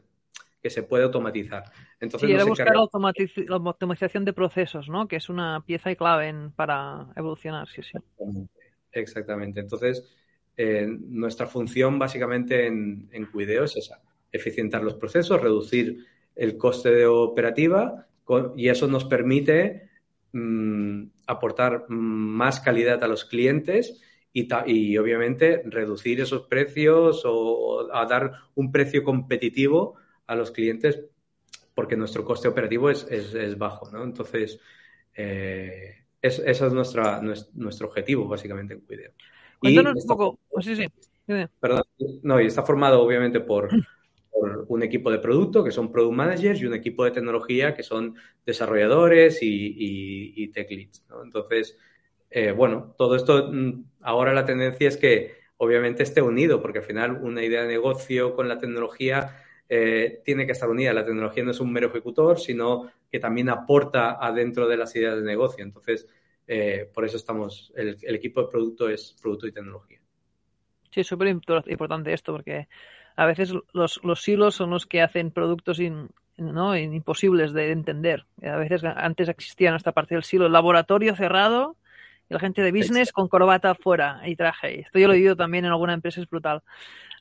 que 0.62 0.70
se 0.70 0.84
puede 0.84 1.06
automatizar. 1.06 1.64
Entonces, 2.00 2.30
sí, 2.30 2.48
buscar 2.48 2.76
la, 2.76 2.82
automatización 2.82 4.26
de 4.26 4.34
procesos, 4.34 4.90
¿no? 4.90 5.08
Que 5.08 5.16
es 5.16 5.30
una 5.30 5.64
pieza 5.66 5.92
y 5.92 5.96
clave 5.96 6.34
para 6.56 7.08
evolucionar, 7.16 7.68
sí, 7.68 7.82
sí. 7.82 7.98
Exactamente. 8.92 9.60
Entonces, 9.60 10.16
eh, 10.56 10.86
nuestra 10.88 11.48
función 11.48 11.98
básicamente 11.98 12.68
en, 12.68 13.10
en 13.12 13.26
Cuideo 13.26 13.64
es 13.64 13.76
esa, 13.78 14.02
eficientar 14.32 14.84
los 14.84 14.96
procesos, 14.96 15.42
reducir 15.42 16.06
el 16.36 16.58
coste 16.58 16.92
de 16.92 17.06
operativa 17.08 18.08
y 18.56 18.70
eso 18.70 18.88
nos 18.88 19.06
permite 19.06 19.90
mm, 20.32 21.04
aportar 21.28 21.86
más 21.90 22.60
calidad 22.60 23.04
a 23.04 23.08
los 23.08 23.26
clientes 23.26 24.02
y, 24.34 24.48
y, 24.68 24.98
obviamente 24.98 25.62
reducir 25.66 26.22
esos 26.22 26.44
precios 26.44 27.24
o, 27.26 27.94
a 27.94 28.06
dar 28.06 28.34
un 28.56 28.72
precio 28.72 29.04
competitivo 29.04 29.96
a 30.32 30.36
los 30.36 30.52
clientes 30.52 31.04
porque 31.74 31.96
nuestro 31.96 32.24
coste 32.24 32.48
operativo 32.48 32.90
es, 32.90 33.06
es, 33.10 33.58
bajo, 33.58 33.90
¿no? 33.92 34.04
Entonces, 34.04 34.60
eh, 35.16 36.06
ese 36.22 36.50
es 36.50 36.74
nuestra, 36.74 37.22
nuestro 37.22 37.88
objetivo 37.88 38.28
básicamente 38.28 38.76
en 38.76 38.82
Cuideo. 38.82 39.12
Cuéntanos 39.60 40.04
un 40.04 40.08
poco, 40.08 40.40
sí, 40.62 40.76
sí. 40.76 40.86
Perdón, 41.60 41.84
no, 42.24 42.42
y 42.42 42.48
está 42.48 42.64
formado 42.64 43.02
obviamente 43.02 43.40
por 43.40 43.70
por 44.32 44.66
un 44.70 44.82
equipo 44.82 45.12
de 45.12 45.20
producto, 45.20 45.64
que 45.64 45.72
son 45.72 45.92
product 45.92 46.16
managers, 46.16 46.62
y 46.62 46.66
un 46.66 46.74
equipo 46.74 47.04
de 47.04 47.12
tecnología, 47.12 47.76
que 47.76 47.84
son 47.84 48.16
desarrolladores 48.46 49.40
y, 49.42 50.48
tech 50.54 50.72
leads. 50.72 51.06
Entonces, 51.24 51.78
eh, 52.30 52.52
bueno, 52.52 52.96
todo 52.98 53.16
esto, 53.16 53.52
mm, 53.52 53.84
ahora 54.02 54.34
la 54.34 54.46
tendencia 54.46 54.88
es 54.88 54.98
que 54.98 55.36
obviamente 55.58 56.04
esté 56.04 56.22
unido, 56.22 56.62
porque 56.62 56.80
al 56.80 56.86
final 56.86 57.20
una 57.22 57.44
idea 57.44 57.62
de 57.64 57.68
negocio 57.68 58.34
con 58.34 58.48
la 58.48 58.58
tecnología 58.58 59.36
eh, 59.74 60.22
tiene 60.26 60.46
que 60.46 60.52
estar 60.52 60.70
unida. 60.70 60.92
La 60.92 61.06
tecnología 61.06 61.46
no 61.46 61.52
es 61.52 61.62
un 61.62 61.72
mero 61.72 61.88
ejecutor, 61.88 62.38
sino 62.38 62.92
que 63.10 63.22
también 63.22 63.48
aporta 63.48 64.18
adentro 64.20 64.68
de 64.68 64.76
las 64.76 64.94
ideas 64.98 65.16
de 65.16 65.22
negocio. 65.22 65.64
Entonces, 65.64 66.10
eh, 66.46 66.92
por 66.94 67.06
eso 67.06 67.16
estamos, 67.16 67.72
el, 67.78 67.96
el, 68.02 68.16
equipo 68.16 68.42
de 68.42 68.50
producto 68.50 68.90
es 68.90 69.16
producto 69.22 69.48
y 69.48 69.54
tecnología. 69.54 70.02
Sí, 70.90 71.06
súper 71.06 71.30
importante 71.30 72.12
esto, 72.12 72.34
porque 72.34 72.68
a 73.16 73.26
veces 73.26 73.54
los, 73.72 74.04
los 74.04 74.22
silos 74.22 74.56
son 74.56 74.72
los 74.72 74.86
que 74.86 75.02
hacen 75.02 75.32
productos 75.32 75.80
¿no? 76.36 76.76
imposibles 76.76 77.54
de 77.54 77.72
entender. 77.72 78.26
A 78.44 78.58
veces 78.58 78.84
antes 78.84 79.30
existía 79.30 79.74
esta 79.74 79.94
parte 79.94 80.16
del 80.16 80.26
silo, 80.26 80.48
el 80.48 80.52
laboratorio 80.52 81.16
cerrado 81.16 81.78
y 82.30 82.34
la 82.34 82.42
gente 82.42 82.62
de 82.62 82.74
business 82.74 83.14
con 83.14 83.30
corbata 83.30 83.74
fuera 83.74 84.22
y 84.26 84.36
traje. 84.36 84.82
Esto 84.82 85.00
yo 85.00 85.08
lo 85.08 85.14
he 85.14 85.18
vivido 85.18 85.38
también 85.38 85.64
en 85.64 85.72
alguna 85.72 85.94
empresa, 85.94 86.20
es 86.20 86.30
brutal. 86.30 86.62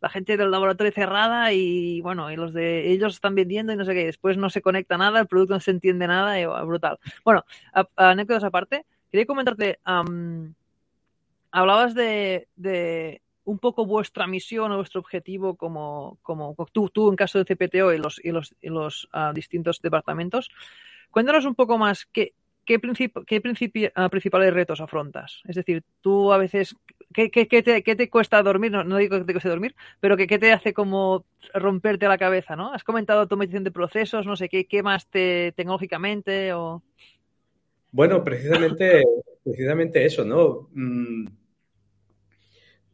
La 0.01 0.09
gente 0.09 0.37
del 0.37 0.51
laboratorio 0.51 0.93
cerrada 0.93 1.53
y 1.53 2.01
bueno, 2.01 2.31
y 2.31 2.37
los 2.37 2.53
de 2.53 2.91
ellos 2.91 3.15
están 3.15 3.35
vendiendo 3.35 3.73
y 3.73 3.77
no 3.77 3.85
sé 3.85 3.95
qué, 3.95 4.07
después 4.07 4.37
no 4.37 4.51
se 4.51 4.63
conecta 4.63 4.97
nada, 4.97 5.21
el 5.21 5.27
producto 5.27 5.55
no 5.55 5.61
se 5.61 5.71
entiende 5.71 6.07
nada, 6.07 6.41
y, 6.41 6.47
brutal. 6.47 6.99
Bueno, 7.25 7.45
anécdotas 7.97 8.45
aparte, 8.45 8.87
quería 9.11 9.27
comentarte, 9.27 9.79
hablabas 11.53 11.95
de 11.95 13.21
un 13.51 13.59
poco 13.59 13.85
vuestra 13.85 14.27
misión 14.27 14.71
o 14.73 14.77
vuestro 14.77 15.01
objetivo 15.01 15.57
como, 15.57 16.19
como 16.23 16.55
tú, 16.73 16.89
tú 16.89 17.09
en 17.11 17.17
caso 17.17 17.43
de 17.43 17.45
CPTO 17.45 17.93
y 17.93 17.99
los, 17.99 18.21
y 18.23 18.69
los, 18.69 19.09
ah, 19.13 19.33
distintos 19.35 19.81
departamentos. 19.81 20.51
Cuéntanos 21.11 21.45
un 21.45 21.55
poco 21.55 21.77
más 21.77 22.07
qué, 22.07 22.33
qué, 22.65 22.81
qué 23.27 23.93
ah, 23.95 24.09
principales 24.09 24.55
retos 24.55 24.81
afrontas. 24.81 25.43
Es 25.49 25.57
decir, 25.57 25.83
tú 26.01 26.33
a 26.33 26.39
veces, 26.39 26.77
¿qué, 27.12 27.31
qué, 27.31 27.46
te, 27.46 27.83
qué 27.83 27.96
te, 27.96 28.09
cuesta 28.11 28.42
dormir? 28.42 28.73
No, 28.73 28.96
digo 28.96 29.18
que 29.18 29.25
te 29.25 29.33
cueste 29.33 29.49
dormir, 29.49 29.75
pero 30.01 30.16
¿qué, 30.16 30.27
te 30.27 30.53
hace 30.53 30.73
como 30.73 31.25
romperte 31.55 32.09
la 32.09 32.18
cabeza? 32.18 32.57
¿no? 32.57 32.73
Has 32.73 32.85
comentado 32.85 33.20
automatización 33.20 33.64
de 33.64 33.70
procesos, 33.70 34.27
no 34.27 34.37
sé, 34.37 34.49
¿qué, 34.49 34.66
qué 34.66 34.83
más 34.83 35.07
te 35.09 35.53
tecnológicamente 35.57 36.53
o...? 36.53 36.83
Bueno, 37.92 38.23
precisamente, 38.23 39.03
precisamente 39.42 40.05
eso, 40.05 40.25
¿no? 40.25 40.68
Mm, 40.73 41.27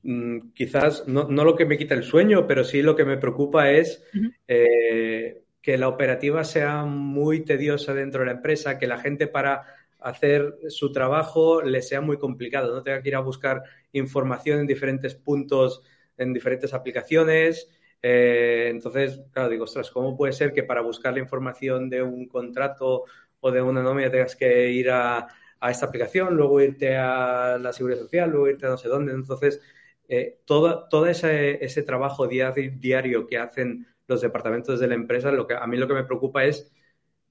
Mm, 0.07 0.52
quizás 0.55 1.09
no, 1.09 1.26
lo 1.29 1.57
que 1.57 1.66
me 1.66 1.76
quita 1.76 1.94
el 1.94 2.05
sueño, 2.05 2.46
pero 2.46 2.62
sí 2.62 2.81
lo 2.81 2.94
que 2.94 3.05
me 3.05 3.16
preocupa 3.16 3.72
es 3.72 4.05
eh, 4.46 5.42
que 5.61 5.76
la 5.76 5.88
operativa 5.88 6.44
sea 6.44 6.85
muy 6.85 7.44
tediosa 7.44 7.92
dentro 7.92 8.20
de 8.20 8.26
la 8.26 8.33
empresa, 8.35 8.79
que 8.79 8.87
la 8.87 8.98
gente 8.98 9.26
para 9.26 9.64
hacer 9.98 10.56
su 10.68 10.92
trabajo 10.92 11.62
le 11.62 11.82
sea 11.82 12.00
muy 12.00 12.18
complicado, 12.18 12.74
no 12.74 12.82
tenga 12.82 13.02
que 13.02 13.09
ir 13.09 13.16
a 13.16 13.20
buscar 13.20 13.62
información 13.92 14.61
en 14.61 14.66
diferentes 14.66 15.14
puntos, 15.14 15.82
en 16.16 16.32
diferentes 16.32 16.74
aplicaciones. 16.74 17.70
Eh, 18.02 18.68
entonces, 18.70 19.20
claro, 19.32 19.48
digo, 19.48 19.64
ostras, 19.64 19.90
¿cómo 19.90 20.16
puede 20.16 20.32
ser 20.32 20.52
que 20.52 20.62
para 20.62 20.80
buscar 20.82 21.14
la 21.14 21.20
información 21.20 21.88
de 21.90 22.02
un 22.02 22.28
contrato 22.28 23.04
o 23.40 23.50
de 23.50 23.62
una 23.62 23.82
nómina 23.82 24.11
tengas 24.11 24.37
que 24.37 24.70
ir 24.70 24.90
a, 24.90 25.26
a 25.61 25.70
esta 25.70 25.87
aplicación, 25.87 26.37
luego 26.37 26.61
irte 26.61 26.96
a 26.96 27.59
la 27.59 27.72
seguridad 27.72 28.00
social, 28.00 28.30
luego 28.30 28.48
irte 28.48 28.66
a 28.66 28.70
no 28.70 28.78
sé 28.78 28.88
dónde? 28.88 29.12
Entonces, 29.12 29.61
eh, 30.09 30.40
todo, 30.44 31.06
ese, 31.06 31.64
ese, 31.64 31.82
trabajo 31.82 32.28
diario 32.28 33.26
que 33.26 33.38
hacen 33.38 33.87
los 34.06 34.20
departamentos 34.20 34.78
de 34.78 34.87
la 34.87 34.94
empresa, 34.94 35.32
lo 35.32 35.46
que, 35.46 35.54
a 35.54 35.66
mí 35.66 35.76
lo 35.76 35.88
que 35.88 35.94
me 35.94 36.04
preocupa 36.04 36.44
es 36.44 36.72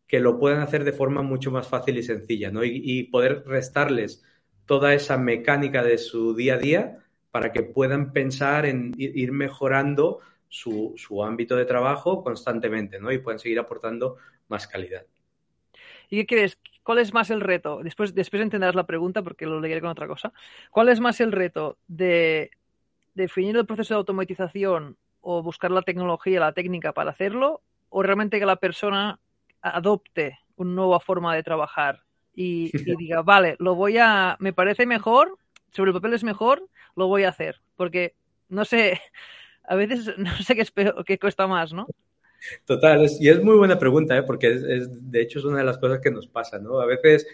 que 0.08 0.20
lo 0.20 0.40
puedan 0.40 0.62
hacer 0.62 0.84
de 0.84 0.94
forma 0.94 1.22
mucho 1.22 1.52
más 1.52 1.68
fácil 1.68 1.98
y 1.98 2.04
sencilla, 2.04 2.52
¿no? 2.52 2.64
Y, 2.64 3.04
poder 3.12 3.44
restarles 3.46 4.24
toda 4.66 4.94
esa 4.94 5.18
mecánica 5.18 5.84
de 5.84 5.98
su 5.98 6.36
día 6.36 6.56
a 6.56 6.58
día 6.58 6.98
para 7.32 7.52
que 7.52 7.64
puedan 7.64 8.14
pensar 8.14 8.66
en 8.66 8.94
ir 8.98 9.32
mejorando 9.32 10.20
su, 10.48 10.94
su 10.98 11.24
ámbito 11.24 11.56
de 11.56 11.66
trabajo 11.66 12.24
constantemente, 12.24 13.00
¿no? 13.00 13.12
Y 13.12 13.18
puedan 13.18 13.40
seguir 13.40 13.60
aportando 13.60 14.18
más 14.48 14.68
calidad. 14.68 15.06
¿Y 16.10 16.18
qué 16.18 16.26
crees? 16.26 16.60
¿Cuál 16.84 17.00
es 17.00 17.14
más 17.14 17.32
el 17.32 17.42
reto? 17.42 17.82
Después, 17.84 18.14
después 18.14 18.42
entenderás 18.42 18.76
la 18.76 18.86
pregunta 18.86 19.24
porque 19.24 19.48
lo 19.48 19.60
leeré 19.60 19.82
con 19.82 19.90
otra 19.90 20.08
cosa. 20.08 20.32
¿Cuál 20.70 20.90
es 20.90 21.00
más 21.00 21.20
el 21.20 21.32
reto 21.32 21.78
de 21.88 22.52
definir 23.16 23.58
el 23.58 23.66
proceso 23.66 23.96
de 23.96 24.00
automatización 24.00 24.98
o 25.22 25.42
buscar 25.42 25.72
la 25.72 25.82
tecnología, 25.82 26.40
la 26.40 26.54
técnica 26.54 26.94
para 26.94 27.10
hacerlo, 27.10 27.62
o 27.90 28.04
realmente 28.04 28.40
que 28.40 28.46
la 28.46 28.58
persona 28.58 29.20
adopte 29.70 30.40
una 30.56 30.72
nueva 30.72 31.00
forma 31.00 31.36
de 31.36 31.44
trabajar 31.44 32.02
y, 32.34 32.72
diga, 32.98 33.22
vale, 33.22 33.56
lo 33.60 33.76
voy 33.76 33.98
a, 33.98 34.36
me 34.40 34.54
parece 34.54 34.86
mejor, 34.86 35.38
sobre 35.72 35.90
el 35.90 35.96
papel 35.96 36.14
es 36.14 36.24
mejor, 36.24 36.68
lo 36.96 37.08
voy 37.08 37.24
a 37.24 37.30
hacer, 37.30 37.62
porque 37.76 38.16
no 38.50 38.66
sé, 38.66 39.00
a 39.64 39.76
veces 39.76 40.14
no 40.18 40.36
sé 40.38 40.56
qué, 40.56 40.62
es 40.62 40.74
qué 41.06 41.20
cuesta 41.20 41.48
más, 41.48 41.74
¿no? 41.74 41.88
Total, 42.66 43.08
y 43.20 43.30
es 43.30 43.44
muy 43.44 43.56
buena 43.56 43.80
pregunta, 43.80 44.16
¿eh? 44.18 44.24
porque 44.24 44.48
es, 44.54 45.12
de 45.12 45.22
hecho 45.22 45.40
es 45.40 45.46
una 45.46 45.60
de 45.60 45.64
las 45.64 45.78
cosas 45.78 46.00
que 46.00 46.12
nos 46.12 46.28
pasa, 46.28 46.60
¿no? 46.60 46.80
A 46.80 46.86
veces 46.86 47.26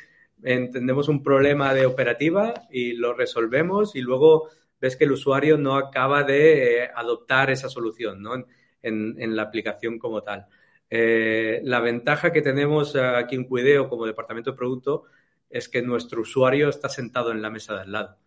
entendemos 0.44 1.10
un 1.10 1.22
problema 1.22 1.74
de 1.74 1.86
operativa 1.86 2.54
y 2.72 2.94
lo 2.94 3.14
resolvemos 3.14 3.96
y 3.96 4.02
luego 4.02 4.50
ves 4.80 4.96
que 4.96 5.04
el 5.04 5.12
usuario 5.12 5.58
no 5.58 5.76
acaba 5.76 6.24
de 6.24 6.84
eh, 6.84 6.90
adoptar 6.96 7.52
esa 7.52 7.70
solución 7.70 8.22
¿no? 8.22 8.34
en, 8.82 9.36
la 9.36 9.44
aplicación 9.44 10.00
como 10.00 10.24
tal. 10.24 10.48
Eh, 10.92 11.62
la 11.64 11.80
ventaja 11.80 12.32
que 12.32 12.44
tenemos 12.44 12.96
aquí 12.96 13.36
en 13.36 13.46
Cuideo 13.46 13.90
como 13.90 14.06
departamento 14.06 14.52
de 14.52 14.58
producto 14.58 15.06
es 15.50 15.68
que 15.68 15.82
nuestro 15.82 16.22
usuario 16.22 16.70
está 16.70 16.90
sentado 16.90 17.32
en 17.32 17.42
la 17.42 17.50
mesa 17.50 17.74
de 17.74 17.82
al 17.82 17.92
lado. 17.92 18.18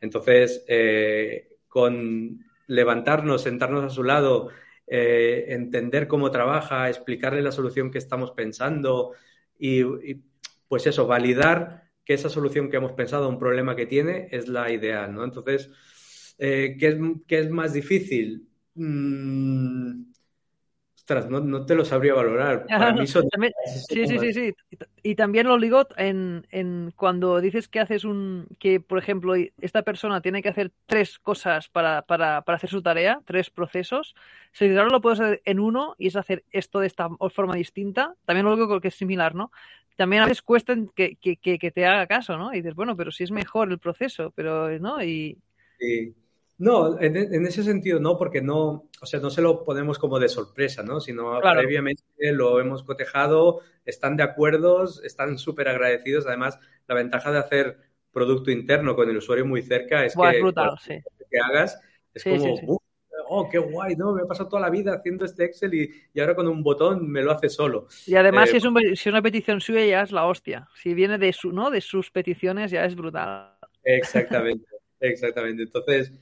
Entonces, 0.00 0.64
eh, 0.68 1.56
con 1.68 2.44
levantarnos, 2.66 3.42
sentarnos 3.42 3.84
a 3.84 3.90
su 3.90 4.02
lado, 4.02 4.50
entender 4.86 6.08
cómo 6.08 6.30
trabaja, 6.30 6.88
explicarle 6.88 7.42
la 7.42 7.52
solución 7.52 7.90
que 7.90 7.98
estamos 7.98 8.32
pensando 8.32 9.12
y, 9.58 9.84
pues 10.68 10.86
eso, 10.86 11.06
validar 11.06 11.88
que 12.04 12.14
esa 12.14 12.30
solución 12.30 12.70
que 12.70 12.78
hemos 12.78 12.92
pensado, 12.92 13.28
un 13.28 13.38
problema 13.38 13.76
que 13.76 13.86
tiene, 13.86 14.28
es 14.30 14.48
la 14.48 14.70
ideal, 14.72 15.14
¿no? 15.14 15.24
Entonces, 15.24 15.70
eh, 16.38 16.76
¿qué, 16.78 17.38
es, 17.38 17.50
más 17.50 17.72
difícil? 17.72 18.48
Mm, 18.74 20.07
ostras, 21.08 21.30
no, 21.30 21.64
te 21.64 21.74
lo 21.74 21.86
sabría 21.86 22.12
valorar. 22.12 22.66
Para 22.68 22.92
mí 22.92 23.06
son... 23.06 23.24
sí, 23.88 24.06
sí, 24.06 24.18
sí, 24.18 24.32
sí. 24.32 24.54
Y 25.02 25.14
también 25.14 25.46
lo 25.46 25.58
digo 25.58 25.86
en, 25.96 26.46
en, 26.50 26.92
cuando 26.96 27.40
dices 27.40 27.68
que 27.68 27.80
haces 27.80 28.04
un, 28.04 28.46
que 28.58 28.80
por 28.80 28.98
ejemplo 28.98 29.34
esta 29.60 29.82
persona 29.82 30.20
tiene 30.20 30.42
que 30.42 30.50
hacer 30.50 30.70
tres 30.84 31.18
cosas 31.18 31.68
para, 31.70 32.02
para, 32.02 32.42
para 32.42 32.56
hacer 32.56 32.68
su 32.68 32.82
tarea, 32.82 33.22
tres 33.24 33.48
procesos, 33.48 34.14
si 34.52 34.68
ahora 34.68 34.90
lo 34.90 35.00
puedes 35.00 35.20
hacer 35.20 35.40
en 35.46 35.60
uno 35.60 35.94
y 35.98 36.08
es 36.08 36.16
hacer 36.16 36.44
esto 36.50 36.80
de 36.80 36.88
esta 36.88 37.08
forma 37.30 37.54
distinta, 37.54 38.14
también 38.26 38.44
lo 38.44 38.54
digo 38.54 38.80
que 38.80 38.88
es 38.88 38.94
similar, 38.94 39.34
¿no? 39.34 39.50
También 39.96 40.22
a 40.22 40.26
veces 40.26 40.42
cuesta 40.42 40.76
que, 40.94 41.16
que, 41.16 41.36
que, 41.36 41.70
te 41.70 41.86
haga 41.86 42.06
caso, 42.06 42.36
¿no? 42.36 42.52
Y 42.52 42.58
dices, 42.58 42.74
bueno, 42.74 42.96
pero 42.96 43.10
si 43.10 43.24
es 43.24 43.32
mejor 43.32 43.70
el 43.70 43.78
proceso, 43.78 44.30
pero, 44.36 44.78
¿no? 44.78 45.02
Y... 45.02 45.38
Sí. 45.78 46.14
No, 46.58 47.00
en, 47.00 47.46
ese 47.46 47.62
sentido 47.62 48.00
no, 48.00 48.18
porque 48.18 48.42
no, 48.42 48.88
o 49.00 49.06
sea, 49.06 49.20
no 49.20 49.30
se 49.30 49.40
lo 49.40 49.64
ponemos 49.64 49.96
como 49.98 50.18
de 50.18 50.28
sorpresa, 50.28 50.82
¿no? 50.82 51.00
Sino 51.00 51.38
previamente 51.40 52.02
lo 52.32 52.58
hemos 52.60 52.82
cotejado, 52.82 53.60
están 53.84 54.16
de 54.16 54.24
acuerdo, 54.24 54.84
están 55.04 55.38
súper 55.38 55.68
agradecidos. 55.68 56.26
Además, 56.26 56.58
la 56.88 56.96
ventaja 56.96 57.30
de 57.30 57.38
hacer 57.38 57.78
producto 58.12 58.50
interno 58.50 58.96
con 58.96 59.08
el 59.08 59.18
usuario 59.18 59.46
muy 59.46 59.62
cerca 59.62 60.04
es 60.04 60.16
que, 60.16 60.40
brutal, 60.40 60.76
sí. 60.80 61.00
que 61.30 61.38
hagas 61.38 61.80
es 62.12 62.24
como, 62.24 62.80
oh, 63.28 63.48
qué 63.48 63.58
guay, 63.58 63.94
¿no? 63.96 64.12
Me 64.12 64.22
he 64.22 64.26
pasado 64.26 64.48
toda 64.48 64.62
la 64.62 64.70
vida 64.70 64.94
haciendo 64.94 65.24
este 65.24 65.44
Excel 65.44 65.74
y, 65.74 66.20
ahora 66.20 66.34
con 66.34 66.48
un 66.48 66.62
botón 66.62 67.08
me 67.08 67.22
lo 67.22 67.32
hace 67.32 67.48
solo. 67.48 67.86
Y 68.06 68.14
además, 68.14 68.48
eh, 68.48 68.60
si, 68.60 68.68
es 68.92 69.06
una 69.06 69.22
petición 69.22 69.60
suya, 69.60 69.84
ya 69.84 70.02
es 70.02 70.12
la 70.12 70.26
hostia. 70.26 70.68
Si 70.74 70.94
viene 70.94 71.18
de, 71.18 71.32
su, 71.32 71.52
¿no? 71.52 71.70
de 71.70 71.80
sus 71.80 72.10
peticiones, 72.10 72.70
ya 72.70 72.84
es 72.84 72.94
brutal. 72.94 73.52
Exactamente, 73.84 74.66
exactamente. 75.00 75.62
Entonces, 75.62 76.12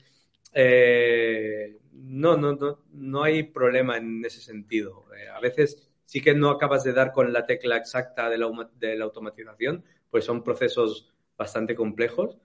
eh, 0.59 1.77
no, 1.93 2.35
no, 2.35 2.55
no, 2.55 2.79
no 2.91 3.23
hay 3.23 3.43
problema 3.43 3.97
en 3.97 4.25
ese 4.25 4.41
sentido. 4.41 5.05
Eh, 5.15 5.29
a 5.29 5.39
veces 5.39 5.87
sí 6.03 6.19
que 6.19 6.33
no 6.33 6.49
acabas 6.49 6.83
de 6.83 6.93
dar 6.93 7.11
con 7.11 7.31
la 7.31 7.45
tecla 7.45 7.77
exacta 7.77 8.27
de 8.27 8.39
la, 8.39 9.03
automatización, 9.05 9.83
pues 10.09 10.25
son 10.25 10.43
procesos 10.43 11.13
bastante 11.37 11.75
complejos 11.75 12.39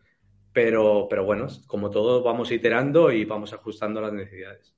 pero, 0.53 1.07
pero 1.09 1.25
bueno, 1.25 1.47
como 1.67 1.89
todo, 1.89 2.23
vamos 2.23 2.53
iterando 2.53 3.11
y 3.11 3.25
vamos 3.25 3.55
ajustando 3.55 4.03
las 4.03 4.13
necesidades. 4.13 4.75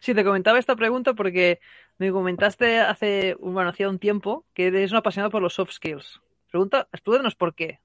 Sí, 0.00 0.14
te 0.14 0.24
comentaba 0.24 0.58
esta 0.58 0.74
pregunta 0.74 1.12
porque 1.12 1.60
me 1.98 2.10
comentaste 2.10 2.78
hace, 2.78 3.36
bueno, 3.38 3.68
hacía 3.68 3.90
un 3.90 3.98
tiempo 3.98 4.46
que 4.54 4.68
eres 4.68 4.90
un 4.92 4.96
apasionado 4.96 5.30
por 5.30 5.42
los 5.42 5.52
soft 5.52 5.72
skills. 5.72 6.22
Pregunta, 6.50 6.88
explícanos 6.92 7.34
por 7.34 7.54
qué. 7.54 7.80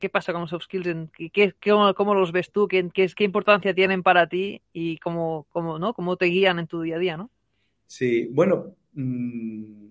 Qué, 0.00 0.08
pasa 0.08 0.32
con 0.32 0.42
los 0.42 0.50
soft 0.50 0.64
skills? 0.64 1.10
Qué, 1.32 1.54
cómo, 1.96 2.14
los 2.14 2.32
ves 2.32 2.50
tú? 2.50 2.68
¿Qué, 2.68 2.88
qué, 2.92 3.24
importancia 3.24 3.74
tienen 3.74 4.02
para 4.02 4.28
ti? 4.28 4.62
Y 4.72 4.98
cómo, 4.98 5.46
cómo, 5.50 5.78
¿no? 5.78 5.94
cómo 5.94 6.16
te 6.16 6.26
guían 6.26 6.58
en 6.58 6.66
tu 6.66 6.82
día 6.82 6.96
a 6.96 6.98
día, 6.98 7.16
¿no? 7.16 7.30
Sí, 7.86 8.28
bueno, 8.30 8.74
mm, 8.94 9.86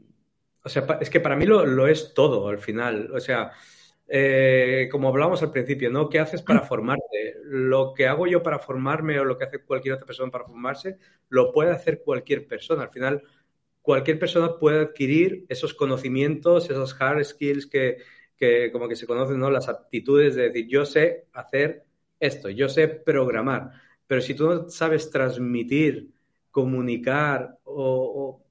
o 0.63 0.69
sea, 0.69 0.85
es 0.99 1.09
que 1.09 1.19
para 1.19 1.35
mí 1.35 1.45
lo, 1.45 1.65
lo 1.65 1.87
es 1.87 2.13
todo 2.13 2.47
al 2.47 2.59
final. 2.59 3.11
O 3.13 3.19
sea, 3.19 3.51
eh, 4.07 4.89
como 4.91 5.07
hablábamos 5.07 5.41
al 5.41 5.51
principio, 5.51 5.89
¿no? 5.89 6.09
¿Qué 6.09 6.19
haces 6.19 6.41
para 6.41 6.61
formarte? 6.61 7.35
Lo 7.45 7.93
que 7.93 8.07
hago 8.07 8.27
yo 8.27 8.43
para 8.43 8.59
formarme 8.59 9.17
o 9.19 9.23
lo 9.23 9.37
que 9.37 9.45
hace 9.45 9.63
cualquier 9.63 9.95
otra 9.95 10.05
persona 10.05 10.29
para 10.29 10.45
formarse, 10.45 10.97
lo 11.29 11.51
puede 11.51 11.71
hacer 11.71 12.01
cualquier 12.03 12.45
persona. 12.45 12.83
Al 12.83 12.89
final, 12.89 13.23
cualquier 13.81 14.19
persona 14.19 14.59
puede 14.59 14.81
adquirir 14.81 15.45
esos 15.47 15.73
conocimientos, 15.73 16.69
esos 16.69 16.99
hard 16.99 17.23
skills 17.23 17.67
que, 17.67 17.99
como 18.71 18.87
que 18.87 18.95
se 18.95 19.07
conocen, 19.07 19.39
¿no? 19.39 19.49
Las 19.49 19.69
aptitudes 19.69 20.35
de 20.35 20.49
decir, 20.49 20.67
yo 20.67 20.85
sé 20.85 21.25
hacer 21.33 21.83
esto, 22.19 22.49
yo 22.49 22.69
sé 22.69 22.87
programar, 22.87 23.71
pero 24.07 24.21
si 24.21 24.33
tú 24.33 24.47
no 24.47 24.69
sabes 24.69 25.09
transmitir, 25.09 26.09
comunicar 26.51 27.57
o 27.63 28.41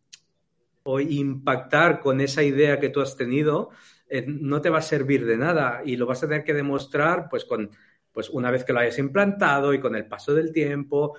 impactar 1.01 2.01
con 2.01 2.21
esa 2.21 2.43
idea 2.43 2.81
que 2.81 2.89
tú 2.89 3.01
has 3.01 3.17
tenido, 3.17 3.71
eh, 4.11 4.25
no 4.27 4.61
te 4.61 4.71
va 4.71 4.79
a 4.79 4.83
servir 4.83 5.25
de 5.25 5.37
nada 5.37 5.83
y 5.85 5.97
lo 5.97 6.05
vas 6.05 6.23
a 6.25 6.29
tener 6.29 6.43
que 6.43 6.53
demostrar 6.53 7.29
pues 7.31 7.45
con 7.45 7.71
pues 8.13 8.29
una 8.29 8.51
vez 8.51 8.65
que 8.65 8.73
lo 8.73 8.81
hayas 8.81 8.99
implantado 8.99 9.73
y 9.73 9.79
con 9.79 9.95
el 9.95 10.07
paso 10.07 10.35
del 10.35 10.53
tiempo, 10.53 11.17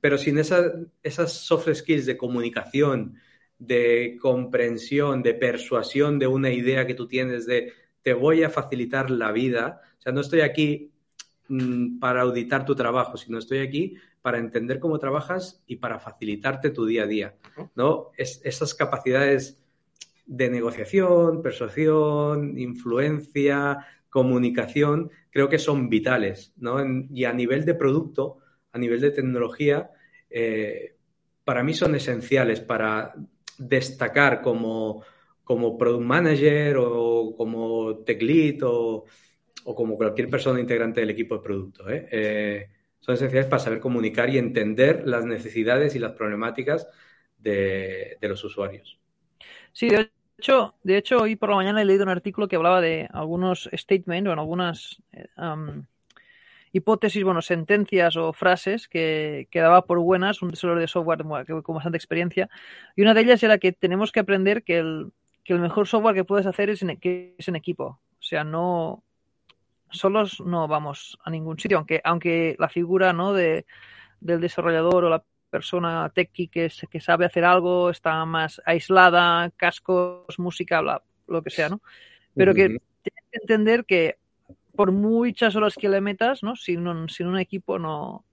pero 0.00 0.18
sin 0.18 0.38
esas 0.38 1.32
soft 1.32 1.72
skills 1.72 2.04
de 2.04 2.16
comunicación, 2.16 3.14
de 3.58 4.18
comprensión, 4.20 5.22
de 5.22 5.34
persuasión 5.34 6.18
de 6.18 6.26
una 6.26 6.50
idea 6.50 6.84
que 6.84 6.94
tú 6.94 7.06
tienes 7.06 7.46
de 7.46 7.72
te 8.02 8.14
voy 8.14 8.42
a 8.42 8.50
facilitar 8.50 9.10
la 9.10 9.32
vida, 9.32 9.80
o 9.98 10.02
sea, 10.02 10.12
no 10.12 10.20
estoy 10.20 10.40
aquí 10.40 10.92
mm, 11.48 11.98
para 11.98 12.22
auditar 12.22 12.64
tu 12.64 12.74
trabajo, 12.74 13.16
sino 13.16 13.38
estoy 13.38 13.58
aquí 13.58 13.94
para 14.20 14.38
entender 14.38 14.78
cómo 14.78 14.98
trabajas 14.98 15.62
y 15.66 15.76
para 15.76 15.98
facilitarte 15.98 16.70
tu 16.70 16.86
día 16.86 17.04
a 17.04 17.06
día, 17.06 17.34
¿no? 17.74 18.10
esas 18.16 18.74
capacidades 18.74 19.60
de 20.26 20.48
negociación, 20.48 21.42
persuasión, 21.42 22.56
influencia, 22.58 23.86
comunicación, 24.08 25.10
creo 25.30 25.48
que 25.48 25.58
son 25.58 25.88
vitales, 25.88 26.52
¿no? 26.56 26.78
y 27.10 27.24
a 27.24 27.32
nivel 27.32 27.64
de 27.64 27.74
producto, 27.74 28.38
a 28.72 28.78
nivel 28.78 29.00
de 29.00 29.10
tecnología, 29.10 29.90
eh, 30.30 30.94
para 31.44 31.64
mí 31.64 31.74
son 31.74 31.94
esenciales 31.96 32.60
para 32.60 33.14
destacar 33.58 34.40
como, 34.40 35.02
como 35.44 35.76
product 35.76 36.04
manager 36.04 36.76
o 36.78 37.34
como 37.36 37.98
tech 38.04 38.22
lead 38.22 38.62
o, 38.62 39.04
como 39.64 39.96
cualquier 39.96 40.28
persona 40.28 40.60
integrante 40.60 41.00
del 41.00 41.10
equipo 41.10 41.36
de 41.36 41.42
producto. 41.42 41.88
¿eh? 41.88 42.08
Eh, 42.10 42.68
son 43.00 43.14
esenciales 43.14 43.48
para 43.48 43.62
saber 43.62 43.80
comunicar 43.80 44.30
y 44.30 44.38
entender 44.38 45.02
las 45.06 45.24
necesidades 45.24 45.94
y 45.94 45.98
las 45.98 46.12
problemáticas 46.12 46.88
de 47.38 48.18
los 48.22 48.44
usuarios. 48.44 49.00
Sí, 49.72 49.88
de 49.88 50.10
hecho, 50.38 50.74
de 50.82 50.96
hecho, 50.96 51.18
hoy 51.18 51.36
por 51.36 51.50
la 51.50 51.56
mañana 51.56 51.82
he 51.82 51.84
leído 51.84 52.04
un 52.04 52.10
artículo 52.10 52.48
que 52.48 52.56
hablaba 52.56 52.80
de 52.80 53.08
algunos 53.12 53.70
statements, 53.72 54.28
o 54.28 54.32
algunas 54.32 55.02
eh, 55.12 55.26
hipótesis, 56.72 57.24
bueno, 57.24 57.42
sentencias 57.42 58.16
o 58.16 58.32
frases 58.32 58.88
que, 58.88 59.48
que, 59.50 59.60
daba 59.60 59.86
por 59.86 59.98
buenas 59.98 60.42
un 60.42 60.50
desarrollador 60.50 60.80
de 60.80 60.88
software 60.88 61.62
con 61.62 61.74
bastante 61.74 61.96
experiencia. 61.96 62.48
Y 62.96 63.02
una 63.02 63.14
de 63.14 63.22
ellas 63.22 63.42
era 63.42 63.58
que 63.58 63.72
tenemos 63.72 64.12
que 64.12 64.20
aprender 64.20 64.62
que 64.62 64.78
el, 64.78 65.12
que 65.44 65.52
el 65.52 65.60
mejor 65.60 65.86
software 65.86 66.14
que 66.14 66.24
puedes 66.24 66.46
hacer 66.46 66.70
es 66.70 66.82
en, 66.82 66.96
que 66.98 67.34
es 67.38 67.48
en 67.48 67.56
equipo. 67.56 67.84
O 67.84 68.22
sea, 68.22 68.44
no 68.44 69.02
solos 69.90 70.40
no 70.40 70.68
vamos 70.68 71.18
a 71.24 71.30
ningún 71.30 71.58
sitio, 71.58 71.78
aunque, 71.78 72.00
aunque 72.04 72.56
la 72.58 72.68
figura 72.68 73.12
¿no? 73.12 73.32
de, 73.32 73.66
del 74.20 74.40
desarrollador 74.40 75.04
o 75.04 75.10
la 75.10 75.24
persona 75.50 76.10
techie 76.14 76.48
que, 76.48 76.70
que 76.90 77.00
sabe 77.00 77.26
hacer 77.26 77.44
algo, 77.44 77.90
está 77.90 78.24
más 78.24 78.62
aislada, 78.64 79.50
cascos, 79.56 80.38
música, 80.38 80.80
bla, 80.80 81.02
lo 81.28 81.42
que 81.42 81.50
sea, 81.50 81.68
¿no? 81.68 81.82
Pero 82.34 82.54
que 82.54 82.68
tienes 82.68 83.24
que 83.30 83.38
entender 83.42 83.84
que 83.84 84.16
por 84.74 84.92
muchas 84.92 85.54
horas 85.54 85.74
que 85.74 85.90
le 85.90 86.00
metas, 86.00 86.42
¿no? 86.42 86.56
Sin 86.56 86.88
un, 86.88 87.10
sin 87.10 87.26
un 87.26 87.38
equipo 87.38 87.78
no, 87.78 88.24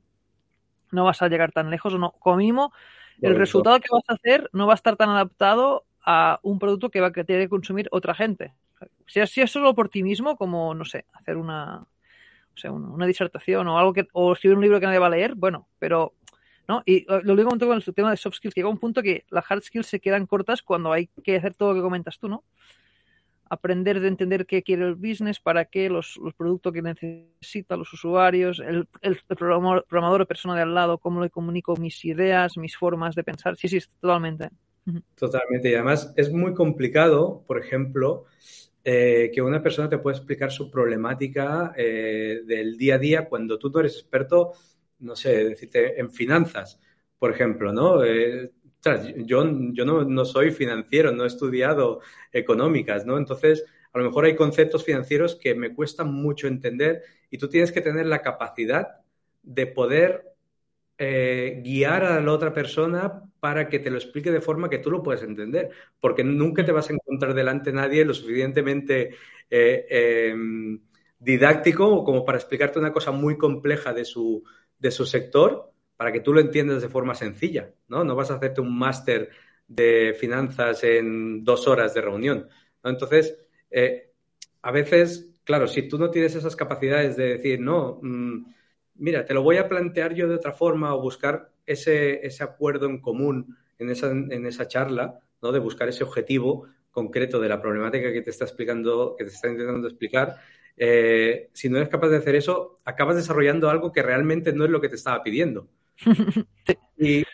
no 0.92 1.04
vas 1.04 1.22
a 1.22 1.28
llegar 1.28 1.52
tan 1.52 1.70
lejos 1.70 1.94
o 1.94 1.98
no. 1.98 2.12
Como 2.12 2.38
mínimo, 2.38 2.72
el 3.22 3.36
resultado 3.36 3.82
que 3.82 3.90
vas 3.92 4.04
a 4.08 4.14
hacer 4.14 4.50
no 4.54 4.66
va 4.66 4.74
a 4.74 4.76
estar 4.76 4.96
tan 4.96 5.10
adaptado 5.10 5.86
a 6.12 6.40
un 6.42 6.58
producto 6.58 6.90
que 6.90 7.02
va 7.02 7.08
a 7.08 7.12
tener 7.12 7.44
que 7.44 7.50
consumir 7.50 7.88
otra 7.92 8.16
gente. 8.16 8.56
Si, 9.06 9.20
es 9.20 9.52
solo 9.52 9.76
por 9.76 9.90
ti 9.90 10.02
mismo, 10.02 10.38
como, 10.38 10.74
no 10.74 10.84
sé, 10.84 11.06
hacer 11.14 11.38
una, 11.38 11.82
o 11.82 12.58
sea, 12.58 12.72
una, 12.72 13.06
disertación 13.06 13.68
o 13.68 13.78
algo 13.78 13.94
que, 13.94 14.08
o 14.14 14.34
escribir 14.34 14.58
un 14.58 14.64
libro 14.64 14.80
que 14.80 14.88
nadie 14.88 14.98
va 14.98 15.06
a 15.06 15.12
leer, 15.12 15.36
bueno, 15.36 15.68
pero 15.78 16.16
¿no? 16.68 16.82
Y 16.84 17.06
lo 17.06 17.36
digo 17.36 17.50
con 17.50 17.74
el 17.74 17.94
tema 17.94 18.10
de 18.10 18.18
soft 18.18 18.38
skills, 18.38 18.56
llega 18.56 18.70
un 18.70 18.80
punto 18.80 19.04
que 19.04 19.26
las 19.30 19.46
hard 19.50 19.62
skills 19.62 19.86
se 19.86 20.00
quedan 20.00 20.26
cortas 20.26 20.64
cuando 20.64 20.92
hay 20.92 21.12
que 21.24 21.36
hacer 21.36 21.54
todo 21.54 21.70
lo 21.70 21.76
que 21.76 21.84
comentas 21.84 22.18
tú, 22.18 22.28
¿no? 22.28 22.44
Aprender 23.48 24.00
de 24.00 24.08
entender 24.08 24.48
qué 24.48 24.64
quiere 24.64 24.88
el 24.88 24.96
business, 24.96 25.40
para 25.40 25.66
qué, 25.66 25.90
los, 25.90 26.18
los 26.18 26.34
productos 26.34 26.74
que 26.74 26.82
necesitan 26.82 27.78
los 27.78 27.94
usuarios, 27.94 28.60
el, 28.60 28.88
el, 29.02 29.20
programador, 29.28 30.22
o 30.22 30.26
persona 30.26 30.56
de 30.56 30.64
al 30.64 30.74
lado, 30.74 30.98
cómo 30.98 31.22
le 31.22 31.30
comunico 31.30 31.76
mis 31.76 32.04
ideas, 32.04 32.58
mis 32.58 32.76
formas 32.76 33.14
de 33.14 33.24
pensar. 33.24 33.56
Sí, 33.58 33.68
sí, 33.68 33.80
totalmente. 34.00 34.50
Totalmente. 35.16 35.70
Y 35.70 35.76
además 35.76 36.14
es 36.16 36.32
muy 36.32 36.54
complicado, 36.54 37.44
por 37.48 37.60
ejemplo, 37.60 38.26
eh, 38.84 39.32
que 39.34 39.42
una 39.42 39.62
persona 39.62 39.90
te 39.90 39.98
pueda 39.98 40.18
explicar 40.18 40.52
su 40.52 40.72
problemática 40.72 41.74
eh, 41.78 42.42
del 42.46 42.78
día 42.78 42.96
a 42.96 43.00
día 43.00 43.30
cuando 43.30 43.60
tú 43.60 43.70
no 43.70 43.80
eres 43.82 43.96
experto 43.96 44.54
no 45.00 45.16
sé, 45.16 45.50
decirte, 45.50 46.00
en 46.00 46.12
finanzas, 46.12 46.80
por 47.18 47.32
ejemplo, 47.32 47.74
¿no? 47.74 48.04
Eh, 48.04 48.52
yo, 49.26 49.44
yo 49.74 49.86
no, 49.86 50.26
soy 50.26 50.52
financiero, 50.52 51.12
no 51.12 51.24
he 51.24 51.28
estudiado 51.28 52.02
económicas, 52.32 53.06
¿no? 53.06 53.18
Entonces, 53.18 53.66
a 53.92 53.98
lo 53.98 54.06
mejor 54.06 54.26
hay 54.26 54.36
conceptos 54.36 54.86
financieros 54.86 55.36
que 55.36 55.56
me 55.56 55.74
cuestan 55.74 56.14
mucho 56.14 56.48
entender 56.48 57.04
y 57.30 57.38
tú 57.38 57.50
tienes 57.50 57.72
que 57.72 57.82
tener 57.82 58.06
la 58.06 58.22
capacidad 58.22 59.02
de 59.42 59.68
poder 59.68 60.34
eh, 60.98 61.62
guiar 61.64 62.04
a 62.06 62.22
la 62.22 62.32
otra 62.32 62.54
persona 62.54 63.29
para 63.40 63.70
que 63.70 63.80
te 63.80 63.90
lo 63.90 63.98
explique 63.98 64.32
de 64.32 64.42
forma 64.42 64.70
que 64.70 64.80
tú 64.80 64.92
lo 64.92 65.04
puedas 65.04 65.24
entender, 65.24 65.70
porque 66.00 66.24
nunca 66.24 66.66
te 66.66 66.72
vas 66.72 66.90
a 66.90 66.94
encontrar 66.94 67.34
delante 67.34 67.72
nadie 67.72 68.06
lo 68.06 68.14
suficientemente 68.14 69.16
eh, 69.50 69.86
em, 70.32 70.80
didáctico 71.20 72.04
como 72.04 72.26
para 72.26 72.38
explicarte 72.38 72.80
una 72.80 72.94
cosa 72.94 73.12
muy 73.12 73.38
compleja 73.38 73.94
de 73.94 74.06
su, 74.06 74.44
de 74.78 74.92
su 74.92 75.06
sector 75.06 75.72
para 75.98 76.12
que 76.12 76.22
tú 76.22 76.34
lo 76.34 76.40
entiendas 76.40 76.82
de 76.82 76.90
forma 76.90 77.14
sencilla, 77.16 77.74
¿no? 77.90 78.04
No 78.04 78.16
vas 78.16 78.32
a 78.32 78.36
hacerte 78.36 78.62
un 78.62 78.78
máster 78.78 79.30
de 79.68 80.16
finanzas 80.18 80.84
en 80.84 81.44
dos 81.44 81.68
horas 81.68 81.94
de 81.94 82.02
reunión, 82.02 82.48
Entonces, 82.84 83.38
eh, 83.70 84.12
a 84.62 84.72
veces, 84.72 85.30
claro, 85.44 85.68
si 85.68 85.88
tú 85.88 85.98
no 85.98 86.10
tienes 86.10 86.36
esas 86.36 86.56
capacidades 86.56 87.18
de 87.18 87.38
decir, 87.38 87.60
no, 87.60 88.00
mm, 88.02 88.46
mira, 88.96 89.26
te 89.26 89.34
lo 89.34 89.44
voy 89.44 89.58
a 89.58 89.68
plantear 89.68 90.14
yo 90.14 90.28
de 90.28 90.36
otra 90.36 90.54
forma 90.54 90.94
o 90.96 91.02
buscar 91.02 91.52
ese, 91.72 92.26
ese 92.26 92.44
acuerdo 92.44 92.88
en 92.88 93.00
común 93.00 93.58
en 93.78 93.90
esa, 93.90 94.12
en 94.12 94.46
esa 94.46 94.68
charla, 94.68 95.20
¿no? 95.42 95.52
De 95.52 95.60
buscar 95.60 95.88
ese 95.88 96.04
objetivo 96.04 96.68
concreto 96.92 97.40
de 97.40 97.50
la 97.50 97.62
problemática 97.62 98.12
que 98.12 98.22
te 98.22 98.30
está 98.30 98.46
explicando, 98.46 99.16
que 99.18 99.24
te 99.24 99.32
está 99.32 99.48
intentando 99.48 99.88
explicar, 99.88 100.38
eh, 100.82 101.50
si 101.52 101.70
no 101.70 101.78
eres 101.78 101.90
capaz 101.90 102.08
de 102.08 102.18
hacer 102.18 102.36
eso, 102.36 102.80
acabas 102.86 103.18
desarrollando 103.18 103.70
algo 103.70 103.92
que 103.92 104.02
realmente 104.02 104.54
no 104.54 104.64
es 104.64 104.72
lo 104.72 104.80
que 104.80 104.88
te 104.88 104.96
estaba 104.96 105.22
pidiendo. 105.22 105.68
y, 106.98 107.26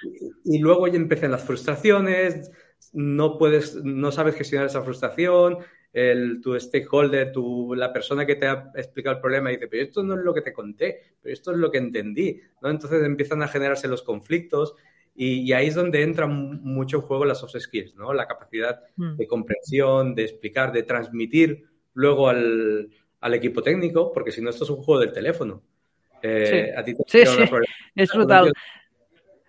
luego 0.60 0.88
ya 0.88 0.96
empiezan 0.96 1.32
las 1.32 1.44
frustraciones, 1.44 2.52
no 2.92 3.38
puedes, 3.38 3.76
no 3.84 4.12
sabes 4.12 4.36
gestionar 4.36 4.66
esa 4.68 4.82
frustración, 4.82 5.60
el, 5.96 6.42
tu 6.42 6.60
stakeholder, 6.60 7.32
tu, 7.32 7.74
la 7.74 7.94
persona 7.94 8.26
que 8.26 8.36
te 8.36 8.48
ha 8.48 8.70
explicado 8.76 9.16
el 9.16 9.22
problema 9.22 9.50
dice, 9.50 9.70
pero 9.70 9.82
esto 9.82 10.04
no 10.04 10.16
es 10.16 10.26
lo 10.26 10.34
que 10.34 10.42
te 10.42 10.52
conté, 10.52 11.00
pero 11.22 11.32
esto 11.32 11.52
es 11.52 11.58
lo 11.58 11.72
que 11.72 11.78
entendí, 11.78 12.42
¿no? 12.62 12.70
Entonces 12.70 13.02
empiezan 13.02 13.42
a 13.42 13.48
generarse 13.48 13.88
los 13.88 14.04
conflictos 14.04 14.76
y, 15.16 15.54
ahí 15.54 15.68
es 15.68 15.76
donde 15.76 16.04
entra 16.04 16.28
mucho 16.28 16.98
en 16.98 17.04
juego 17.04 17.24
las 17.24 17.40
soft 17.40 17.56
skills, 17.58 17.96
¿no? 17.96 18.14
La 18.14 18.28
capacidad 18.28 18.82
mm. 18.98 19.16
de 19.16 19.26
comprensión, 19.26 20.16
de 20.16 20.24
explicar, 20.24 20.74
de 20.74 20.84
transmitir 20.84 21.64
luego 21.94 22.28
al, 22.28 22.90
al 23.22 23.34
equipo 23.34 23.64
técnico, 23.64 24.12
porque 24.12 24.34
si 24.34 24.42
no, 24.42 24.50
esto 24.50 24.66
es 24.66 24.70
un 24.72 24.84
juego 24.84 25.00
del 25.00 25.14
teléfono. 25.14 25.64
Eh, 26.22 26.74
a 26.76 26.84
ti 26.84 26.94
te 26.94 27.04
sí, 27.08 27.26
sí. 27.26 27.44
es 27.96 28.12
brutal. 28.12 28.52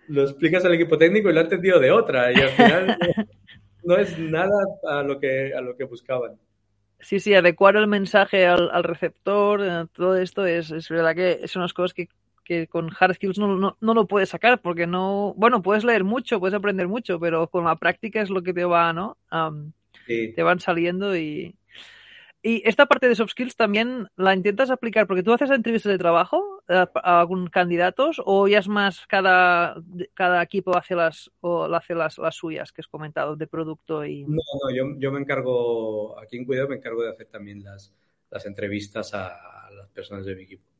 Lo 0.07 0.23
explicas 0.23 0.63
al 0.63 0.75
equipo 0.75 0.97
técnico 0.97 1.29
y 1.29 1.33
lo 1.33 1.41
ha 1.41 1.43
entendido 1.43 1.77
de 1.77 1.91
otra, 1.91 2.31
y 2.31 2.35
al 2.35 2.49
final 2.51 2.97
no, 3.87 3.97
es 3.97 4.17
nada 4.19 4.65
a 4.87 5.01
lo 5.03 5.19
que, 5.19 5.53
a 5.53 5.61
lo 5.61 5.75
que 5.75 5.85
buscaban. 5.85 6.37
Sí, 6.99 7.19
sí, 7.19 7.33
adecuar 7.33 7.75
el 7.75 7.87
mensaje 7.87 8.45
al, 8.45 8.69
al 8.71 8.83
receptor, 8.83 9.61
eh, 9.63 9.85
todo 9.93 10.15
esto 10.15 10.45
es, 10.45 10.71
es 10.71 10.89
verdad 10.89 11.15
que 11.15 11.47
son 11.47 11.61
unas 11.61 11.73
cosas 11.73 11.93
que 11.93 12.09
que 12.47 12.65
con 12.67 12.89
hard 12.97 13.15
skills 13.15 13.37
no, 13.37 13.57
no, 13.57 13.77
no, 13.81 13.93
lo 13.93 14.07
puedes 14.07 14.29
sacar 14.29 14.61
porque 14.61 14.87
no, 14.87 15.33
bueno, 15.35 15.61
puedes 15.61 15.83
leer 15.83 16.05
mucho, 16.05 16.39
puedes 16.39 16.53
aprender 16.53 16.87
mucho, 16.87 17.19
pero 17.19 17.49
con 17.49 17.65
la 17.65 17.75
práctica 17.75 18.21
es 18.21 18.29
lo 18.29 18.41
que 18.41 18.53
te 18.53 18.63
va, 18.63 18.93
¿no? 18.93 19.17
Te 20.07 20.43
van 20.43 20.61
saliendo 20.61 21.17
y... 21.17 21.55
Y 22.43 22.67
esta 22.67 22.85
parte 22.85 23.07
de 23.07 23.15
soft 23.15 23.31
skills 23.31 23.55
también 23.55 24.07
la 24.15 24.33
intentas 24.33 24.69
aplicar 24.69 25.07
porque 25.07 25.23
tú 25.23 25.33
haces 25.33 25.49
entrevistas 25.49 25.91
de 25.91 25.97
trabajo 25.97 26.63
a, 26.67 26.87
algún 27.19 27.47
candidatos 27.47 28.21
o 28.23 28.47
ya 28.47 28.59
es 28.59 28.67
más 28.67 29.05
cada, 29.07 29.75
cada 30.13 30.43
equipo 30.43 30.77
hace 30.77 30.95
las 30.95 31.31
o 31.41 31.65
hace 31.65 31.95
las, 31.95 32.17
las 32.17 32.35
suyas 32.35 32.71
que 32.71 32.81
has 32.81 32.87
comentado 32.87 33.35
de 33.35 33.47
producto 33.47 34.05
y 34.05 34.23
no 34.23 34.35
no 34.35 34.75
yo, 34.75 34.99
yo 34.99 35.11
me 35.11 35.19
encargo 35.19 36.19
aquí 36.19 36.37
en 36.37 36.45
cuidado 36.45 36.69
me 36.69 36.75
encargo 36.75 37.03
de 37.03 37.09
hacer 37.09 37.27
también 37.27 37.63
las, 37.63 37.93
las 38.29 38.45
entrevistas 38.45 39.13
a 39.13 39.69
las 39.71 39.89
personas 39.89 40.25
de 40.25 40.35
mi 40.35 40.43
equipo 40.43 40.76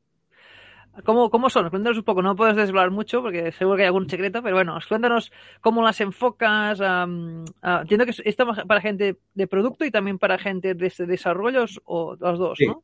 ¿Cómo, 1.03 1.29
¿Cómo 1.29 1.49
son? 1.49 1.69
Cuéntanos 1.69 1.97
un 1.97 2.03
poco, 2.03 2.21
no 2.21 2.35
puedes 2.35 2.55
desvelar 2.55 2.91
mucho 2.91 3.21
porque 3.21 3.51
seguro 3.51 3.77
que 3.77 3.83
hay 3.83 3.87
algún 3.87 4.09
secreto, 4.09 4.41
pero 4.41 4.55
bueno, 4.55 4.77
cuéntanos 4.87 5.31
cómo 5.61 5.83
las 5.83 5.99
enfocas. 6.01 6.79
entiendo 6.79 8.05
que 8.05 8.13
esto 8.25 8.47
para 8.67 8.81
gente 8.81 9.17
de 9.33 9.47
producto 9.47 9.85
y 9.85 9.91
también 9.91 10.17
para 10.17 10.37
gente 10.37 10.73
de 10.73 10.91
desarrollos 11.05 11.81
o 11.85 12.15
los 12.19 12.39
dos, 12.39 12.59
¿no? 12.65 12.83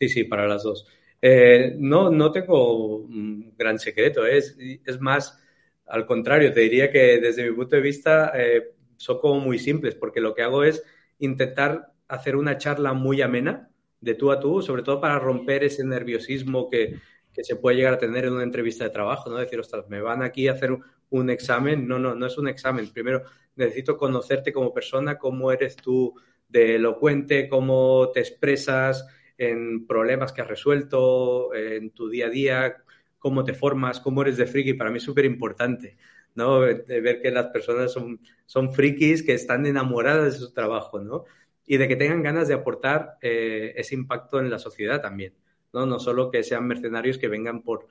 Sí, 0.00 0.08
sí, 0.08 0.24
para 0.24 0.48
las 0.48 0.64
dos. 0.64 0.86
Eh, 1.20 1.76
no, 1.78 2.10
no 2.10 2.32
tengo 2.32 2.96
un 2.96 3.54
gran 3.56 3.78
secreto, 3.78 4.26
¿eh? 4.26 4.38
es, 4.38 4.58
es 4.84 5.00
más, 5.00 5.40
al 5.86 6.04
contrario, 6.04 6.52
te 6.52 6.60
diría 6.60 6.90
que 6.90 7.20
desde 7.20 7.48
mi 7.48 7.54
punto 7.54 7.76
de 7.76 7.82
vista 7.82 8.32
eh, 8.34 8.72
son 8.96 9.18
como 9.18 9.38
muy 9.38 9.60
simples, 9.60 9.94
porque 9.94 10.20
lo 10.20 10.34
que 10.34 10.42
hago 10.42 10.64
es 10.64 10.82
intentar 11.20 11.92
hacer 12.08 12.34
una 12.34 12.58
charla 12.58 12.92
muy 12.92 13.22
amena 13.22 13.70
de 14.00 14.14
tú 14.14 14.32
a 14.32 14.40
tú, 14.40 14.60
sobre 14.62 14.82
todo 14.82 15.00
para 15.00 15.20
romper 15.20 15.62
ese 15.62 15.84
nerviosismo 15.84 16.68
que, 16.68 16.96
que 17.32 17.44
se 17.44 17.56
puede 17.56 17.76
llegar 17.76 17.94
a 17.94 17.98
tener 17.98 18.24
en 18.24 18.34
una 18.34 18.42
entrevista 18.42 18.84
de 18.84 18.90
trabajo, 18.90 19.30
¿no? 19.30 19.36
Decir, 19.36 19.58
ostras, 19.58 19.88
me 19.88 20.00
van 20.00 20.22
aquí 20.22 20.48
a 20.48 20.52
hacer 20.52 20.76
un, 21.10 21.30
examen. 21.30 21.88
No, 21.88 21.98
no, 21.98 22.14
no 22.14 22.26
es 22.26 22.38
un 22.38 22.48
examen. 22.48 22.90
Primero 22.92 23.22
necesito 23.56 23.96
conocerte 23.96 24.52
como 24.52 24.72
persona, 24.72 25.18
cómo 25.18 25.52
eres 25.52 25.76
tú 25.76 26.14
de 26.48 26.76
elocuente, 26.76 27.48
cómo 27.48 28.10
te 28.12 28.20
expresas 28.20 29.06
en 29.38 29.86
problemas 29.86 30.32
que 30.32 30.42
has 30.42 30.48
resuelto, 30.48 31.54
en 31.54 31.90
tu 31.90 32.08
día 32.08 32.26
a 32.26 32.30
día, 32.30 32.76
cómo 33.18 33.44
te 33.44 33.54
formas, 33.54 34.00
cómo 34.00 34.22
eres 34.22 34.36
de 34.36 34.46
friki. 34.46 34.74
Para 34.74 34.90
mí 34.90 34.98
es 34.98 35.02
súper 35.02 35.24
importante, 35.24 35.96
¿no? 36.34 36.60
De 36.60 37.00
ver 37.00 37.20
que 37.20 37.30
las 37.30 37.46
personas 37.46 37.92
son, 37.92 38.20
son 38.46 38.72
frikis 38.74 39.22
que 39.22 39.34
están 39.34 39.66
enamoradas 39.66 40.34
de 40.34 40.38
su 40.38 40.52
trabajo, 40.52 41.00
¿no? 41.00 41.24
Y 41.66 41.78
de 41.78 41.88
que 41.88 41.96
tengan 41.96 42.22
ganas 42.22 42.48
de 42.48 42.54
aportar 42.54 43.16
eh, 43.22 43.72
ese 43.76 43.94
impacto 43.94 44.38
en 44.40 44.50
la 44.50 44.58
sociedad 44.58 45.00
también. 45.00 45.34
¿No? 45.72 45.86
No 45.86 45.98
solo 45.98 46.30
que 46.30 46.42
sean 46.42 46.66
mercenarios 46.66 47.18
que 47.18 47.28
vengan 47.28 47.62
por, 47.62 47.88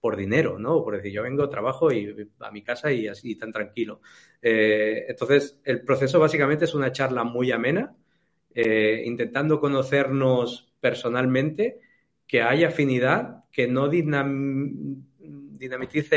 por 0.00 0.16
dinero, 0.16 0.58
¿no? 0.58 0.82
Por 0.82 0.96
decir, 0.96 1.12
yo 1.12 1.22
vengo, 1.22 1.48
trabajo 1.48 1.92
y 1.92 2.28
a 2.40 2.50
mi 2.50 2.62
casa 2.62 2.90
y 2.92 3.06
así 3.06 3.36
tan 3.36 3.52
tranquilo. 3.52 4.00
Eh, 4.40 5.04
entonces, 5.08 5.60
el 5.64 5.82
proceso 5.82 6.18
básicamente 6.18 6.64
es 6.64 6.74
una 6.74 6.90
charla 6.92 7.24
muy 7.24 7.52
amena, 7.52 7.94
eh, 8.54 9.02
intentando 9.04 9.60
conocernos 9.60 10.72
personalmente, 10.80 11.80
que 12.26 12.42
haya 12.42 12.68
afinidad, 12.68 13.44
que 13.52 13.66
no 13.68 13.88
dinamitice 13.88 14.98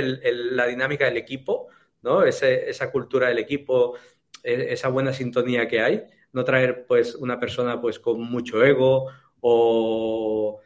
la 0.02 0.68
dinámica 0.68 1.06
del 1.06 1.18
equipo, 1.18 1.68
¿no? 2.02 2.24
esa 2.24 2.92
cultura 2.92 3.30
del 3.30 3.40
equipo, 3.40 3.96
e, 4.44 4.74
esa 4.74 4.90
buena 4.90 5.12
sintonía 5.12 5.68
que 5.68 5.82
hay, 5.82 6.04
no 6.32 6.44
traer 6.44 6.86
pues 6.86 7.16
una 7.16 7.40
persona 7.40 7.82
pues 7.82 8.00
con 8.00 8.22
mucho 8.22 8.64
ego 8.64 9.08
o 9.40 10.60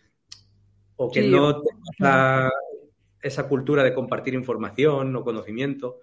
o 0.98 1.12
que 1.12 1.22
no 1.22 1.62
tenga 1.62 2.52
esa 3.22 3.48
cultura 3.48 3.84
de 3.84 3.94
compartir 3.94 4.34
información 4.34 5.16
o 5.16 5.24
conocimiento. 5.24 6.02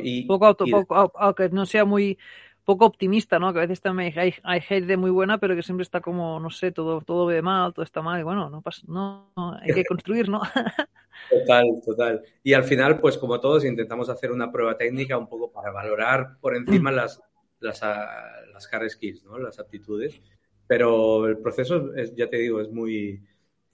Y, 0.00 0.26
poco, 0.26 0.46
auto, 0.46 0.64
poco, 0.70 1.12
aunque 1.16 1.48
no 1.48 1.64
sea 1.64 1.84
muy 1.84 2.18
poco 2.64 2.84
optimista, 2.84 3.38
¿no? 3.38 3.52
Que 3.52 3.60
a 3.60 3.62
veces 3.62 3.80
también 3.80 4.12
hay, 4.18 4.34
hay 4.42 4.60
gente 4.60 4.98
muy 4.98 5.10
buena, 5.10 5.38
pero 5.38 5.56
que 5.56 5.62
siempre 5.62 5.84
está 5.84 6.02
como, 6.02 6.38
no 6.38 6.50
sé, 6.50 6.70
todo, 6.70 7.00
todo 7.00 7.24
ve 7.24 7.40
mal, 7.40 7.72
todo 7.72 7.82
está 7.82 8.02
mal, 8.02 8.20
y 8.20 8.24
bueno, 8.24 8.50
no 8.50 8.60
pasa, 8.60 8.82
no, 8.86 9.32
hay 9.62 9.72
que 9.72 9.86
construir, 9.86 10.28
¿no? 10.28 10.42
total, 11.30 11.64
total. 11.82 12.22
Y 12.42 12.52
al 12.52 12.64
final, 12.64 13.00
pues 13.00 13.16
como 13.16 13.40
todos, 13.40 13.64
intentamos 13.64 14.10
hacer 14.10 14.30
una 14.30 14.52
prueba 14.52 14.76
técnica 14.76 15.16
un 15.16 15.28
poco 15.28 15.50
para 15.50 15.70
valorar 15.70 16.36
por 16.42 16.54
encima 16.54 16.92
las, 16.92 17.22
las, 17.60 17.80
las 17.80 18.68
skills, 18.90 19.24
¿no? 19.24 19.38
Las 19.38 19.58
aptitudes. 19.58 20.20
Pero 20.66 21.26
el 21.26 21.38
proceso, 21.38 21.94
es, 21.94 22.14
ya 22.14 22.28
te 22.28 22.36
digo, 22.36 22.60
es 22.60 22.70
muy, 22.70 23.24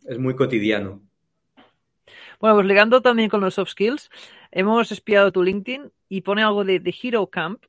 es 0.05 0.19
muy 0.19 0.35
cotidiano. 0.35 1.03
Bueno, 2.41 2.57
pues 2.57 2.67
ligando 2.67 3.01
también 3.01 3.31
con 3.31 3.41
los 3.41 3.55
soft 3.55 3.71
skills, 3.71 4.11
hemos 4.51 4.93
espiado 4.93 5.33
tu 5.33 5.43
LinkedIn 5.43 5.91
y 6.09 6.21
pone 6.21 6.43
algo 6.43 6.65
de, 6.65 6.95
Hero 7.03 7.27
Camp. 7.29 7.65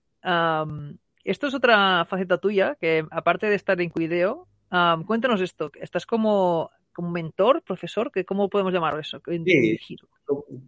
esto 1.23 1.47
es 1.47 1.53
otra 1.53 2.05
faceta 2.05 2.37
tuya, 2.37 2.75
que 2.79 3.05
aparte 3.11 3.47
de 3.47 3.55
estar 3.55 3.79
en 3.79 3.89
Cuideo, 3.89 4.47
cuéntanos 5.05 5.41
esto. 5.41 5.71
¿Estás 5.79 6.05
como, 6.05 6.71
como 6.91 7.09
mentor, 7.09 7.61
profesor? 7.63 8.11
¿Cómo 8.25 8.49
podemos 8.49 8.73
llamarlo 8.73 8.99
eso? 8.99 9.21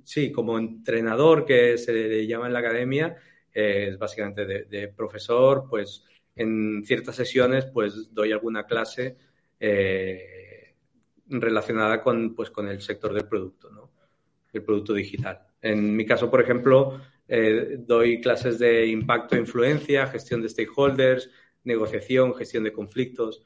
Sí, 0.03 0.31
como 0.31 0.57
entrenador 0.57 1.45
que 1.45 1.77
se 1.77 1.93
le 1.93 2.27
llama 2.27 2.47
en 2.47 2.53
la 2.53 2.59
academia, 2.59 3.17
es 3.51 3.97
básicamente 3.97 4.45
de, 4.45 4.87
profesor, 4.89 5.65
pues 5.69 6.05
en 6.35 6.83
ciertas 6.85 7.15
sesiones 7.15 7.65
pues 7.65 8.13
doy 8.13 8.31
alguna 8.31 8.65
clase. 8.65 9.17
Eh, 9.59 10.46
relacionada 11.29 12.01
con, 12.01 12.33
pues, 12.35 12.49
con 12.49 12.67
el 12.67 12.81
sector 12.81 13.13
del 13.13 13.27
producto, 13.27 13.91
el 14.53 14.63
producto 14.63 14.93
digital. 14.93 15.45
En 15.61 15.95
mi 15.95 16.05
caso, 16.05 16.29
por 16.29 16.41
ejemplo, 16.41 16.99
eh, 17.27 17.77
doy 17.79 18.21
clases 18.21 18.59
de 18.59 18.87
impacto 18.87 19.35
e 19.35 19.39
influencia, 19.39 20.07
gestión 20.07 20.41
de 20.41 20.49
stakeholders, 20.49 21.29
negociación, 21.63 22.33
gestión 22.33 22.63
de 22.63 22.71
conflictos, 22.71 23.43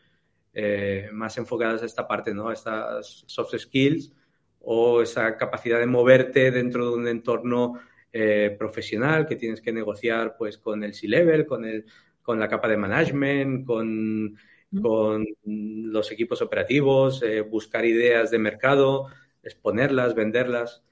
eh, 0.53 1.09
más 1.11 1.37
enfocadas 1.37 1.81
a 1.81 1.85
esta 1.85 2.07
parte, 2.07 2.33
¿no? 2.33 2.49
a 2.49 2.53
estas 2.53 3.23
soft 3.25 3.57
skills 3.57 4.11
o 4.59 5.01
esa 5.01 5.37
capacidad 5.37 5.79
de 5.79 5.87
moverte 5.87 6.51
dentro 6.51 6.91
de 6.91 6.97
un 6.97 7.07
entorno 7.07 7.79
eh, 8.13 8.55
profesional 8.59 9.25
que 9.25 9.37
tienes 9.37 9.61
que 9.61 9.71
negociar 9.71 10.35
pues, 10.37 10.57
con 10.57 10.83
el 10.83 10.93
C-Level, 10.93 11.45
con, 11.45 11.65
con 12.21 12.39
la 12.39 12.47
capa 12.47 12.67
de 12.67 12.77
management, 12.77 13.65
con 13.65 14.37
con 14.79 15.25
los 15.45 16.11
equipos 16.11 16.41
operativos, 16.41 17.21
eh, 17.23 17.41
buscar 17.41 17.85
ideas 17.85 18.31
de 18.31 18.39
mercado, 18.39 19.07
exponerlas, 19.43 20.15
venderlas. 20.15 20.83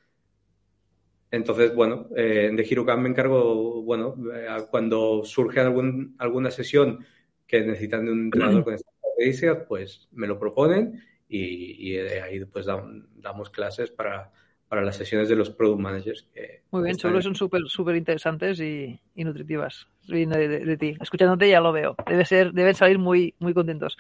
Entonces, 1.32 1.74
bueno, 1.74 2.08
eh, 2.16 2.52
de 2.54 2.64
HiroCam 2.64 3.02
me 3.02 3.10
encargo, 3.10 3.82
bueno, 3.84 4.16
eh, 4.34 4.48
cuando 4.70 5.24
surge 5.24 5.60
algún, 5.60 6.16
alguna 6.18 6.52
sesión 6.52 7.06
que 7.48 7.62
necesitan 7.62 8.06
de 8.06 8.12
un 8.12 8.24
entrenador 8.26 8.64
con 8.64 8.74
estas 8.74 8.94
características, 9.02 9.66
pues 9.68 10.10
me 10.12 10.28
lo 10.28 10.40
proponen 10.40 11.02
y, 11.28 11.92
de 11.92 12.22
ahí 12.22 12.44
pues 12.46 12.66
damos 12.66 13.50
clases 13.52 13.92
para, 13.92 14.32
para 14.70 14.84
las 14.84 14.96
sesiones 14.96 15.28
de 15.28 15.36
los 15.36 15.50
product 15.50 15.82
managers. 15.82 16.28
Muy 16.70 16.84
bien, 16.84 16.98
seguro 16.98 17.22
son 17.22 17.36
súper 17.36 17.64
súper 17.68 17.96
interesantes 17.96 18.60
y, 18.62 19.00
nutritivas. 19.16 19.88
De, 20.08 20.78
ti. 20.80 20.96
Escuchándote 21.02 21.50
ya 21.50 21.60
lo 21.60 21.72
veo. 21.72 21.96
Debe 22.06 22.24
ser, 22.24 22.54
deben 22.54 22.76
salir 22.76 23.00
muy, 23.00 23.34
muy 23.40 23.54
contentos. 23.56 23.98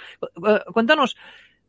Cuéntanos, 0.71 1.17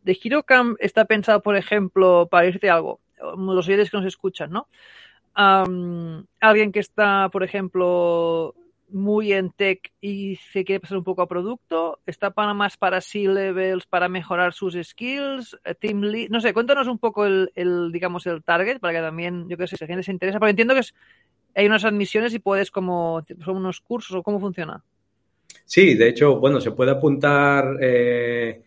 de 0.03 0.19
HeroCamp 0.23 0.77
está 0.81 1.07
pensado, 1.07 1.43
por 1.43 1.57
ejemplo, 1.57 2.29
para 2.31 2.47
irte 2.47 2.69
algo, 2.69 3.01
los 3.37 3.67
oyentes 3.67 3.91
que 3.91 3.97
nos 3.97 4.07
escuchan, 4.07 4.51
¿no? 4.51 4.69
alguien 5.35 6.73
que 6.73 6.81
está, 6.81 7.31
por 7.31 7.43
ejemplo, 7.43 8.55
muy 8.93 9.33
en 9.33 9.51
tech 9.51 9.93
y 10.01 10.37
se 10.53 10.65
quiere 10.65 10.81
pasar 10.81 10.99
un 10.99 11.05
poco 11.05 11.23
a 11.23 11.29
producto? 11.29 12.01
¿Está 12.07 12.31
para 12.31 12.55
más 12.55 12.77
para 12.77 13.01
C-levels, 13.01 13.87
para 13.87 14.09
mejorar 14.09 14.53
sus 14.53 14.77
skills? 14.83 15.57
Eh, 15.65 15.75
¿Team 15.75 16.03
lead? 16.03 16.29
No 16.31 16.41
sé, 16.41 16.53
cuéntanos 16.53 16.89
un 16.89 16.99
poco 16.99 17.27
el, 17.27 17.91
digamos, 17.93 18.27
el 18.27 18.43
target 18.43 18.79
para 18.79 18.95
que 18.95 19.01
también, 19.01 19.49
yo 19.49 19.57
qué 19.57 19.67
sé, 19.67 19.77
si 19.77 19.85
la 19.85 19.89
gente 19.89 20.03
se 20.03 20.13
interesa, 20.13 20.39
porque 20.39 20.51
entiendo 20.51 20.75
que 20.75 20.83
hay 21.55 21.67
unas 21.67 21.85
admisiones 21.85 22.35
y 22.35 22.39
puedes 22.39 22.71
como, 22.71 23.25
son 23.45 23.57
unos 23.57 23.81
cursos 23.81 24.17
o 24.17 24.23
cómo 24.23 24.41
funciona. 24.41 24.83
Sí, 25.65 25.95
de 25.95 26.09
hecho, 26.09 26.39
bueno, 26.39 26.61
se 26.61 26.73
puede 26.73 26.91
apuntar 26.91 27.77
eh, 27.81 28.63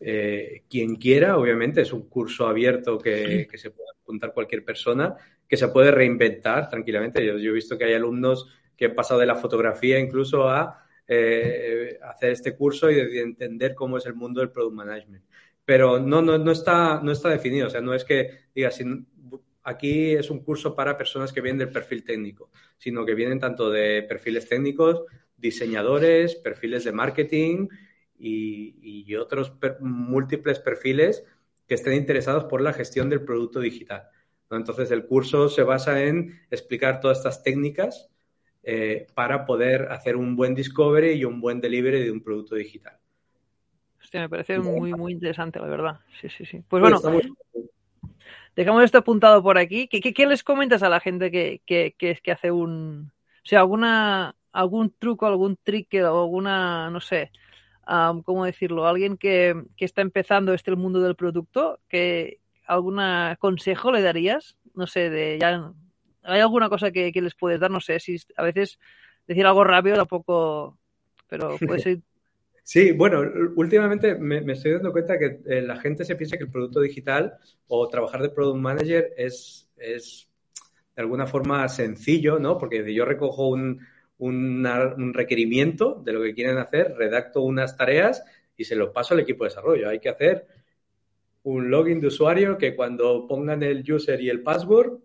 eh, 0.00 0.62
quien 0.68 0.96
quiera, 0.96 1.38
obviamente, 1.38 1.80
es 1.80 1.92
un 1.92 2.08
curso 2.08 2.46
abierto 2.46 2.98
que, 2.98 3.48
se 3.54 3.70
puede 3.70 3.88
apuntar 4.02 4.32
cualquier 4.32 4.64
persona, 4.64 5.16
que 5.48 5.56
se 5.56 5.68
puede 5.68 5.90
reinventar 5.90 6.68
tranquilamente. 6.68 7.24
Yo, 7.24 7.34
he 7.34 7.52
visto 7.52 7.78
que 7.78 7.84
hay 7.84 7.94
alumnos 7.94 8.48
que 8.76 8.86
han 8.86 8.94
pasado 8.94 9.20
de 9.20 9.26
la 9.26 9.36
fotografía 9.36 9.98
incluso 9.98 10.48
a 10.48 10.84
hacer 11.06 12.30
este 12.30 12.56
curso 12.56 12.90
y 12.90 12.94
de 12.94 13.20
entender 13.20 13.74
cómo 13.74 13.98
es 13.98 14.06
el 14.06 14.14
mundo 14.14 14.40
del 14.40 14.50
product 14.50 14.74
management. 14.74 15.24
Pero 15.64 15.98
no, 15.98 16.22
no, 16.22 16.38
no, 16.38 16.50
está, 16.50 17.00
no 17.02 17.12
está 17.12 17.30
definido, 17.30 17.66
o 17.66 17.70
sea, 17.70 17.80
no 17.80 17.94
es 17.94 18.04
que 18.04 18.44
digas, 18.54 18.78
aquí 19.62 20.12
es 20.12 20.30
un 20.30 20.40
curso 20.40 20.74
para 20.74 20.96
personas 20.96 21.32
que 21.32 21.40
vienen 21.40 21.58
del 21.58 21.70
perfil 21.70 22.04
técnico, 22.04 22.50
sino 22.76 23.04
que 23.04 23.14
vienen 23.14 23.40
tanto 23.40 23.70
de 23.70 24.02
perfiles 24.02 24.48
técnicos, 24.48 25.04
diseñadores, 25.36 26.36
perfiles 26.36 26.84
de 26.84 26.92
marketing 26.92 27.68
y, 28.18 29.14
otros 29.14 29.52
múltiples 29.80 30.58
perfiles 30.58 31.24
que 31.68 31.74
estén 31.74 31.94
interesados 31.94 32.44
por 32.44 32.60
la 32.60 32.72
gestión 32.72 33.08
del 33.08 33.24
producto 33.24 33.60
digital. 33.60 34.08
Entonces, 34.50 34.90
el 34.90 35.06
curso 35.06 35.48
se 35.48 35.62
basa 35.62 36.02
en 36.02 36.40
explicar 36.50 37.00
todas 37.00 37.18
estas 37.18 37.42
técnicas 37.42 38.10
eh, 38.66 39.06
para 39.14 39.44
poder 39.44 39.92
hacer 39.92 40.16
un 40.16 40.36
buen 40.36 40.54
discovery 40.54 41.12
y 41.12 41.24
un 41.24 41.40
buen 41.40 41.60
delivery 41.60 42.02
de 42.02 42.10
un 42.10 42.22
producto 42.22 42.54
digital. 42.54 42.96
Hostia, 44.02 44.20
me 44.20 44.28
parece 44.28 44.58
muy, 44.58 44.92
muy 44.94 45.12
interesante, 45.12 45.58
la 45.58 45.66
verdad. 45.66 46.00
Sí, 46.20 46.28
sí, 46.30 46.46
sí. 46.46 46.62
Pues 46.66 46.80
bueno, 46.80 46.98
dejamos 48.56 48.84
esto 48.84 48.98
apuntado 48.98 49.42
por 49.42 49.58
aquí. 49.58 49.86
¿Qué, 49.88 50.00
qué, 50.00 50.26
les 50.26 50.42
comentas 50.42 50.82
a 50.82 50.88
la 50.88 51.00
gente 51.00 51.30
que, 51.30 51.60
que, 51.66 51.94
que, 51.98 52.32
hace 52.32 52.50
un. 52.50 53.12
O 53.44 53.46
sea, 53.46 53.60
alguna, 53.60 54.34
algún 54.52 54.94
truco, 54.98 55.26
algún 55.26 55.58
trick 55.62 55.94
o 55.94 56.22
alguna, 56.22 56.88
no 56.90 57.00
sé, 57.00 57.30
¿cómo 58.24 58.46
decirlo? 58.46 58.86
Alguien 58.86 59.18
que, 59.18 59.62
que 59.76 59.84
está 59.84 60.00
empezando 60.00 60.54
este 60.54 60.70
el 60.70 60.78
mundo 60.78 61.00
del 61.00 61.16
producto, 61.16 61.80
que 61.88 62.40
algún 62.66 62.98
consejo 63.38 63.92
le 63.92 64.00
darías? 64.00 64.56
No 64.74 64.86
sé, 64.86 65.10
de 65.10 65.38
ya. 65.38 65.72
¿Hay 66.24 66.40
alguna 66.40 66.68
cosa 66.68 66.90
que, 66.90 67.12
que 67.12 67.22
les 67.22 67.34
puedes 67.34 67.60
dar? 67.60 67.70
No 67.70 67.80
sé, 67.80 68.00
si 68.00 68.16
a 68.36 68.42
veces 68.42 68.78
decir 69.26 69.46
algo 69.46 69.64
rápido 69.64 69.96
tampoco. 69.96 70.78
Pero 71.28 71.56
puede 71.66 71.80
ser 71.80 71.98
Sí, 72.64 72.92
bueno, 72.92 73.22
últimamente 73.56 74.14
me, 74.14 74.38
estoy 74.50 74.72
dando 74.72 74.90
cuenta 74.90 75.18
que 75.18 75.40
eh, 75.46 75.60
la 75.60 75.76
gente 75.76 76.02
se 76.02 76.16
piensa 76.16 76.38
que 76.38 76.44
el 76.44 76.50
producto 76.50 76.80
digital 76.80 77.34
o 77.68 77.86
trabajar 77.88 78.22
de 78.22 78.30
product 78.30 78.58
manager 78.58 79.12
es, 79.18 79.68
es 79.76 80.30
de 80.96 81.02
alguna 81.02 81.26
forma 81.26 81.68
sencillo, 81.68 82.38
¿no? 82.38 82.56
Porque 82.56 82.94
yo 82.94 83.04
recojo 83.04 83.48
un, 83.48 83.86
un, 84.16 85.12
requerimiento 85.12 86.00
de 86.02 86.14
lo 86.14 86.22
que 86.22 86.32
quieren 86.32 86.56
hacer, 86.56 86.94
redacto 86.96 87.42
unas 87.42 87.76
tareas 87.76 88.24
y 88.56 88.64
se 88.64 88.76
lo 88.76 88.94
paso 88.94 89.12
al 89.12 89.20
equipo 89.20 89.44
de 89.44 89.50
desarrollo. 89.50 89.90
Hay 89.90 90.00
que 90.00 90.08
hacer 90.08 90.46
un 91.42 91.70
login 91.70 92.00
de 92.00 92.06
usuario 92.06 92.56
que 92.56 92.74
cuando 92.74 93.26
pongan 93.28 93.62
el 93.62 93.84
user 93.92 94.22
y 94.22 94.30
el 94.30 94.42
password 94.42 95.00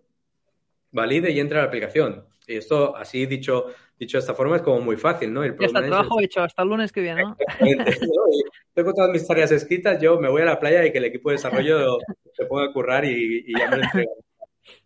valide 0.90 1.30
y 1.30 1.40
entre 1.40 1.58
a 1.58 1.62
la 1.62 1.68
aplicación. 1.68 2.24
Y 2.46 2.56
esto, 2.56 2.96
así 2.96 3.26
dicho 3.26 3.66
dicho 4.00 4.16
de 4.16 4.20
esta 4.20 4.34
forma, 4.34 4.56
es 4.56 4.62
como 4.62 4.80
muy 4.80 4.96
fácil, 4.96 5.32
¿no? 5.32 5.44
El 5.44 5.56
ya 5.58 5.66
está, 5.66 5.84
trabajo 5.84 6.20
hecho, 6.20 6.40
hasta 6.40 6.62
el 6.62 6.68
lunes 6.70 6.90
que 6.90 7.02
viene, 7.02 7.22
¿no? 7.22 7.36
Tengo 8.74 8.94
todas 8.94 9.10
mis 9.10 9.26
tareas 9.26 9.52
escritas, 9.52 10.00
yo 10.00 10.18
me 10.18 10.30
voy 10.30 10.40
a 10.40 10.46
la 10.46 10.58
playa 10.58 10.86
y 10.86 10.90
que 10.90 10.98
el 10.98 11.04
equipo 11.04 11.28
de 11.28 11.36
desarrollo 11.36 11.98
se 12.32 12.46
ponga 12.46 12.64
a 12.64 12.72
currar 12.72 13.04
y, 13.04 13.44
ya 13.52 13.68
me 13.68 13.76
lo 13.76 13.82
entrego 13.84 14.12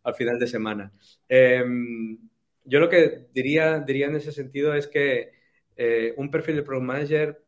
al 0.02 0.14
final 0.14 0.38
de 0.38 0.48
semana. 0.48 0.92
Em, 1.28 2.18
yo 2.64 2.80
lo 2.80 2.88
que 2.88 3.28
diría, 3.32 3.78
diría 3.78 4.06
en 4.06 4.16
ese 4.16 4.32
sentido 4.32 4.74
es 4.74 4.88
que 4.88 5.30
eh, 5.76 6.12
un 6.16 6.28
perfil 6.30 6.56
de 6.56 6.62
Product 6.62 6.84
Manager, 6.84 7.44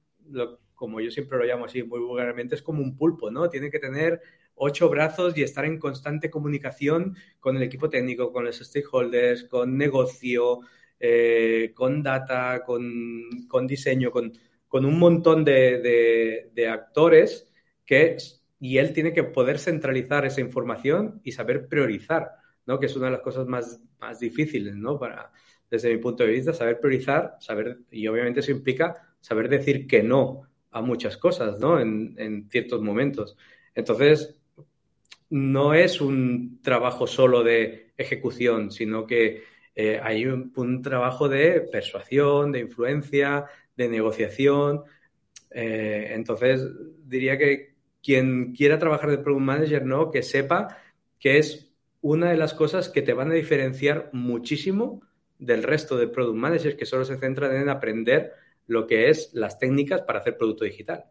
como 0.75 1.01
yo 1.01 1.11
siempre 1.11 1.37
lo 1.37 1.45
llamo 1.45 1.65
así 1.65 1.83
muy 1.83 1.99
vulgarmente, 1.99 2.55
es 2.55 2.63
como 2.63 2.81
un 2.81 2.97
pulpo, 2.97 3.31
¿no? 3.31 3.51
Tiene 3.51 3.71
que 3.71 3.81
tener 3.81 4.21
ocho 4.57 4.89
brazos 4.89 5.37
y 5.37 5.43
estar 5.43 5.65
en 5.65 5.79
constante 5.79 6.31
comunicación 6.31 7.17
con 7.41 7.57
el 7.57 7.63
equipo 7.63 7.89
técnico, 7.89 8.33
con 8.33 8.45
los 8.45 8.59
stakeholders, 8.59 9.45
con 9.45 9.77
negocio, 9.77 10.61
eh, 10.99 11.73
con 11.75 12.03
data, 12.03 12.63
con, 12.65 13.67
diseño, 13.67 14.11
con, 14.11 14.33
un 14.73 14.99
montón 14.99 15.45
de, 15.45 16.69
actores 16.71 17.53
que, 17.85 18.17
y 18.59 18.79
él 18.79 18.93
tiene 18.93 19.13
que 19.13 19.25
poder 19.25 19.59
centralizar 19.59 20.25
esa 20.27 20.41
información 20.41 21.21
y 21.23 21.33
saber 21.33 21.69
priorizar, 21.69 22.33
¿no? 22.67 22.81
que 22.81 22.87
es 22.87 22.97
una 22.97 23.07
de 23.07 23.13
las 23.13 23.21
cosas 23.21 23.47
más, 23.47 23.81
más 24.01 24.21
difíciles 24.21 24.75
¿no? 24.75 24.99
para, 24.99 25.33
desde 25.71 25.93
mi 25.95 25.99
punto 25.99 26.25
de 26.25 26.31
vista, 26.31 26.53
saber 26.53 26.81
priorizar, 26.81 27.37
saber, 27.41 27.81
y 27.91 28.07
obviamente 28.07 28.41
eso 28.41 28.53
implica 28.53 29.15
saber 29.21 29.49
decir 29.49 29.87
que 29.87 30.03
no 30.03 30.43
a 30.71 30.81
muchas 30.83 31.17
cosas, 31.17 31.59
¿no? 31.59 31.81
En, 31.81 32.15
en, 32.19 32.51
ciertos 32.51 32.83
momentos. 32.83 33.37
Entonces, 33.75 34.36
no 35.31 35.75
es 35.75 36.01
un 36.01 36.61
trabajo 36.63 37.07
solo 37.07 37.43
de 37.43 37.93
ejecución, 37.97 38.71
sino 38.71 39.07
que 39.07 39.43
eh, 39.75 40.01
hay 40.03 40.27
un, 40.27 40.83
trabajo 40.83 41.29
de 41.29 41.61
persuasión, 41.61 42.53
de 42.53 42.61
influencia, 42.61 43.47
de 43.77 43.89
negociación. 43.89 44.85
Eh, 45.51 46.13
entonces, 46.13 46.63
diría 47.05 47.37
que 47.37 47.75
quien 48.03 48.53
quiera 48.55 48.79
trabajar 48.79 49.11
de 49.11 49.19
Product 49.19 49.45
Manager, 49.45 49.85
¿no? 49.85 50.11
Que 50.11 50.23
sepa 50.23 50.79
que 51.19 51.39
es 51.39 51.75
una 52.01 52.31
de 52.31 52.37
las 52.37 52.55
cosas 52.55 52.89
que 52.89 53.03
te 53.03 53.13
van 53.13 53.31
a 53.31 53.35
diferenciar 53.35 54.11
muchísimo 54.13 55.03
del 55.39 55.63
resto 55.63 55.97
de 55.97 56.09
Product 56.09 56.39
Managers 56.39 56.77
que 56.77 56.87
solo 56.87 57.05
se 57.05 57.19
centran 57.19 57.55
en 57.57 57.69
aprender 57.69 58.33
lo 58.67 58.87
que 58.87 59.09
es 59.09 59.35
las 59.35 59.59
técnicas 59.59 60.03
para 60.03 60.21
hacer 60.21 60.37
producto 60.37 60.65
digital. 60.65 61.05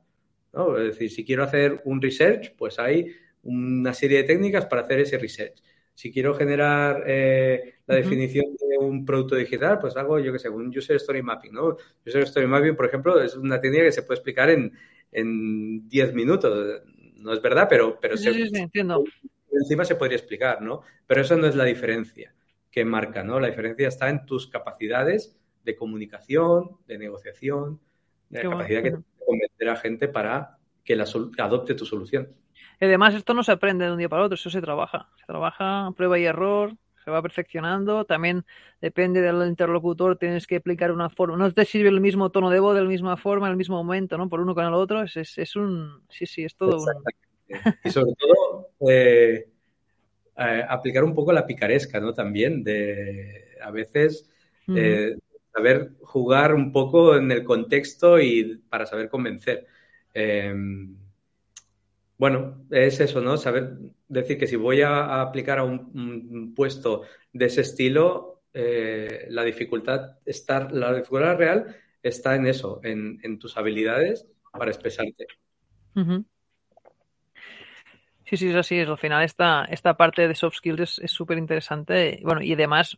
¿no? 0.54 0.78
Es 0.78 0.94
decir, 0.94 1.12
si 1.12 1.26
quiero 1.26 1.44
hacer 1.44 1.82
un 1.86 2.02
research, 2.02 2.56
pues 2.56 2.80
hay 2.80 3.14
una 3.46 3.94
serie 3.94 4.20
de 4.20 4.24
técnicas 4.26 4.66
para 4.66 4.82
hacer 4.82 5.00
ese 5.00 5.18
research 5.18 5.62
si 5.96 6.12
quiero 6.12 6.36
generar 6.36 7.04
eh, 7.08 7.76
la 7.88 7.96
definición 7.96 8.46
de 8.56 8.78
un 8.78 9.06
producto 9.06 9.36
digital, 9.36 9.80
pues 9.80 9.96
hago, 9.96 10.20
yo 10.20 10.34
qué 10.34 10.40
sé, 10.40 10.50
un 10.50 10.68
User 10.68 10.98
Story 10.98 11.24
Mapping, 11.24 11.54
¿no? 11.54 11.78
User 12.06 12.24
Story 12.24 12.48
Mapping, 12.48 12.76
por 12.76 12.86
ejemplo, 12.86 13.22
es 13.22 13.36
una 13.36 13.62
técnica 13.62 13.86
que 13.86 13.92
se 13.94 14.04
puede 14.04 14.18
explicar 14.18 14.50
en, 14.50 14.74
en 15.14 15.88
10 15.88 16.14
minutos. 16.14 16.82
No 17.16 17.32
es 17.32 17.42
verdad, 17.42 17.68
pero, 17.70 17.98
pero 18.00 18.18
sí, 18.18 18.32
sí, 18.34 18.52
entiendo. 18.54 19.06
encima 19.50 19.86
se 19.86 19.96
podría 19.96 20.18
explicar, 20.18 20.62
¿no? 20.62 20.82
Pero 21.08 21.22
eso 21.22 21.38
no 21.38 21.48
es 21.48 21.56
la 21.56 21.64
diferencia 21.64 22.36
que 22.70 22.84
marca, 22.84 23.24
¿no? 23.24 23.40
La 23.40 23.48
diferencia 23.48 23.88
está 23.88 24.10
en 24.10 24.26
tus 24.26 24.48
capacidades 24.48 25.40
de 25.64 25.78
comunicación, 25.78 26.72
de 26.88 26.98
negociación, 26.98 27.80
de 28.30 28.44
la 28.44 28.50
capacidad 28.50 28.84
que 28.84 28.92
te 28.92 28.98
convencer 29.26 29.70
a 29.70 29.78
gente 29.78 30.08
para 30.10 30.58
que 30.84 30.98
la 30.98 31.06
adopte 31.38 31.74
tu 31.74 31.86
solución. 31.86 32.36
Y 32.80 32.86
además, 32.86 33.14
esto 33.14 33.34
no 33.34 33.44
se 33.44 33.52
aprende 33.52 33.86
de 33.86 33.92
un 33.92 33.98
día 33.98 34.10
para 34.10 34.24
otro, 34.24 34.36
eso 34.36 34.50
se 34.50 34.62
trabaja. 34.62 35.10
Se 35.20 35.26
trabaja, 35.26 35.92
prueba 35.96 36.20
y 36.20 36.26
error, 36.26 36.76
se 37.06 37.12
va 37.12 37.22
perfeccionando. 37.22 38.06
También 38.06 38.46
depende 38.82 39.22
del 39.22 39.48
interlocutor, 39.48 40.18
tienes 40.18 40.48
que 40.48 40.58
aplicar 40.58 40.92
una 40.92 41.10
forma. 41.10 41.38
No 41.38 41.52
te 41.52 41.64
sirve 41.66 41.90
el 41.90 42.02
mismo 42.02 42.32
tono 42.32 42.50
de 42.50 42.60
voz 42.60 42.76
de 42.76 42.82
la 42.82 42.90
misma 42.90 43.16
forma, 43.16 43.48
en 43.48 43.52
el 43.52 43.58
mismo 43.58 43.78
momento, 43.78 44.18
¿no? 44.18 44.28
Por 44.28 44.42
uno 44.42 44.56
con 44.56 44.66
el 44.66 44.74
otro. 44.74 45.04
Es, 45.04 45.16
es, 45.16 45.56
un. 45.56 46.04
Sí, 46.10 46.26
sí, 46.26 46.44
es 46.44 46.56
todo 46.56 46.78
un. 46.78 47.04
Y 47.84 47.90
sobre 47.92 48.14
todo, 48.16 48.72
eh, 48.90 49.48
eh, 50.38 50.66
aplicar 50.68 51.04
un 51.04 51.14
poco 51.14 51.32
la 51.32 51.46
picaresca, 51.46 52.00
¿no? 52.00 52.14
También, 52.14 52.64
de 52.64 53.56
a 53.62 53.72
veces. 53.72 54.30
Eh, 54.68 55.16
saber 55.54 55.92
jugar 56.02 56.56
un 56.56 56.72
poco 56.72 57.16
en 57.16 57.32
el 57.32 57.44
contexto 57.44 58.20
y 58.20 58.64
para 58.68 58.88
saber 58.88 59.10
convencer. 59.10 59.68
Bueno, 62.18 62.66
es 62.72 63.00
eso, 63.00 63.22
¿no? 63.22 63.38
Saber 63.38 63.74
decir 64.08 64.38
que 64.38 64.48
si 64.48 64.56
voy 64.56 64.82
a, 64.82 65.22
aplicar 65.22 65.60
a 65.60 65.64
un, 65.64 66.54
puesto 66.56 67.04
de 67.34 67.46
ese 67.46 67.62
estilo, 67.62 68.44
eh, 68.54 69.28
la 69.30 69.44
dificultad 69.44 70.18
está, 70.26 70.70
la 70.72 70.94
dificultad 70.94 71.38
real 71.38 71.76
está 72.02 72.36
en 72.36 72.48
eso, 72.48 72.80
en, 72.84 73.40
tus 73.40 73.58
habilidades 73.58 74.28
para 74.52 74.72
expresarte. 74.72 75.28
Sí, 78.26 78.38
sí, 78.38 78.50
es 78.50 78.56
así. 78.56 78.80
Al 78.80 78.98
final 78.98 79.24
esta, 79.24 79.66
esta 79.66 79.98
parte 79.98 80.28
de 80.28 80.36
soft 80.36 80.58
skills 80.58 81.00
es 81.00 81.12
súper 81.12 81.38
interesante. 81.38 82.20
Bueno, 82.24 82.42
y 82.42 82.54
además 82.54 82.98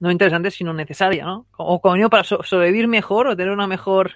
no 0.00 0.10
interesante, 0.10 0.50
sino 0.50 0.72
necesaria, 0.72 1.24
¿no? 1.24 1.46
O 1.58 1.80
como 1.80 2.08
para 2.08 2.24
sobrevivir 2.24 2.88
mejor 2.88 3.28
o 3.28 3.36
tener 3.36 3.52
una 3.52 3.66
mejor, 3.66 4.12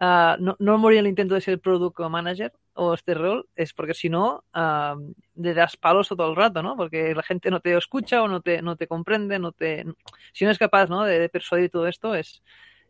uh, 0.00 0.34
no, 0.40 0.56
no, 0.58 0.78
morir 0.78 0.98
el 0.98 1.06
intento 1.06 1.34
de 1.34 1.40
ser 1.40 1.60
product 1.60 2.00
manager 2.00 2.52
o 2.80 2.94
este 2.94 3.12
rol, 3.12 3.48
es 3.56 3.74
porque 3.74 3.92
si 3.92 4.08
no, 4.08 4.44
uh, 4.54 5.12
le 5.34 5.52
das 5.52 5.76
palos 5.76 6.06
todo 6.06 6.30
el 6.30 6.36
rato, 6.36 6.62
¿no? 6.62 6.76
Porque 6.76 7.12
la 7.12 7.24
gente 7.24 7.50
no 7.50 7.58
te 7.58 7.76
escucha 7.76 8.22
o 8.22 8.28
no 8.28 8.40
te, 8.40 8.62
no 8.62 8.76
te 8.76 8.86
comprende, 8.86 9.40
no 9.40 9.50
te, 9.50 9.84
si 10.32 10.44
no 10.44 10.52
es 10.52 10.58
capaz, 10.58 10.88
¿no? 10.88 11.02
De, 11.02 11.28
persuadir 11.28 11.70
todo 11.70 11.88
esto, 11.88 12.14
es, 12.14 12.40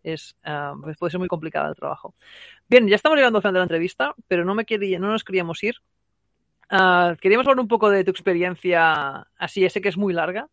es 0.02 0.36
uh, 0.46 0.78
pues 0.82 0.98
puede 0.98 1.10
ser 1.10 1.20
muy 1.20 1.28
complicado 1.28 1.70
el 1.70 1.74
trabajo. 1.74 2.14
Bien, 2.68 2.86
ya 2.86 2.96
estamos 2.96 3.16
llegando 3.16 3.38
al 3.38 3.42
final 3.42 3.54
de 3.54 3.60
la 3.60 3.64
entrevista, 3.64 4.14
pero 4.28 4.44
no 4.44 4.54
me 4.54 4.66
quería, 4.66 4.98
no 4.98 5.08
nos 5.08 5.24
queríamos 5.24 5.64
ir. 5.64 5.76
queríamos 6.68 7.46
hablar 7.46 7.60
un 7.60 7.68
poco 7.68 7.88
de 7.88 8.04
tu 8.04 8.10
experiencia, 8.10 9.26
así, 9.38 9.66
sé 9.70 9.80
que 9.80 9.88
es 9.88 9.96
muy 9.96 10.12
larga, 10.12 10.50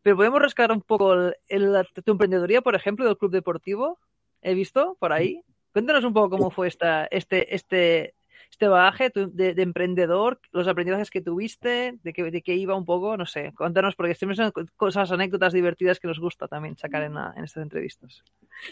pero 0.00 0.16
podemos 0.16 0.40
rescatar 0.40 0.74
un 0.74 0.80
poco 0.80 1.14
el, 1.48 1.86
tu 2.02 2.12
emprendedoría, 2.12 2.62
por 2.62 2.74
ejemplo, 2.74 3.04
del 3.04 3.18
club 3.18 3.30
deportivo. 3.30 3.98
He 4.40 4.54
visto 4.54 4.96
por 4.98 5.12
ahí. 5.12 5.42
Cuéntanos 5.70 6.02
un 6.04 6.14
poco 6.14 6.30
cómo 6.30 6.50
fue 6.50 6.66
esta, 6.66 7.04
este, 7.04 7.54
este, 7.54 8.14
este 8.50 8.68
bagaje 8.68 9.10
de, 9.14 9.54
emprendedor, 9.62 10.40
los 10.52 10.68
aprendizajes 10.68 11.10
que 11.10 11.20
tuviste, 11.20 11.98
de 12.02 12.12
qué, 12.12 12.30
de 12.30 12.42
qué 12.42 12.54
iba 12.54 12.74
un 12.74 12.84
poco, 12.84 13.16
no 13.16 13.26
sé, 13.26 13.52
cuéntanos, 13.56 13.96
porque 13.96 14.14
siempre 14.14 14.36
son 14.36 14.52
cosas, 14.76 15.10
anécdotas 15.12 15.52
divertidas 15.52 15.98
que 15.98 16.08
nos 16.08 16.18
gusta 16.18 16.48
también 16.48 16.76
sacar 16.76 17.02
en, 17.04 17.14
en 17.16 17.44
estas 17.44 17.62
entrevistas. 17.62 18.22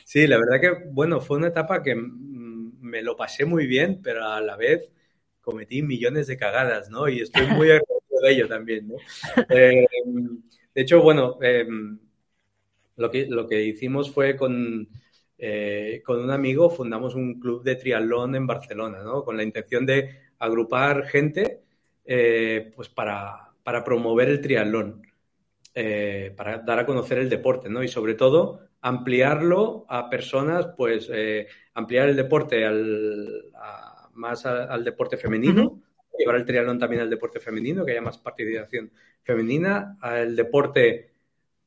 Sí, 0.05 0.27
la 0.27 0.39
verdad 0.39 0.61
que, 0.61 0.85
bueno, 0.91 1.21
fue 1.21 1.39
una 1.39 1.49
etapa 1.49 1.83
que 1.83 1.95
me 1.95 3.03
lo 3.03 3.17
pasé 3.17 3.45
muy 3.45 3.67
bien, 3.67 4.01
pero 4.03 4.27
a 4.27 4.41
la 4.41 4.57
vez 4.57 4.93
cometí 5.41 5.83
millones 5.83 6.27
de 6.27 6.37
cagadas, 6.37 6.91
¿no? 6.91 7.09
Y 7.09 7.21
estoy 7.21 7.47
muy 7.47 7.71
agradecido 7.71 8.21
de 8.23 8.33
ello 8.33 8.49
también, 8.49 8.89
¿no? 8.89 8.97
Eh, 9.49 9.87
de 10.75 10.83
hecho, 10.83 11.01
bueno, 11.03 11.39
em, 11.41 11.99
lo, 12.97 13.11
que, 13.11 13.27
lo 13.27 13.47
que 13.47 13.63
hicimos 13.65 14.13
fue 14.13 14.37
con, 14.37 14.89
eh, 15.39 16.03
con 16.05 16.21
un 16.21 16.31
amigo 16.31 16.69
fundamos 16.69 17.15
un 17.15 17.39
club 17.41 17.63
de 17.63 17.77
triatlón 17.77 18.35
en 18.35 18.47
Barcelona, 18.47 19.03
¿no? 19.03 19.25
Con 19.25 19.37
la 19.37 19.43
intención 19.43 19.87
de 19.87 20.31
agrupar 20.39 21.07
gente 21.07 21.61
eh, 22.05 22.73
pues 22.75 22.89
para, 22.89 23.51
para, 23.63 23.85
promover 23.85 24.29
el 24.29 24.41
triatlón, 24.41 25.03
para 26.37 26.59
dar 26.59 26.81
a 26.81 26.87
conocer 26.87 27.19
el 27.19 27.29
deporte, 27.29 27.69
¿no? 27.69 27.83
Y 27.83 27.89
sobre 27.89 28.15
todo 28.15 28.61
ampliarlo 28.81 29.87
a 29.89 30.11
personas, 30.11 30.69
pues 30.77 31.11
ampliar 31.75 32.09
el 32.09 32.17
deporte 32.17 32.65
al, 32.65 33.53
más 34.15 34.45
al 34.45 34.83
deporte 34.83 35.17
femenino, 35.17 35.81
llevar 36.19 36.37
el 36.37 36.45
triatlón 36.45 36.79
también 36.79 37.03
al 37.03 37.11
deporte 37.11 37.41
femenino, 37.41 37.85
que 37.85 37.93
haya 37.93 38.03
más 38.03 38.19
participación 38.19 38.91
femenina, 39.23 39.97
al 40.01 40.35
deporte 40.35 41.13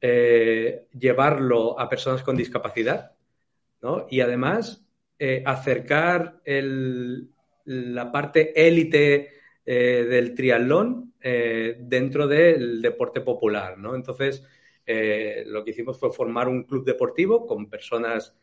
eh, 0.02 0.88
llevarlo 0.98 1.80
a 1.80 1.88
personas 1.88 2.24
con 2.24 2.36
discapacidad, 2.36 3.12
Y 4.10 4.22
además 4.22 4.86
eh, 5.18 5.44
acercar 5.46 6.42
la 7.66 8.12
parte 8.12 8.68
élite 8.68 9.30
eh, 9.66 10.06
del 10.10 10.36
triatlón 10.36 11.14
dentro 11.24 12.28
del 12.28 12.82
deporte 12.82 13.22
popular, 13.22 13.78
¿no? 13.78 13.94
Entonces, 13.96 14.44
lo 15.46 15.64
que 15.64 15.70
hicimos 15.70 16.00
fue 16.00 16.12
formar 16.12 16.48
un 16.48 16.64
club 16.64 16.84
deportivo 16.84 17.46
con 17.46 17.70
personas 17.70 18.36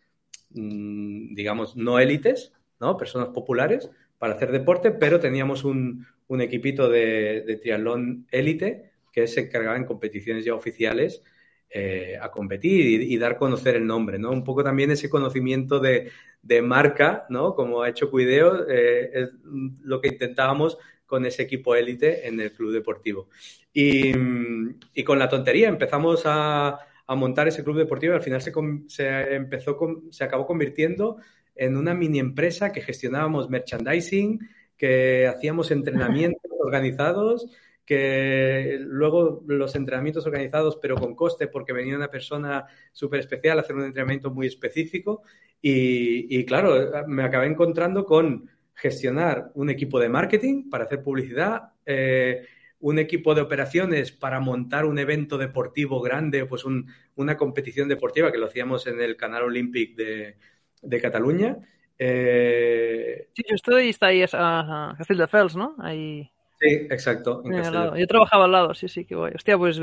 Mm, 0.50 1.34
digamos, 1.34 1.76
no 1.76 1.98
élites, 1.98 2.52
¿no? 2.80 2.96
Personas 2.96 3.28
populares 3.28 3.90
para 4.18 4.34
hacer 4.34 4.50
deporte, 4.52 4.90
pero 4.90 5.20
teníamos 5.20 5.64
un, 5.64 6.06
equipito 6.40 6.88
de, 6.88 7.58
triatlón 7.62 8.26
élite 8.30 8.92
que 9.12 9.26
se 9.26 9.40
encargaba 9.40 9.76
en 9.76 9.84
competiciones 9.84 10.44
ya 10.44 10.54
oficiales 10.54 11.22
eh, 11.70 12.16
a 12.20 12.30
competir 12.30 13.02
y, 13.02 13.18
dar 13.18 13.32
a 13.32 13.38
conocer 13.38 13.76
el 13.76 13.86
nombre, 13.86 14.18
¿no? 14.18 14.30
Un 14.30 14.44
poco 14.44 14.64
también 14.64 14.90
ese 14.90 15.10
conocimiento 15.10 15.80
de, 15.80 16.10
marca, 16.62 17.26
¿no? 17.28 17.54
Como 17.54 17.82
ha 17.82 17.90
hecho 17.90 18.10
Cuideo, 18.10 18.68
eh, 18.68 19.10
es 19.12 19.30
lo 19.82 20.00
que 20.00 20.08
intentábamos 20.08 20.78
con 21.04 21.26
ese 21.26 21.42
equipo 21.42 21.74
élite 21.74 22.26
en 22.26 22.40
el 22.40 22.52
club 22.52 22.72
deportivo. 22.72 23.28
Y, 23.72 24.12
y, 24.94 25.04
con 25.04 25.18
la 25.18 25.28
tontería 25.28 25.68
empezamos 25.68 26.22
a, 26.24 26.78
a 27.06 27.14
montar 27.14 27.48
ese 27.48 27.64
club 27.64 27.76
deportivo 27.76 28.12
y 28.12 28.16
al 28.16 28.22
final 28.22 28.40
se, 28.40 28.52
se 28.86 29.34
empezó 29.34 29.78
se 30.10 30.24
acabó 30.24 30.46
convirtiendo 30.46 31.16
en 31.54 31.76
una 31.76 31.94
mini 31.94 32.18
empresa 32.18 32.70
que 32.70 32.82
gestionábamos 32.82 33.50
merchandising, 33.50 34.40
que 34.76 35.26
hacíamos 35.26 35.70
entrenamientos 35.70 36.50
organizados, 36.60 37.46
que 37.88 38.76
luego 38.82 39.42
los 39.46 39.74
entrenamientos 39.74 40.26
organizados 40.26 40.76
pero 40.76 40.96
con 40.96 41.14
coste 41.14 41.48
porque 41.48 41.72
venía 41.72 41.96
una 41.96 42.10
persona 42.10 42.66
súper 42.92 43.20
especial 43.20 43.56
a 43.56 43.62
hacer 43.62 43.76
un 43.76 43.84
entrenamiento 43.84 44.30
muy 44.30 44.46
específico 44.46 45.22
y, 45.62 46.44
claro, 46.44 47.06
me 47.06 47.22
acabé 47.22 47.46
encontrando 47.46 48.04
con 48.04 48.50
gestionar 48.74 49.50
un 49.54 49.70
equipo 49.70 49.98
de 49.98 50.10
marketing 50.10 50.68
para 50.68 50.84
hacer 50.84 51.02
publicidad, 51.02 51.72
eh, 51.86 52.46
un 52.78 52.98
equipo 52.98 53.34
de 53.34 53.40
operaciones 53.40 54.12
para 54.12 54.38
montar 54.38 54.84
un 54.84 54.98
evento 54.98 55.38
deportivo 55.38 56.02
grande, 56.02 56.44
pues 56.44 56.66
una 56.66 57.36
competición 57.38 57.88
deportiva 57.88 58.30
que 58.30 58.38
lo 58.38 58.48
hacíamos 58.48 58.86
en 58.86 59.00
el 59.00 59.16
Canal 59.16 59.44
Olímpic 59.44 59.96
de, 59.96 61.00
Cataluña. 61.00 61.56
Eh... 61.98 63.30
Sí, 63.32 63.44
yo 63.48 63.54
estoy 63.54 63.88
está 63.88 64.08
ahí 64.08 64.22
a, 64.30 64.94
Castelldefels, 64.98 65.56
¿no? 65.56 65.74
Ahí... 65.78 66.30
Sí, 66.60 66.68
exacto. 66.90 67.42
yo 67.96 68.06
trabajaba 68.06 68.44
al 68.46 68.52
lado, 68.52 68.74
sí, 68.74 68.88
sí, 68.88 69.04
qué 69.04 69.14
guay. 69.14 69.32
Hostia, 69.34 69.56
pues 69.56 69.80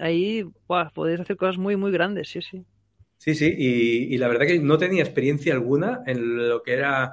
ahí 0.00 0.42
wow, 0.66 0.90
podéis 0.92 1.20
hacer 1.20 1.36
cosas 1.36 1.58
muy, 1.58 1.76
muy 1.76 1.92
grandes, 1.92 2.28
sí, 2.28 2.42
sí. 2.42 2.64
Sí, 3.18 3.34
sí, 3.34 3.52
y, 3.56 4.14
y, 4.14 4.18
la 4.18 4.28
verdad 4.28 4.46
que 4.46 4.60
no 4.60 4.78
tenía 4.78 5.02
experiencia 5.02 5.52
alguna 5.52 6.02
en 6.06 6.48
lo 6.48 6.62
que 6.62 6.74
era, 6.74 7.10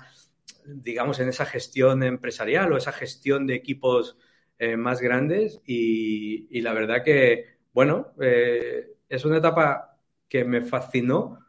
digamos, 0.65 1.19
en 1.19 1.29
esa 1.29 1.45
gestión 1.45 2.03
empresarial 2.03 2.71
o 2.71 2.77
esa 2.77 2.91
gestión 2.91 3.47
de 3.47 3.55
equipos 3.55 4.17
eh, 4.59 4.77
más 4.77 5.01
grandes 5.01 5.61
y, 5.65 6.61
la 6.61 6.73
verdad 6.73 7.03
que, 7.03 7.57
bueno, 7.73 8.13
eh, 8.21 8.95
es 9.09 9.25
una 9.25 9.37
etapa 9.37 9.97
que 10.29 10.45
me 10.45 10.61
fascinó 10.61 11.39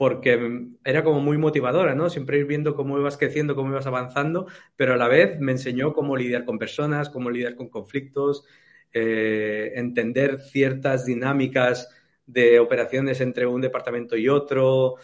porque 0.00 0.70
era 0.82 1.04
como 1.04 1.20
muy 1.20 1.36
motivadora, 1.36 1.94
¿no? 1.94 2.08
Siempre 2.08 2.38
ir 2.38 2.46
viendo 2.46 2.74
cómo 2.74 2.98
ibas 2.98 3.18
creciendo, 3.18 3.54
cómo 3.54 3.68
ibas 3.68 3.86
avanzando, 3.86 4.46
pero 4.74 4.94
a 4.94 4.96
la 4.96 5.08
vez 5.08 5.38
me 5.38 5.52
enseñó 5.52 5.92
cómo 5.92 6.16
lidiar 6.16 6.46
con 6.46 6.58
personas, 6.58 7.10
cómo 7.10 7.28
lidiar 7.28 7.54
con 7.54 7.68
conflictos, 7.68 8.46
eh, 8.94 9.72
entender 9.74 10.40
ciertas 10.40 11.04
dinámicas 11.04 11.90
de 12.24 12.60
operaciones 12.60 13.20
entre 13.20 13.46
un 13.46 13.60
departamento 13.60 14.16
y 14.16 14.30
otro, 14.30 14.94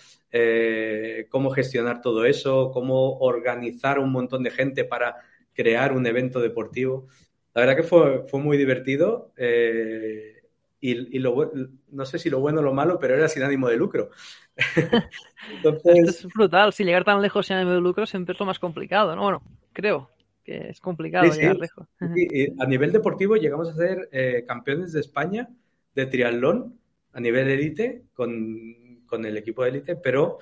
cómo 1.28 1.50
gestionar 1.50 2.00
todo 2.00 2.24
eso, 2.24 2.70
cómo 2.72 3.18
organizar 3.18 3.98
un 3.98 4.10
montón 4.10 4.42
de 4.44 4.50
gente 4.50 4.84
para 4.84 5.16
crear 5.52 5.92
un 5.92 6.06
evento 6.06 6.40
deportivo. 6.40 7.06
La 7.52 7.60
verdad 7.60 7.76
que 7.76 7.82
fue, 7.82 8.22
fue 8.28 8.40
muy 8.40 8.56
divertido 8.56 9.34
eh, 9.36 10.35
y, 10.80 11.18
lo, 11.18 11.52
no 11.90 12.06
sé 12.06 12.18
si 12.18 12.30
lo 12.30 12.40
bueno 12.40 12.60
o 12.60 12.62
lo 12.62 12.74
malo, 12.74 12.98
pero 12.98 13.14
era 13.14 13.28
sin 13.28 13.42
ánimo 13.42 13.68
de 13.68 13.76
lucro. 13.76 14.10
Entonces... 15.56 16.24
es 16.24 16.26
brutal, 16.26 16.72
si 16.72 16.84
llegar 16.84 17.04
tan 17.04 17.22
lejos 17.22 17.46
sin 17.46 17.56
ánimo 17.56 17.72
de 17.72 17.80
lucro 17.80 18.06
siempre 18.06 18.34
es 18.34 18.40
lo 18.40 18.46
más 18.46 18.58
complicado, 18.58 19.16
¿no? 19.16 19.22
Bueno, 19.22 19.42
creo 19.72 20.10
que 20.44 20.68
es 20.68 20.80
complicado 20.80 21.32
llegar 21.32 21.56
lejos. 21.56 21.88
a 21.98 22.66
nivel 22.66 22.92
deportivo 22.92 23.36
llegamos 23.36 23.68
a 23.68 23.74
ser 23.74 24.08
eh, 24.12 24.44
campeones 24.46 24.92
de 24.92 25.00
España 25.00 25.48
de 25.94 26.06
triatlón 26.06 26.78
a 27.12 27.20
nivel 27.20 27.48
élite 27.48 28.04
con, 28.14 29.02
con, 29.06 29.24
el 29.24 29.36
equipo 29.36 29.64
de 29.64 29.70
élite, 29.70 29.96
pero 29.96 30.38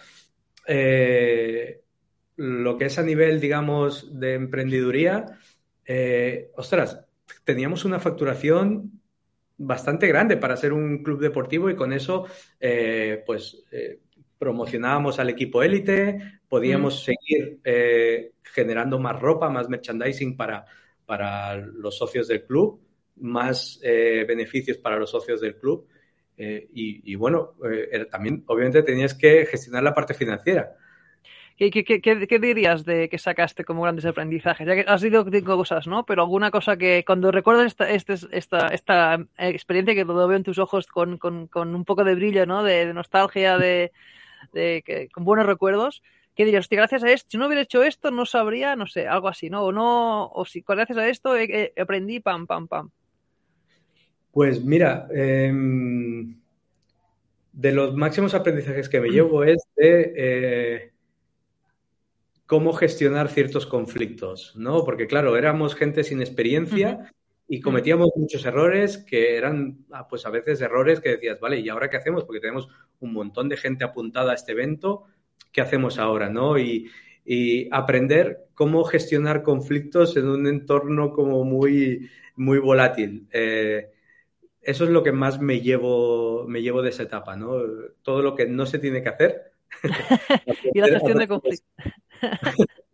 eh, 0.67 1.81
lo 2.37 2.77
que 2.77 2.87
es 2.87 2.99
a 2.99 3.03
nivel, 3.03 3.41
digamos, 3.41 4.19
de 4.19 4.35
emprendeduría, 4.35 5.27
eh, 5.87 6.51
ostras, 6.57 7.01
teníamos 7.45 7.85
una 7.85 8.01
facturación 8.01 9.01
bastante 9.57 10.07
grande 10.07 10.37
para 10.37 10.57
ser 10.57 10.73
un 10.73 11.03
club 11.03 11.21
deportivo 11.21 11.71
y 11.71 11.77
con 11.77 11.93
eso, 11.93 12.27
eh, 12.61 13.23
pues, 13.25 13.65
eh, 13.71 14.01
promocionábamos 14.39 15.19
al 15.19 15.31
equipo 15.31 15.63
élite, 15.63 16.41
podíamos 16.49 16.95
mm. 16.95 17.05
seguir 17.05 18.33
generando 18.43 18.99
más 18.99 19.19
ropa, 19.19 19.49
más 19.49 19.69
merchandising 19.69 20.37
para, 20.37 20.65
para 21.07 21.57
los 21.57 21.97
socios 21.97 22.29
del 22.29 22.45
club, 22.45 22.81
más 23.17 23.81
beneficios 23.83 24.77
para 24.79 24.99
los 24.99 25.11
socios 25.11 25.41
del 25.41 25.57
club. 25.57 25.89
Y, 26.37 27.13
y, 27.13 27.15
bueno, 27.15 27.55
también 28.11 28.43
obviamente 28.47 28.83
tenías 28.83 29.15
que 29.15 29.47
gestionar 29.47 29.83
la 29.83 29.95
parte 29.95 30.13
financiera. 30.15 30.77
¿Qué, 31.57 32.39
dirías 32.41 32.85
de 32.85 33.09
que 33.09 33.19
sacaste 33.19 33.65
como 33.65 33.83
grandes 33.83 34.05
aprendizajes? 34.05 34.67
Ya 34.67 34.75
que 34.75 34.85
has 34.89 35.03
dicho 35.03 35.25
cinco 35.31 35.57
cosas, 35.57 35.87
¿no? 35.87 36.05
Pero 36.05 36.23
alguna 36.23 36.51
cosa 36.51 36.77
que 36.77 37.05
cuando 37.07 37.31
recuerdas 37.31 37.67
esta, 37.67 37.89
este, 37.91 38.15
esta, 38.33 38.69
esta, 38.69 39.25
experiencia 39.39 39.95
que 39.95 40.05
todo 40.05 40.27
veo 40.27 40.37
en 40.37 40.43
tus 40.43 40.59
ojos 40.59 40.89
con, 40.89 41.21
un 41.23 41.85
poco 41.85 42.03
de 42.03 42.17
brillo, 42.17 42.45
¿no? 42.45 42.65
De, 42.65 42.93
nostalgia, 42.93 43.57
de, 43.57 43.93
que, 44.53 45.09
con 45.13 45.25
buenos 45.25 45.47
recuerdos, 45.47 46.03
¿qué 46.35 46.45
dirías? 46.45 46.65
Hostia, 46.65 46.79
gracias 46.79 47.05
a 47.05 47.13
esto, 47.13 47.31
si 47.31 47.39
no 47.39 47.47
hubiera 47.47 47.63
hecho 47.63 47.85
esto, 47.85 48.11
no 48.11 48.27
sabría, 48.27 48.75
no 48.75 48.89
sé, 48.89 49.07
algo 49.07 49.29
así, 49.29 49.49
¿no? 49.49 49.63
O 49.63 49.71
no, 49.71 50.27
o 50.27 50.45
si 50.45 50.65
gracias 50.67 50.99
a 50.99 51.09
esto 51.09 51.35
aprendí, 51.81 52.19
pam, 52.19 52.49
pam, 52.49 52.67
pam. 52.67 52.91
Pues 54.33 54.65
mira, 54.65 55.07
em, 55.15 56.35
de 57.53 57.71
los 57.71 57.95
máximos 57.95 58.35
aprendizajes 58.35 58.89
que 58.89 59.01
me 59.01 59.11
llevo 59.11 59.45
es 59.45 59.63
de 59.77 60.13
eh, 60.17 60.94
cómo 62.47 62.73
gestionar 62.73 63.29
ciertos 63.29 63.67
conflictos, 63.67 64.55
¿no? 64.57 64.85
Porque 64.85 65.07
claro, 65.07 65.37
éramos 65.37 65.75
gente 65.75 66.05
sin 66.05 66.21
experiencia 66.21 67.13
y 67.49 67.61
cometíamos 67.61 68.11
muchos 68.17 68.45
errores 68.45 68.99
que 68.99 69.37
eran, 69.37 69.85
ah, 69.93 70.07
pues 70.09 70.27
a 70.27 70.31
veces 70.31 70.61
errores 70.61 71.01
que 71.01 71.11
decías, 71.11 71.41
vale, 71.41 71.61
¿y 71.61 71.69
ahora 71.69 71.91
qué 71.91 71.97
hacemos? 71.97 72.25
Porque 72.25 72.41
tenemos 72.41 72.69
un 73.01 73.13
montón 73.13 73.49
de 73.49 73.57
gente 73.57 73.85
apuntada 73.85 74.33
a 74.33 74.35
este 74.35 74.53
evento, 74.53 75.05
¿qué 75.53 75.61
hacemos 75.61 75.99
ahora, 75.99 76.29
no? 76.29 76.59
Y, 76.59 76.91
aprender 77.71 78.49
cómo 78.53 78.85
gestionar 78.85 79.43
conflictos 79.43 80.15
en 80.19 80.29
un 80.29 80.47
entorno 80.47 81.11
como 81.13 81.43
muy, 81.43 82.11
muy 82.37 82.59
volátil. 82.59 83.27
Eh, 83.33 83.91
eso 84.61 84.85
es 84.85 84.91
lo 84.91 85.03
que 85.03 85.13
más 85.13 85.41
me 85.41 85.63
llevo, 85.63 86.45
me 86.47 86.61
llevo 86.61 86.83
de 86.83 86.91
esa 86.91 87.05
etapa, 87.05 87.35
¿no? 87.35 87.57
Todo 88.03 88.21
lo 88.21 88.35
que 88.35 88.47
no 88.47 88.67
se 88.67 88.79
tiene 88.79 89.03
que 89.03 89.09
hacer, 89.09 89.55
y 90.75 90.81
la 90.81 90.89
gestión 90.89 91.19
de 91.19 91.29
conflictos. 91.29 91.67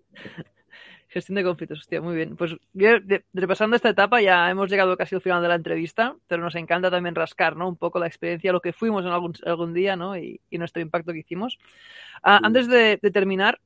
gestión 1.10 1.34
de 1.34 1.44
conflictos, 1.44 1.80
hostia, 1.80 2.00
muy 2.00 2.14
bien. 2.14 2.36
Pues 2.36 2.56
repasando 3.34 3.74
esta 3.74 3.88
etapa 3.88 4.22
ya 4.22 4.48
hemos 4.48 4.70
llegado 4.70 4.96
casi 4.96 5.16
al 5.16 5.20
final 5.20 5.42
de 5.42 5.48
la 5.48 5.56
entrevista, 5.56 6.14
pero 6.28 6.42
nos 6.42 6.54
encanta 6.54 6.90
también 6.90 7.16
rascar, 7.16 7.56
¿no? 7.56 7.68
Un 7.68 7.76
poco 7.76 7.98
la 7.98 8.06
experiencia, 8.06 8.52
lo 8.52 8.60
que 8.60 8.72
fuimos 8.72 9.04
en 9.04 9.10
algún, 9.10 9.34
algún 9.44 9.74
día, 9.74 9.96
¿no? 9.96 10.16
Y, 10.16 10.40
nuestro 10.52 10.80
impacto 10.80 11.12
que 11.12 11.18
hicimos. 11.18 11.58
Ah, 12.22 12.40
antes 12.42 12.68
de, 12.68 12.98
terminar, 13.12 13.60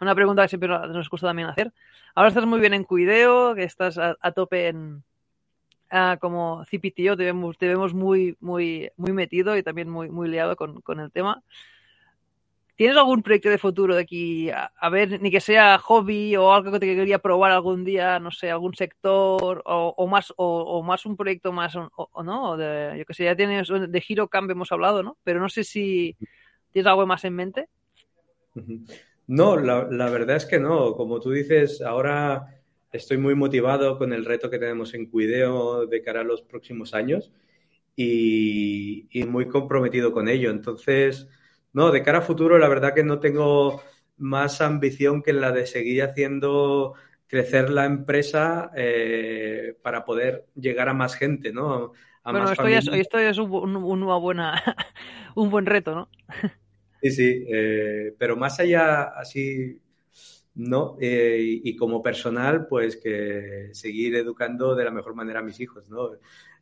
una 0.00 0.14
pregunta 0.14 0.42
que 0.42 0.48
siempre 0.48 0.68
nos 0.68 1.08
gusta 1.08 1.28
también 1.28 1.48
hacer. 1.48 1.72
Ahora 2.16 2.28
estás 2.28 2.46
muy 2.46 2.58
bien 2.58 2.74
en 2.74 2.84
Cuideo, 2.84 3.54
que 3.54 3.62
estás 3.62 3.96
a, 3.98 4.32
tope 4.32 4.68
en 4.68 5.04
ah, 5.90 6.16
como 6.20 6.64
CPTO, 6.64 7.16
te 7.16 7.24
vemos, 7.24 7.58
te 7.58 7.68
vemos 7.68 7.94
muy, 7.94 8.36
muy, 8.40 8.90
muy 8.96 9.12
metido 9.12 9.56
y 9.56 9.62
también 9.62 9.88
muy, 9.88 10.08
muy 10.10 10.28
liado 10.28 10.56
con, 10.56 10.80
con 10.80 10.98
el 10.98 11.12
tema. 11.12 11.44
¿Tienes 12.76 12.98
algún 12.98 13.22
proyecto 13.22 13.48
de 13.48 13.56
futuro 13.56 13.94
de 13.94 14.02
aquí? 14.02 14.50
A, 14.50 14.90
ver, 14.90 15.20
ni 15.22 15.30
que 15.30 15.40
sea 15.40 15.78
hobby 15.78 16.36
o 16.36 16.52
algo 16.52 16.72
que 16.72 16.78
te 16.78 16.94
quería 16.94 17.18
probar 17.18 17.50
algún 17.50 17.84
día, 17.84 18.20
no 18.20 18.30
sé, 18.30 18.50
algún 18.50 18.74
sector 18.74 19.62
o, 19.64 20.06
más 20.06 20.34
o, 20.36 20.82
más 20.82 21.06
un 21.06 21.16
proyecto 21.16 21.52
más 21.52 21.74
o, 21.74 22.22
no, 22.22 22.58
yo 22.94 23.04
que 23.06 23.14
sé, 23.14 23.24
ya 23.24 23.34
tienes 23.34 23.68
de 23.68 24.00
giro 24.02 24.28
cambio 24.28 24.52
hemos 24.52 24.70
hablado, 24.72 25.02
¿no? 25.02 25.16
Pero 25.24 25.40
no 25.40 25.48
sé 25.48 25.64
si 25.64 26.16
tienes 26.70 26.86
algo 26.86 27.06
más 27.06 27.24
en 27.24 27.34
mente. 27.34 27.68
No, 29.26 29.56
la, 29.56 30.10
verdad 30.10 30.36
es 30.36 30.44
que 30.44 30.60
no. 30.60 30.96
Como 30.96 31.18
tú 31.18 31.30
dices, 31.30 31.80
ahora 31.80 32.60
estoy 32.92 33.16
muy 33.16 33.34
motivado 33.34 33.96
con 33.96 34.12
el 34.12 34.26
reto 34.26 34.50
que 34.50 34.58
tenemos 34.58 34.92
en 34.92 35.06
Cuideo 35.06 35.86
de 35.86 36.02
cara 36.02 36.20
a 36.20 36.24
los 36.24 36.42
próximos 36.42 36.92
años 36.92 37.32
y 37.96 39.08
muy 39.26 39.48
comprometido 39.48 40.12
con 40.12 40.28
ello. 40.28 40.50
Entonces, 40.50 41.26
no, 41.76 41.92
de 41.92 42.02
cara 42.02 42.20
a 42.20 42.22
futuro, 42.22 42.56
la 42.56 42.68
verdad 42.68 42.94
que 42.94 43.04
no 43.04 43.20
tengo 43.20 43.82
más 44.16 44.62
ambición 44.62 45.22
que 45.22 45.34
la 45.34 45.52
de 45.52 45.66
seguir 45.66 46.02
haciendo 46.04 46.94
crecer 47.26 47.68
la 47.68 47.84
empresa 47.84 48.70
eh, 48.74 49.76
para 49.82 50.02
poder 50.06 50.46
llegar 50.54 50.88
a 50.88 50.94
más 50.94 51.16
gente, 51.16 51.52
¿no? 51.52 51.92
bueno, 52.24 52.50
esto 52.50 52.66
ya, 52.66 53.28
es, 53.28 53.36
un, 53.36 53.76
una 53.76 54.16
buena, 54.16 54.54
un 55.34 55.50
buen 55.50 55.66
reto, 55.66 55.94
¿no? 55.94 56.08
Sí, 57.02 57.10
sí, 57.10 57.44
eh, 57.46 58.14
pero 58.18 58.36
más 58.36 58.58
allá 58.58 59.02
así, 59.14 59.78
¿no? 60.54 60.96
Eh, 60.98 61.60
y, 61.62 61.76
como 61.76 62.02
personal, 62.02 62.66
pues 62.68 62.96
que 62.96 63.68
seguir 63.72 64.16
educando 64.16 64.74
de 64.74 64.84
la 64.84 64.90
mejor 64.90 65.14
manera 65.14 65.40
a 65.40 65.42
mis 65.42 65.60
hijos, 65.60 65.90
¿no? 65.90 66.12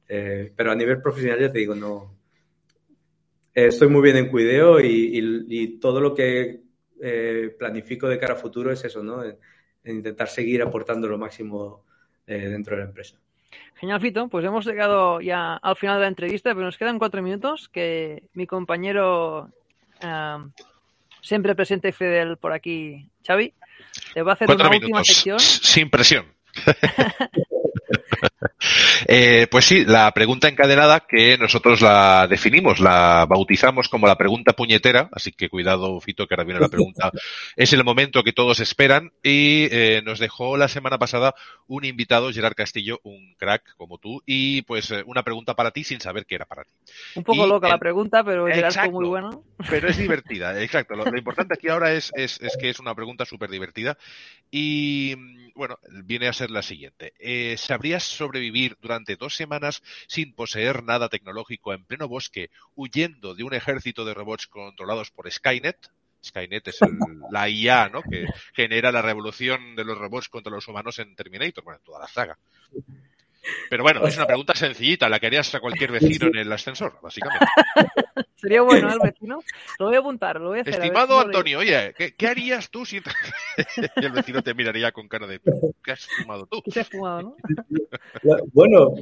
pero 0.06 0.72
a 0.72 0.74
nivel 0.74 1.00
profesional 1.00 1.40
ya 1.40 1.52
te 1.52 1.60
digo, 1.60 1.74
no, 1.74 2.23
estoy 3.54 3.88
muy 3.88 4.02
bien 4.02 4.16
en 4.16 4.28
Cuideo 4.28 4.80
y, 4.80 5.78
todo 5.80 6.00
lo 6.00 6.14
que 6.14 6.60
eh, 7.00 7.54
planifico 7.58 8.08
de 8.08 8.18
cara 8.18 8.34
a 8.34 8.36
futuro 8.36 8.72
es 8.72 8.84
eso, 8.84 9.02
¿no? 9.02 9.22
intentar 9.84 10.28
seguir 10.28 10.62
aportando 10.62 11.06
lo 11.06 11.18
máximo 11.18 11.84
eh, 12.26 12.48
dentro 12.48 12.74
de 12.74 12.82
la 12.82 12.88
empresa. 12.88 13.18
Genial, 13.74 14.00
Fito. 14.00 14.28
Pues 14.28 14.44
hemos 14.46 14.64
llegado 14.64 15.20
ya 15.20 15.56
al 15.56 15.76
final 15.76 15.96
de 15.96 16.02
la 16.02 16.08
entrevista, 16.08 16.54
pero 16.54 16.64
nos 16.64 16.78
quedan 16.78 16.98
cuatro 16.98 17.22
minutos 17.22 17.68
que 17.68 18.22
mi 18.32 18.46
compañero 18.46 19.50
siempre 21.20 21.54
presente 21.54 21.88
y 21.88 21.92
fidel 21.92 22.36
por 22.36 22.52
aquí, 22.52 23.08
Xavi, 23.26 23.52
te 24.12 24.22
va 24.22 24.32
a 24.32 24.34
hacer 24.34 24.50
una 24.50 24.68
última 24.68 25.04
sección. 25.04 25.38
Sin 25.38 25.90
presión. 25.90 26.26
Eh, 29.06 29.46
pues 29.50 29.64
sí, 29.64 29.84
la 29.84 30.10
pregunta 30.12 30.48
encadenada 30.48 31.00
que 31.00 31.36
nosotros 31.38 31.80
la 31.80 32.26
definimos, 32.28 32.80
la 32.80 33.26
bautizamos 33.28 33.88
como 33.88 34.06
la 34.06 34.16
pregunta 34.16 34.52
puñetera, 34.52 35.08
así 35.12 35.32
que 35.32 35.48
cuidado, 35.48 36.00
Fito, 36.00 36.26
que 36.26 36.34
ahora 36.34 36.44
viene 36.44 36.60
la 36.60 36.68
pregunta. 36.68 37.10
es 37.56 37.72
el 37.72 37.84
momento 37.84 38.22
que 38.22 38.32
todos 38.32 38.60
esperan 38.60 39.12
y 39.22 39.68
eh, 39.70 40.02
nos 40.04 40.18
dejó 40.18 40.56
la 40.56 40.68
semana 40.68 40.98
pasada 40.98 41.34
un 41.66 41.84
invitado, 41.84 42.32
Gerard 42.32 42.54
Castillo, 42.54 43.00
un 43.02 43.34
crack 43.36 43.74
como 43.76 43.98
tú, 43.98 44.22
y 44.26 44.62
pues 44.62 44.90
eh, 44.90 45.02
una 45.06 45.22
pregunta 45.22 45.54
para 45.54 45.70
ti 45.70 45.84
sin 45.84 46.00
saber 46.00 46.26
qué 46.26 46.36
era 46.36 46.46
para 46.46 46.64
ti. 46.64 46.70
Un 47.16 47.24
poco 47.24 47.46
loca 47.46 47.68
la 47.68 47.78
pregunta, 47.78 48.24
pero 48.24 48.46
Gerard 48.46 48.74
fue 48.74 48.90
muy 48.90 49.06
bueno. 49.06 49.44
Pero 49.68 49.88
es 49.88 49.96
divertida, 49.98 50.60
exacto. 50.62 50.94
Lo, 50.94 51.04
importante 51.16 51.54
aquí 51.54 51.68
ahora 51.68 51.92
es, 51.92 52.10
es, 52.16 52.38
que 52.58 52.70
es 52.70 52.80
una 52.80 52.94
pregunta 52.94 53.24
súper 53.24 53.50
divertida 53.50 53.96
y 54.50 55.14
bueno, 55.54 55.78
viene 56.04 56.28
a 56.28 56.32
ser 56.32 56.50
la 56.50 56.62
siguiente. 56.62 57.12
¿Sabrías 57.56 58.13
sobrevivir 58.14 58.76
durante 58.80 59.16
dos 59.16 59.36
semanas 59.36 59.82
sin 60.06 60.34
poseer 60.34 60.82
nada 60.82 61.08
tecnológico 61.08 61.72
en 61.72 61.84
pleno 61.84 62.08
bosque, 62.08 62.50
huyendo 62.74 63.34
de 63.34 63.44
un 63.44 63.54
ejército 63.54 64.04
de 64.04 64.14
robots 64.14 64.46
controlados 64.46 65.10
por 65.10 65.30
Skynet. 65.30 65.90
Skynet 66.24 66.68
es 66.68 66.78
la 67.30 67.48
IA, 67.48 67.90
¿no? 67.90 68.02
Que 68.02 68.26
genera 68.54 68.90
la 68.90 69.02
revolución 69.02 69.76
de 69.76 69.84
los 69.84 69.98
robots 69.98 70.28
contra 70.28 70.52
los 70.52 70.66
humanos 70.66 70.98
en 70.98 71.14
Terminator, 71.14 71.62
bueno, 71.62 71.80
toda 71.84 72.00
la 72.00 72.08
saga. 72.08 72.38
Pero 73.68 73.82
bueno, 73.82 74.06
es 74.06 74.16
una 74.16 74.26
pregunta 74.26 74.54
sencillita, 74.54 75.08
la 75.08 75.20
que 75.20 75.26
harías 75.26 75.54
a 75.54 75.60
cualquier 75.60 75.92
vecino 75.92 76.28
en 76.28 76.36
el 76.38 76.52
ascensor, 76.52 76.98
básicamente. 77.02 77.46
Sería 78.36 78.62
bueno, 78.62 78.88
¿el 78.92 78.98
vecino? 79.00 79.42
Lo 79.78 79.86
voy 79.86 79.96
a 79.96 79.98
apuntar, 79.98 80.40
lo 80.40 80.48
voy 80.48 80.58
a 80.58 80.62
hacer. 80.62 80.74
Estimado 80.74 81.20
Antonio, 81.20 81.60
oye, 81.60 81.94
¿qué, 81.94 82.26
harías 82.26 82.70
tú 82.70 82.84
si... 82.84 82.96
y 82.96 83.00
el 84.04 84.12
vecino 84.12 84.42
te 84.42 84.54
miraría 84.54 84.92
con 84.92 85.08
cara 85.08 85.26
de... 85.26 85.40
¿Qué 85.82 85.92
has 85.92 86.06
fumado 86.06 86.46
tú? 86.46 86.62
¿Qué 86.72 86.80
has 86.80 86.88
fumado, 86.88 87.22
no? 87.22 87.36
bueno, 88.52 88.94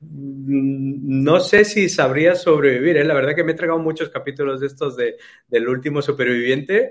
no 0.00 1.40
sé 1.40 1.64
si 1.64 1.88
sabría 1.88 2.34
sobrevivir, 2.34 2.96
¿eh? 2.96 3.04
La 3.04 3.14
verdad 3.14 3.34
que 3.34 3.44
me 3.44 3.52
he 3.52 3.56
tragado 3.56 3.78
muchos 3.78 4.08
capítulos 4.08 4.60
de 4.60 4.66
estos 4.66 4.96
de, 4.96 5.16
del 5.48 5.68
último 5.68 6.02
superviviente. 6.02 6.90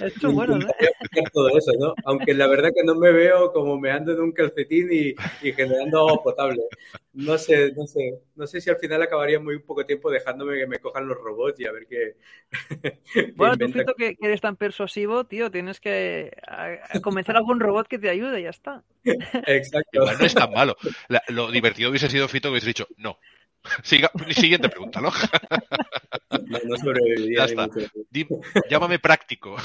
Esto 0.00 0.32
bueno, 0.32 0.58
¿no? 0.58 0.66
Todo 1.32 1.48
eso, 1.56 1.72
¿no? 1.78 1.94
Aunque 2.04 2.34
la 2.34 2.46
verdad 2.46 2.70
que 2.74 2.84
no 2.84 2.94
me 2.94 3.12
veo 3.12 3.52
como 3.52 3.78
me 3.78 3.90
ando 3.90 4.12
en 4.12 4.20
un 4.20 4.32
calcetín 4.32 4.88
y, 4.92 5.14
y 5.42 5.52
generando 5.52 6.00
agua 6.00 6.22
potable. 6.22 6.62
No 7.12 7.36
sé, 7.38 7.72
no 7.72 7.86
sé, 7.86 8.20
no 8.36 8.46
sé 8.46 8.60
si 8.60 8.70
al 8.70 8.76
final 8.76 9.02
acabaría 9.02 9.40
muy 9.40 9.58
poco 9.58 9.84
tiempo 9.84 10.10
dejándome 10.20 10.58
que 10.58 10.66
me 10.66 10.78
cojan 10.78 11.08
los 11.08 11.18
robots 11.18 11.58
y 11.60 11.66
a 11.66 11.72
ver 11.72 11.86
qué. 11.88 12.16
bueno, 13.36 13.56
tú, 13.56 13.68
Fito, 13.68 13.94
que, 13.94 14.16
eres 14.20 14.40
tan 14.40 14.56
persuasivo, 14.56 15.24
tío, 15.24 15.50
tienes 15.50 15.80
que 15.80 16.30
convencer 17.02 17.34
a 17.36 17.38
algún 17.38 17.60
robot 17.60 17.88
que 17.88 17.98
te 17.98 18.10
ayude 18.10 18.40
y 18.40 18.44
ya 18.44 18.50
está. 18.50 18.82
Exacto. 19.04 20.04
no 20.04 20.24
es 20.24 20.34
tan 20.34 20.52
malo. 20.52 20.76
lo 21.28 21.50
divertido 21.50 21.90
hubiese 21.90 22.08
sido, 22.08 22.28
Fito, 22.28 22.48
que 22.48 22.52
hubiese 22.52 22.68
dicho, 22.68 22.86
no, 22.96 23.18
Siga, 23.82 24.10
siguiente 24.30 24.68
pregunta, 24.68 25.00
¿no? 25.00 25.10
no, 26.64 26.76
sobreviviría. 26.76 27.38
Ya 27.38 27.44
está. 27.44 27.68
llámame 28.70 28.98
práctico. 28.98 29.56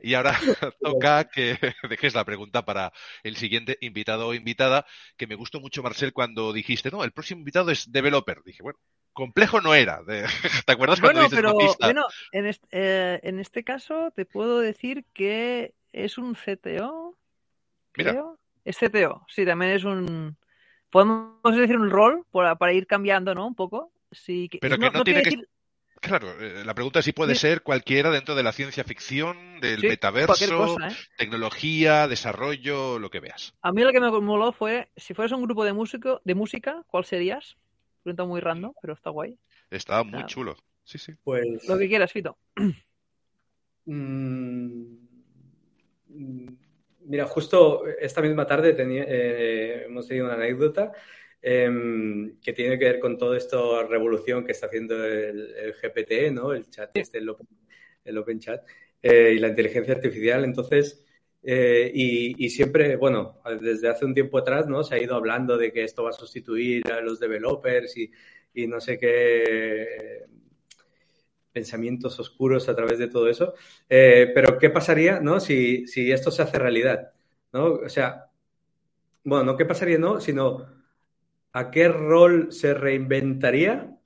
y 0.00 0.14
ahora 0.14 0.38
toca 0.80 1.24
que 1.24 1.58
dejes 1.88 2.14
la 2.14 2.24
pregunta 2.24 2.64
para 2.64 2.92
el 3.22 3.36
siguiente 3.36 3.78
invitado 3.80 4.28
o 4.28 4.34
invitada, 4.34 4.86
que 5.16 5.26
me 5.26 5.34
gustó 5.34 5.60
mucho, 5.60 5.82
Marcel, 5.82 6.12
cuando 6.12 6.52
dijiste, 6.52 6.90
no, 6.90 7.02
el 7.02 7.12
próximo 7.12 7.40
invitado 7.40 7.70
es 7.70 7.90
developer. 7.90 8.42
Dije, 8.44 8.62
bueno, 8.62 8.78
complejo 9.14 9.60
no 9.62 9.74
era. 9.74 10.02
¿Te 10.66 10.72
acuerdas 10.72 11.00
cuando 11.00 11.22
bueno, 11.22 11.34
pero, 11.34 11.54
Bueno, 11.80 12.06
en 12.32 12.46
este, 12.46 12.66
eh, 12.70 13.20
en 13.22 13.40
este 13.40 13.64
caso 13.64 14.12
te 14.14 14.26
puedo 14.26 14.60
decir 14.60 15.04
que 15.14 15.72
es 15.92 16.18
un 16.18 16.34
CTO. 16.34 17.16
Creo. 17.92 18.38
Es 18.64 18.78
CTO, 18.78 19.24
sí, 19.28 19.44
también 19.44 19.72
es 19.72 19.84
un 19.84 20.36
podemos 20.94 21.42
decir 21.56 21.76
un 21.76 21.90
rol 21.90 22.24
para, 22.30 22.72
ir 22.72 22.86
cambiando, 22.86 23.34
¿no? 23.34 23.48
Un 23.48 23.56
poco. 23.56 23.90
Sí, 24.12 24.48
Pero 24.60 24.78
que 24.78 24.90
no, 24.90 25.02
tiene 25.02 25.22
que... 25.22 25.42
Claro, 26.00 26.38
eh, 26.38 26.62
la 26.64 26.72
pregunta 26.72 27.00
es 27.00 27.04
si 27.04 27.12
puede 27.12 27.34
ser 27.34 27.62
cualquiera 27.62 28.10
dentro 28.10 28.36
de 28.36 28.44
la 28.44 28.52
ciencia 28.52 28.84
ficción, 28.84 29.58
del 29.60 29.82
metaverso, 29.82 30.78
¿eh? 30.80 30.88
tecnología, 31.16 32.06
desarrollo, 32.06 33.00
lo 33.00 33.10
que 33.10 33.18
veas. 33.18 33.54
A 33.62 33.72
mí 33.72 33.82
lo 33.82 33.90
que 33.90 33.98
me 33.98 34.08
moló 34.20 34.52
fue, 34.52 34.88
si 34.96 35.14
fueras 35.14 35.32
un 35.32 35.42
grupo 35.42 35.64
de 35.64 35.72
músico, 35.72 36.20
de 36.24 36.34
música, 36.36 36.84
¿cuál 36.86 37.04
serías? 37.04 37.56
Pregunta 38.04 38.24
muy 38.24 38.40
random, 38.40 38.72
pero 38.80 38.92
está 38.92 39.10
guay. 39.10 39.36
Está 39.70 40.04
muy 40.04 40.24
chulo. 40.26 40.56
Sí, 40.84 40.98
sí. 40.98 41.14
Pues... 41.24 41.66
Lo 41.66 41.76
que 41.76 41.88
quieras, 41.88 42.12
Fito. 42.12 42.38
Mm, 43.86 44.96
Mira, 47.06 47.26
justo 47.26 47.86
esta 47.86 48.22
misma 48.22 48.46
tarde 48.46 48.74
eh, 48.78 49.84
hemos 49.84 50.08
tenido 50.08 50.24
una 50.24 50.36
anécdota 50.36 50.92
em, 51.42 52.38
que 52.40 52.54
tiene 52.54 52.78
que 52.78 52.86
ver 52.86 52.98
con 52.98 53.18
toda 53.18 53.36
esta 53.36 53.58
revolución 53.82 54.44
que 54.46 54.52
está 54.52 54.68
haciendo 54.68 55.04
el, 55.04 55.74
GPT, 55.74 56.32
¿no? 56.32 56.54
El 56.54 56.70
chat, 56.70 56.90
este, 56.94 57.18
el, 57.18 57.28
open, 57.28 58.38
Chat 58.38 58.66
eh, 59.02 59.34
y 59.36 59.38
la 59.38 59.48
inteligencia 59.48 59.92
artificial. 59.92 60.44
Entonces, 60.44 61.04
eh, 61.44 61.90
y, 61.94 62.48
siempre, 62.48 62.96
bueno, 62.96 63.40
desde 63.60 63.88
hace 63.88 64.04
un 64.04 64.14
tiempo 64.14 64.38
atrás, 64.38 64.66
¿no? 64.66 64.82
Se 64.82 64.94
ha 64.94 65.02
ido 65.02 65.14
hablando 65.14 65.58
de 65.58 65.72
que 65.72 65.84
esto 65.84 66.02
va 66.02 66.10
a 66.10 66.12
sustituir 66.12 66.90
a 66.90 67.00
los 67.00 67.20
developers 67.20 67.96
y, 67.96 68.10
y 68.54 68.66
no 68.66 68.80
sé 68.80 68.98
qué 68.98 70.24
pensamientos 71.54 72.18
oscuros 72.18 72.68
a 72.68 72.74
través 72.74 72.98
de 72.98 73.08
todo 73.08 73.28
eso. 73.28 73.54
Eh, 73.88 74.30
pero, 74.34 74.58
¿qué 74.58 74.70
pasaría 74.70 75.20
¿no? 75.20 75.40
si, 75.40 75.86
si 75.86 76.10
esto 76.12 76.30
se 76.30 76.42
hace 76.42 76.58
realidad? 76.58 77.12
¿no? 77.52 77.66
O 77.74 77.88
sea, 77.88 78.30
bueno, 79.22 79.44
no 79.44 79.56
qué 79.56 79.64
pasaría, 79.64 79.96
no, 79.96 80.20
sino 80.20 80.66
a 81.52 81.70
qué 81.70 81.88
rol 81.88 82.52
se 82.52 82.74
reinventaría 82.74 83.96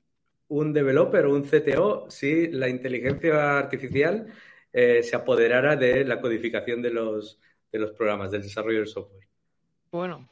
un 0.48 0.72
developer 0.72 1.26
o 1.26 1.34
un 1.34 1.44
CTO 1.44 2.10
si 2.10 2.48
la 2.48 2.68
inteligencia 2.68 3.58
artificial 3.58 4.26
eh, 4.72 5.02
se 5.02 5.16
apoderara 5.16 5.76
de 5.76 6.04
la 6.04 6.20
codificación 6.20 6.82
de 6.82 6.90
los, 6.90 7.40
de 7.72 7.78
los 7.78 7.92
programas, 7.92 8.30
del 8.30 8.42
desarrollo 8.42 8.78
del 8.78 8.88
software? 8.88 9.28
Bueno, 9.90 10.28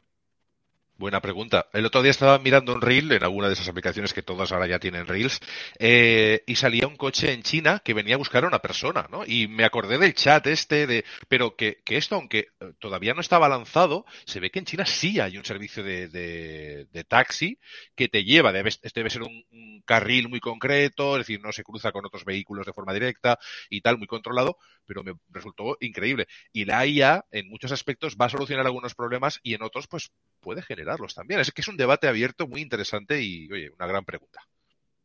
Buena 0.99 1.21
pregunta. 1.21 1.67
El 1.73 1.85
otro 1.85 2.01
día 2.01 2.09
estaba 2.09 2.39
mirando 2.39 2.73
un 2.73 2.81
reel 2.81 3.11
en 3.11 3.21
alguna 3.21 3.45
de 3.45 3.53
esas 3.53 3.67
aplicaciones 3.67 4.15
que 4.15 4.23
todas 4.23 4.51
ahora 4.51 4.65
ya 4.65 4.79
tienen 4.79 5.05
reels 5.05 5.39
eh, 5.77 6.43
y 6.47 6.55
salía 6.55 6.87
un 6.87 6.97
coche 6.97 7.33
en 7.33 7.43
China 7.43 7.83
que 7.85 7.93
venía 7.93 8.15
a 8.15 8.17
buscar 8.17 8.43
a 8.43 8.47
una 8.47 8.57
persona, 8.57 9.07
¿no? 9.11 9.23
Y 9.23 9.47
me 9.47 9.63
acordé 9.63 9.99
del 9.99 10.15
chat 10.15 10.47
este 10.47 10.87
de, 10.87 11.05
pero 11.27 11.55
que, 11.55 11.83
que 11.85 11.97
esto, 11.97 12.15
aunque 12.15 12.47
eh, 12.59 12.73
todavía 12.79 13.13
no 13.13 13.21
estaba 13.21 13.47
lanzado, 13.47 14.07
se 14.25 14.39
ve 14.39 14.49
que 14.49 14.57
en 14.57 14.65
China 14.65 14.87
sí 14.87 15.19
hay 15.19 15.37
un 15.37 15.45
servicio 15.45 15.83
de, 15.83 16.07
de, 16.07 17.03
taxi 17.03 17.59
que 17.95 18.07
te 18.07 18.23
lleva, 18.23 18.51
debe, 18.51 18.69
este 18.69 18.89
debe 18.95 19.11
ser 19.11 19.21
un, 19.21 19.45
un, 19.51 19.83
carril 19.85 20.27
muy 20.27 20.39
concreto, 20.39 21.15
es 21.15 21.27
decir, 21.27 21.39
no 21.41 21.53
se 21.53 21.63
cruza 21.63 21.91
con 21.91 22.05
otros 22.05 22.25
vehículos 22.25 22.65
de 22.65 22.73
forma 22.73 22.93
directa 22.93 23.37
y 23.69 23.81
tal, 23.81 23.99
muy 23.99 24.07
controlado, 24.07 24.57
pero 24.85 25.03
me 25.03 25.13
resultó 25.29 25.77
increíble. 25.79 26.27
Y 26.51 26.65
la 26.65 26.85
IA, 26.87 27.25
en 27.31 27.47
muchos 27.47 27.71
aspectos, 27.71 28.17
va 28.19 28.25
a 28.25 28.29
solucionar 28.29 28.65
algunos 28.65 28.95
problemas 28.95 29.39
y 29.43 29.53
en 29.53 29.61
otros, 29.61 29.87
pues 29.87 30.11
puede 30.47 30.61
generarlos 30.61 31.13
también. 31.13 31.41
Es 31.41 31.51
que 31.51 31.59
es 31.59 31.67
un 31.67 31.75
debate 31.75 32.07
abierto 32.07 32.47
muy 32.47 32.61
interesante 32.61 33.21
y, 33.21 33.51
oye, 33.51 33.69
una 33.77 33.85
gran 33.85 34.05
pregunta. 34.05 34.39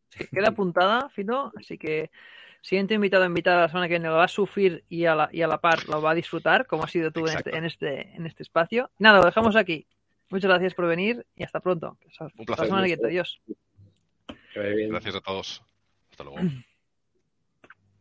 Sí, 0.09 0.25
queda 0.29 0.51
apuntada, 0.51 1.09
Fino, 1.09 1.53
así 1.57 1.77
que 1.77 2.13
siguiente 2.61 2.95
invitado 2.95 3.25
a 3.25 3.27
invitar 3.27 3.59
a 3.59 3.63
la 3.63 3.67
semana 3.67 3.89
que 3.89 3.95
viene 3.95 4.07
lo 4.07 4.15
va 4.15 4.25
a 4.27 4.29
sufrir 4.29 4.85
y 4.89 5.05
a 5.07 5.17
la, 5.17 5.29
y 5.33 5.43
a 5.43 5.49
la 5.49 5.61
par 5.61 5.89
lo 5.89 6.01
va 6.01 6.13
a 6.13 6.15
disfrutar, 6.15 6.69
como 6.69 6.85
has 6.85 6.93
sido 6.93 7.11
tú 7.11 7.27
en 7.27 7.39
este, 7.39 7.57
en 7.57 7.65
este, 7.65 8.15
en 8.15 8.25
este 8.25 8.45
espacio. 8.45 8.93
Nada, 9.01 9.19
lo 9.19 9.25
dejamos 9.25 9.57
aquí. 9.57 9.85
Muchas 10.31 10.49
gracias 10.49 10.75
por 10.75 10.87
venir 10.87 11.27
y 11.35 11.43
hasta 11.43 11.59
pronto. 11.59 11.99
Un 12.39 12.47
placer. 12.47 12.67
La 12.67 12.67
semana 12.67 12.87
que 12.87 12.95
viene. 12.95 13.09
Adiós. 13.09 13.43
Gracias 14.55 15.17
a 15.17 15.21
todos. 15.23 15.61
Hasta 16.13 16.23
luego. 16.23 16.39